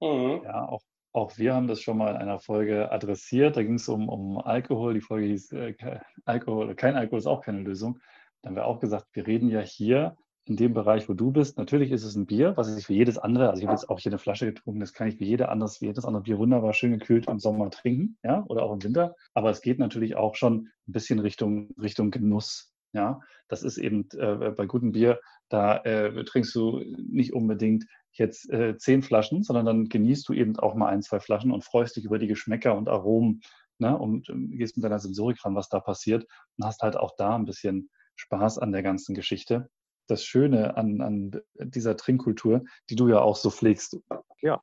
Mhm. 0.00 0.42
Ja, 0.44 0.68
auch 0.68 0.82
auch 1.14 1.36
wir 1.36 1.54
haben 1.54 1.68
das 1.68 1.82
schon 1.82 1.98
mal 1.98 2.10
in 2.10 2.16
einer 2.16 2.38
Folge 2.38 2.90
adressiert. 2.90 3.56
Da 3.56 3.62
ging 3.62 3.74
es 3.74 3.88
um, 3.88 4.08
um 4.08 4.38
Alkohol. 4.38 4.94
Die 4.94 5.02
Folge 5.02 5.26
hieß 5.26 5.52
äh, 5.52 5.74
Alkohol, 6.24 6.74
kein 6.74 6.96
Alkohol 6.96 7.18
ist 7.18 7.26
auch 7.26 7.42
keine 7.42 7.60
Lösung. 7.60 8.00
Da 8.40 8.48
haben 8.48 8.56
wir 8.56 8.66
auch 8.66 8.80
gesagt, 8.80 9.08
wir 9.12 9.26
reden 9.26 9.50
ja 9.50 9.60
hier 9.60 10.16
in 10.44 10.56
dem 10.56 10.74
Bereich, 10.74 11.08
wo 11.08 11.14
du 11.14 11.30
bist. 11.30 11.56
Natürlich 11.56 11.92
ist 11.92 12.04
es 12.04 12.16
ein 12.16 12.26
Bier, 12.26 12.56
was 12.56 12.76
ich 12.76 12.86
für 12.86 12.94
jedes 12.94 13.16
andere, 13.16 13.50
also 13.50 13.60
ich 13.60 13.66
habe 13.66 13.76
jetzt 13.76 13.88
auch 13.88 14.00
hier 14.00 14.10
eine 14.10 14.18
Flasche 14.18 14.46
getrunken, 14.46 14.80
das 14.80 14.92
kann 14.92 15.06
ich 15.06 15.20
wie, 15.20 15.26
jeder 15.26 15.50
anderes, 15.50 15.80
wie 15.80 15.86
jedes 15.86 16.04
andere 16.04 16.24
Bier 16.24 16.38
wunderbar 16.38 16.72
schön 16.72 16.98
gekühlt 16.98 17.28
im 17.28 17.38
Sommer 17.38 17.70
trinken, 17.70 18.18
ja, 18.24 18.44
oder 18.48 18.64
auch 18.64 18.72
im 18.72 18.82
Winter. 18.82 19.14
Aber 19.34 19.50
es 19.50 19.60
geht 19.60 19.78
natürlich 19.78 20.16
auch 20.16 20.34
schon 20.34 20.68
ein 20.88 20.92
bisschen 20.92 21.20
Richtung, 21.20 21.70
Richtung 21.80 22.10
Genuss. 22.10 22.72
Ja, 22.94 23.20
das 23.48 23.62
ist 23.62 23.78
eben 23.78 24.08
äh, 24.18 24.50
bei 24.50 24.66
gutem 24.66 24.92
Bier, 24.92 25.18
da 25.48 25.78
äh, 25.78 26.24
trinkst 26.24 26.54
du 26.54 26.82
nicht 26.96 27.32
unbedingt 27.32 27.86
jetzt 28.12 28.50
äh, 28.50 28.76
zehn 28.76 29.02
Flaschen, 29.02 29.42
sondern 29.42 29.64
dann 29.64 29.88
genießt 29.88 30.28
du 30.28 30.34
eben 30.34 30.58
auch 30.58 30.74
mal 30.74 30.88
ein, 30.88 31.02
zwei 31.02 31.20
Flaschen 31.20 31.52
und 31.52 31.64
freust 31.64 31.96
dich 31.96 32.04
über 32.04 32.18
die 32.18 32.26
Geschmäcker 32.26 32.76
und 32.76 32.90
Aromen 32.90 33.40
ne, 33.78 33.96
und 33.96 34.28
äh, 34.28 34.34
gehst 34.56 34.76
mit 34.76 34.84
deiner 34.84 34.98
Sensorik 34.98 35.42
ran, 35.44 35.54
was 35.54 35.68
da 35.68 35.80
passiert 35.80 36.26
und 36.58 36.66
hast 36.66 36.82
halt 36.82 36.96
auch 36.96 37.14
da 37.16 37.34
ein 37.34 37.46
bisschen 37.46 37.88
Spaß 38.16 38.58
an 38.58 38.72
der 38.72 38.82
ganzen 38.82 39.14
Geschichte. 39.14 39.70
Das 40.06 40.24
Schöne 40.24 40.76
an, 40.76 41.00
an 41.00 41.42
dieser 41.58 41.96
Trinkkultur, 41.96 42.62
die 42.90 42.96
du 42.96 43.08
ja 43.08 43.20
auch 43.20 43.36
so 43.36 43.50
pflegst. 43.50 43.98
Ja, 44.40 44.60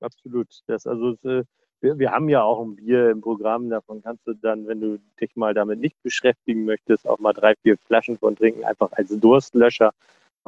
absolut. 0.00 0.48
Das, 0.66 0.86
also, 0.86 1.16
äh, 1.24 1.44
wir, 1.80 1.98
wir 1.98 2.10
haben 2.10 2.28
ja 2.28 2.42
auch 2.42 2.60
ein 2.64 2.76
Bier 2.76 3.10
im 3.10 3.20
Programm, 3.20 3.70
davon 3.70 4.02
kannst 4.02 4.26
du 4.26 4.34
dann, 4.34 4.66
wenn 4.66 4.80
du 4.80 4.98
dich 5.20 5.36
mal 5.36 5.54
damit 5.54 5.78
nicht 5.78 6.02
beschäftigen 6.02 6.64
möchtest, 6.64 7.06
auch 7.06 7.18
mal 7.18 7.32
drei, 7.32 7.54
vier 7.62 7.76
Flaschen 7.78 8.18
von 8.18 8.34
trinken, 8.34 8.64
einfach 8.64 8.90
als 8.92 9.10
Durstlöscher 9.10 9.92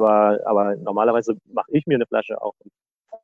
aber, 0.01 0.39
aber 0.45 0.75
normalerweise 0.77 1.37
mache 1.45 1.71
ich 1.71 1.85
mir 1.85 1.95
eine 1.95 2.05
Flasche 2.05 2.41
auf 2.41 2.55
und 2.59 2.71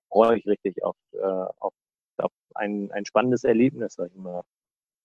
freue 0.10 0.36
mich 0.36 0.46
richtig 0.48 0.84
auf, 0.84 0.96
äh, 1.14 1.20
auf, 1.20 1.74
auf 2.18 2.32
ein, 2.56 2.92
ein 2.92 3.06
spannendes 3.06 3.44
Erlebnis, 3.44 3.96
sag 3.96 4.10
ich 4.12 4.16
mal. 4.16 4.44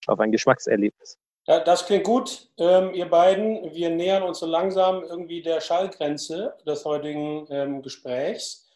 Auf 0.06 0.18
ein 0.20 0.32
Geschmackserlebnis. 0.32 1.16
Das 1.44 1.86
klingt 1.86 2.04
gut, 2.04 2.48
ähm, 2.58 2.94
ihr 2.94 3.10
beiden. 3.10 3.74
Wir 3.74 3.90
nähern 3.90 4.22
uns 4.22 4.38
so 4.38 4.46
langsam 4.46 5.02
irgendwie 5.02 5.42
der 5.42 5.60
Schallgrenze 5.60 6.54
des 6.64 6.84
heutigen 6.84 7.46
ähm, 7.50 7.82
Gesprächs. 7.82 8.70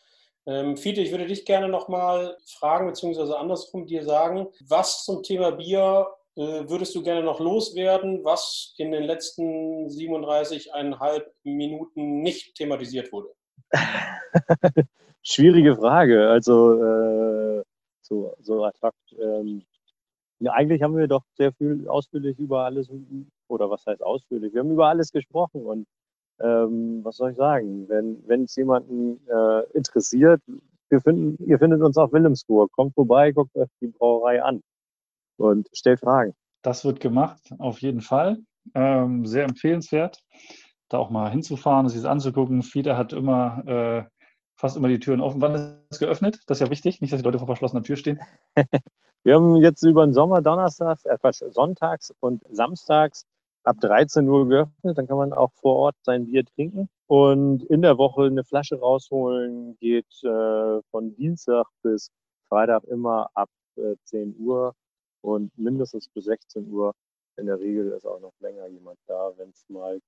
Ähm, 0.46 0.76
Fiete, 0.76 1.00
ich 1.00 1.12
würde 1.12 1.26
dich 1.26 1.44
gerne 1.44 1.68
nochmal 1.68 2.36
fragen, 2.44 2.88
beziehungsweise 2.88 3.38
andersrum 3.38 3.86
dir 3.86 4.02
sagen, 4.02 4.48
was 4.68 5.04
zum 5.04 5.22
Thema 5.22 5.52
Bier 5.52 6.08
äh, 6.34 6.68
würdest 6.68 6.94
du 6.96 7.02
gerne 7.02 7.22
noch 7.22 7.38
loswerden, 7.38 8.24
was 8.24 8.74
in 8.78 8.90
den 8.90 9.04
letzten 9.04 9.86
37,5 9.86 11.22
Minuten 11.44 12.22
nicht 12.22 12.56
thematisiert 12.56 13.12
wurde? 13.12 13.28
Schwierige 15.22 15.76
Frage. 15.76 16.28
Also 16.28 16.82
äh, 16.82 17.62
so, 18.02 18.34
so 18.40 18.64
ad 18.64 18.78
hoc. 18.82 18.94
Ja, 20.38 20.52
eigentlich 20.52 20.82
haben 20.82 20.96
wir 20.96 21.08
doch 21.08 21.22
sehr 21.34 21.52
viel 21.52 21.88
ausführlich 21.88 22.38
über 22.38 22.64
alles, 22.64 22.90
oder 23.48 23.70
was 23.70 23.86
heißt 23.86 24.02
ausführlich? 24.02 24.52
Wir 24.52 24.60
haben 24.60 24.70
über 24.70 24.88
alles 24.88 25.10
gesprochen 25.10 25.64
und 25.64 25.86
ähm, 26.40 27.00
was 27.02 27.16
soll 27.16 27.30
ich 27.30 27.36
sagen? 27.36 27.88
Wenn 27.88 28.44
es 28.44 28.54
jemanden 28.56 29.20
äh, 29.28 29.62
interessiert, 29.72 30.42
wir 30.88 31.00
finden, 31.00 31.42
ihr 31.44 31.58
findet 31.58 31.82
uns 31.82 31.96
auf 31.96 32.12
Wilhelmsburg. 32.12 32.70
Kommt 32.72 32.94
vorbei, 32.94 33.32
guckt 33.32 33.56
euch 33.56 33.68
die 33.80 33.88
Brauerei 33.88 34.42
an 34.42 34.62
und 35.38 35.68
stellt 35.72 36.00
Fragen. 36.00 36.34
Das 36.62 36.84
wird 36.84 37.00
gemacht, 37.00 37.40
auf 37.58 37.80
jeden 37.80 38.00
Fall. 38.00 38.38
Ähm, 38.74 39.24
sehr 39.26 39.44
empfehlenswert, 39.44 40.22
da 40.88 40.98
auch 40.98 41.10
mal 41.10 41.30
hinzufahren, 41.30 41.88
sich 41.88 41.98
das 42.02 42.10
anzugucken. 42.10 42.62
Fiete 42.62 42.96
hat 42.96 43.12
immer 43.12 43.66
äh, 43.66 44.04
fast 44.56 44.76
immer 44.76 44.88
die 44.88 44.98
Türen 44.98 45.20
offen. 45.20 45.40
Wann 45.40 45.54
ist 45.54 45.76
es 45.90 45.98
geöffnet? 45.98 46.40
Das 46.46 46.58
ist 46.60 46.66
ja 46.66 46.70
wichtig, 46.70 47.00
nicht, 47.00 47.12
dass 47.12 47.20
die 47.20 47.24
Leute 47.24 47.38
vor 47.38 47.46
verschlossener 47.46 47.82
Tür 47.82 47.96
stehen. 47.96 48.20
Wir 49.26 49.34
haben 49.34 49.56
jetzt 49.56 49.82
über 49.82 50.06
den 50.06 50.12
Sommer 50.12 50.40
donnerstags, 50.40 51.04
äh, 51.04 51.50
sonntags 51.50 52.14
und 52.20 52.44
samstags 52.48 53.26
ab 53.64 53.74
13 53.80 54.28
Uhr 54.28 54.46
geöffnet. 54.48 54.96
Dann 54.96 55.08
kann 55.08 55.16
man 55.16 55.32
auch 55.32 55.50
vor 55.54 55.74
Ort 55.74 55.96
sein 56.02 56.26
Bier 56.26 56.44
trinken. 56.44 56.88
Und 57.08 57.64
in 57.64 57.82
der 57.82 57.98
Woche 57.98 58.26
eine 58.26 58.44
Flasche 58.44 58.78
rausholen 58.78 59.76
geht 59.78 60.06
äh, 60.22 60.80
von 60.92 61.16
Dienstag 61.16 61.66
bis 61.82 62.12
Freitag 62.48 62.84
immer 62.84 63.28
ab 63.34 63.48
äh, 63.74 63.96
10 64.04 64.36
Uhr 64.38 64.74
und 65.22 65.50
mindestens 65.58 66.08
bis 66.08 66.26
16 66.26 66.70
Uhr. 66.70 66.92
In 67.36 67.46
der 67.46 67.58
Regel 67.58 67.90
ist 67.90 68.06
auch 68.06 68.20
noch 68.20 68.34
länger 68.38 68.68
jemand 68.68 69.00
da, 69.08 69.32
wenn 69.38 69.50
es 69.50 69.64
mal 69.68 69.98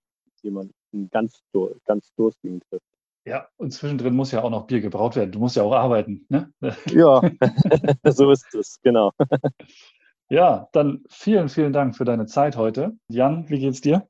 jemanden 0.42 1.10
ganz, 1.10 1.42
ganz 1.86 2.14
durstigen 2.14 2.60
trifft. 2.70 2.87
Ja, 3.28 3.46
und 3.58 3.72
zwischendrin 3.72 4.16
muss 4.16 4.32
ja 4.32 4.42
auch 4.42 4.48
noch 4.48 4.66
Bier 4.66 4.80
gebraut 4.80 5.14
werden. 5.14 5.32
Du 5.32 5.38
musst 5.38 5.56
ja 5.56 5.62
auch 5.62 5.74
arbeiten, 5.74 6.24
ne? 6.30 6.50
Ja, 6.86 7.20
so 8.10 8.30
ist 8.30 8.54
es, 8.54 8.80
genau. 8.82 9.12
Ja, 10.30 10.68
dann 10.72 11.04
vielen, 11.08 11.48
vielen 11.48 11.72
Dank 11.72 11.96
für 11.96 12.04
deine 12.04 12.26
Zeit 12.26 12.54
heute. 12.58 12.92
Jan, 13.08 13.48
wie 13.48 13.60
geht's 13.60 13.80
dir? 13.80 14.06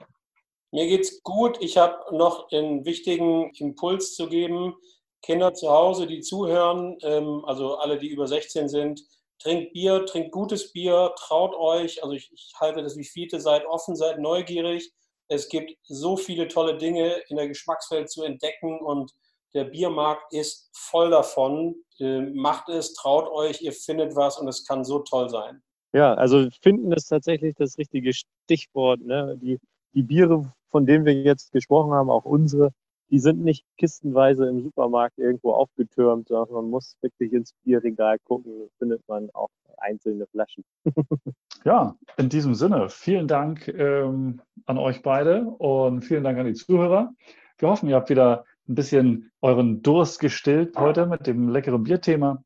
Mir 0.73 0.89
geht's 0.89 1.23
gut. 1.23 1.59
Ich 1.61 1.79
habe 1.79 1.95
noch 2.11 2.51
einen 2.51 2.85
wichtigen 2.85 3.53
Impuls 3.55 4.17
zu 4.17 4.29
geben. 4.29 4.75
Kinder 5.23 5.55
zu 5.55 5.71
Hause, 5.71 6.09
die 6.09 6.19
zuhören, 6.19 6.99
ähm, 7.03 7.45
also 7.45 7.77
alle, 7.77 8.01
die 8.01 8.09
über 8.09 8.27
16 8.27 8.69
sind, 8.69 9.01
trinkt 9.39 9.73
Bier, 9.75 10.07
trinkt 10.07 10.33
gutes 10.33 10.73
Bier, 10.73 11.13
traut 11.17 11.55
euch. 11.55 12.03
Also 12.03 12.17
ich, 12.17 12.33
ich 12.33 12.53
halte 12.59 12.83
das 12.83 12.97
wie 12.97 13.05
Fiete, 13.05 13.39
seid 13.39 13.65
offen, 13.67 13.95
seid 13.95 14.19
neugierig. 14.19 14.93
Es 15.29 15.49
gibt 15.49 15.73
so 15.85 16.17
viele 16.17 16.49
tolle 16.49 16.79
Dinge 16.79 17.17
in 17.29 17.37
der 17.37 17.49
Geschmackswelt 17.49 18.11
zu 18.11 18.23
entdecken 18.23 18.81
und 18.81 19.13
der 19.55 19.65
Biermarkt 19.65 20.33
ist 20.33 20.71
voll 20.73 21.11
davon. 21.11 21.75
Äh, 21.99 22.21
macht 22.21 22.69
es, 22.69 22.95
traut 22.95 23.31
euch, 23.31 23.63
ihr 23.63 23.73
findet 23.73 24.15
was 24.17 24.39
und 24.39 24.49
es 24.49 24.67
kann 24.67 24.85
so 24.85 25.01
toll 25.01 25.29
sein. 25.29 25.63
Ja, 25.93 26.15
also 26.15 26.49
finden 26.63 26.93
ist 26.93 27.09
tatsächlich 27.09 27.55
das 27.57 27.79
richtige 27.79 28.13
Stichwort. 28.13 29.01
Ne? 29.01 29.39
Die, 29.41 29.59
die 29.95 30.03
Biere, 30.03 30.53
von 30.71 30.87
denen 30.87 31.05
wir 31.07 31.15
jetzt 31.15 31.53
gesprochen 31.53 31.93
haben, 31.93 32.11
auch 32.11 32.25
unsere, 32.25 32.73
die 33.11 33.19
sind 33.19 33.43
nicht 33.43 33.65
kistenweise 33.77 34.49
im 34.49 34.63
Supermarkt 34.63 35.19
irgendwo 35.19 35.53
aufgetürmt, 35.53 36.29
sondern 36.29 36.55
man 36.55 36.71
muss 36.71 36.97
wirklich 37.01 37.33
ins 37.33 37.55
Bierregal 37.65 38.19
gucken, 38.19 38.69
findet 38.79 39.07
man 39.09 39.31
auch 39.33 39.51
einzelne 39.79 40.27
Flaschen. 40.27 40.65
ja, 41.65 41.97
in 42.17 42.29
diesem 42.29 42.55
Sinne, 42.55 42.89
vielen 42.89 43.29
Dank 43.29 43.69
ähm, 43.69 44.41
an 44.67 44.79
euch 44.79 45.03
beide 45.03 45.45
und 45.45 46.03
vielen 46.03 46.25
Dank 46.25 46.39
an 46.39 46.47
die 46.47 46.55
Zuhörer. 46.55 47.13
Wir 47.59 47.69
hoffen, 47.69 47.89
ihr 47.89 47.97
habt 47.97 48.11
wieder 48.11 48.45
ein 48.69 48.75
bisschen 48.75 49.31
euren 49.41 49.83
Durst 49.83 50.21
gestillt 50.21 50.77
heute 50.77 51.07
mit 51.07 51.27
dem 51.27 51.49
leckeren 51.49 51.83
Bierthema. 51.83 52.43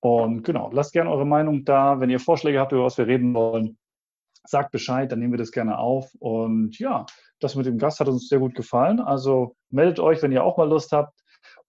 Und 0.00 0.42
genau, 0.42 0.70
lasst 0.72 0.92
gerne 0.92 1.10
eure 1.10 1.26
Meinung 1.26 1.64
da. 1.64 2.00
Wenn 2.00 2.10
ihr 2.10 2.20
Vorschläge 2.20 2.60
habt, 2.60 2.72
über 2.72 2.84
was 2.84 2.98
wir 2.98 3.06
reden 3.06 3.34
wollen, 3.34 3.78
sagt 4.44 4.70
Bescheid, 4.70 5.10
dann 5.10 5.18
nehmen 5.18 5.32
wir 5.32 5.38
das 5.38 5.52
gerne 5.52 5.78
auf. 5.78 6.14
Und 6.18 6.78
ja, 6.78 7.06
das 7.40 7.54
mit 7.54 7.66
dem 7.66 7.78
Gast 7.78 8.00
hat 8.00 8.08
uns 8.08 8.28
sehr 8.28 8.38
gut 8.38 8.54
gefallen. 8.54 9.00
Also 9.00 9.56
meldet 9.70 10.00
euch, 10.00 10.22
wenn 10.22 10.32
ihr 10.32 10.44
auch 10.44 10.56
mal 10.56 10.68
Lust 10.68 10.92
habt. 10.92 11.18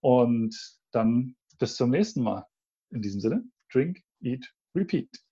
Und 0.00 0.56
dann 0.92 1.36
bis 1.58 1.76
zum 1.76 1.90
nächsten 1.90 2.22
Mal. 2.22 2.46
In 2.90 3.02
diesem 3.02 3.20
Sinne, 3.20 3.44
drink, 3.70 4.00
eat, 4.20 4.50
repeat. 4.74 5.08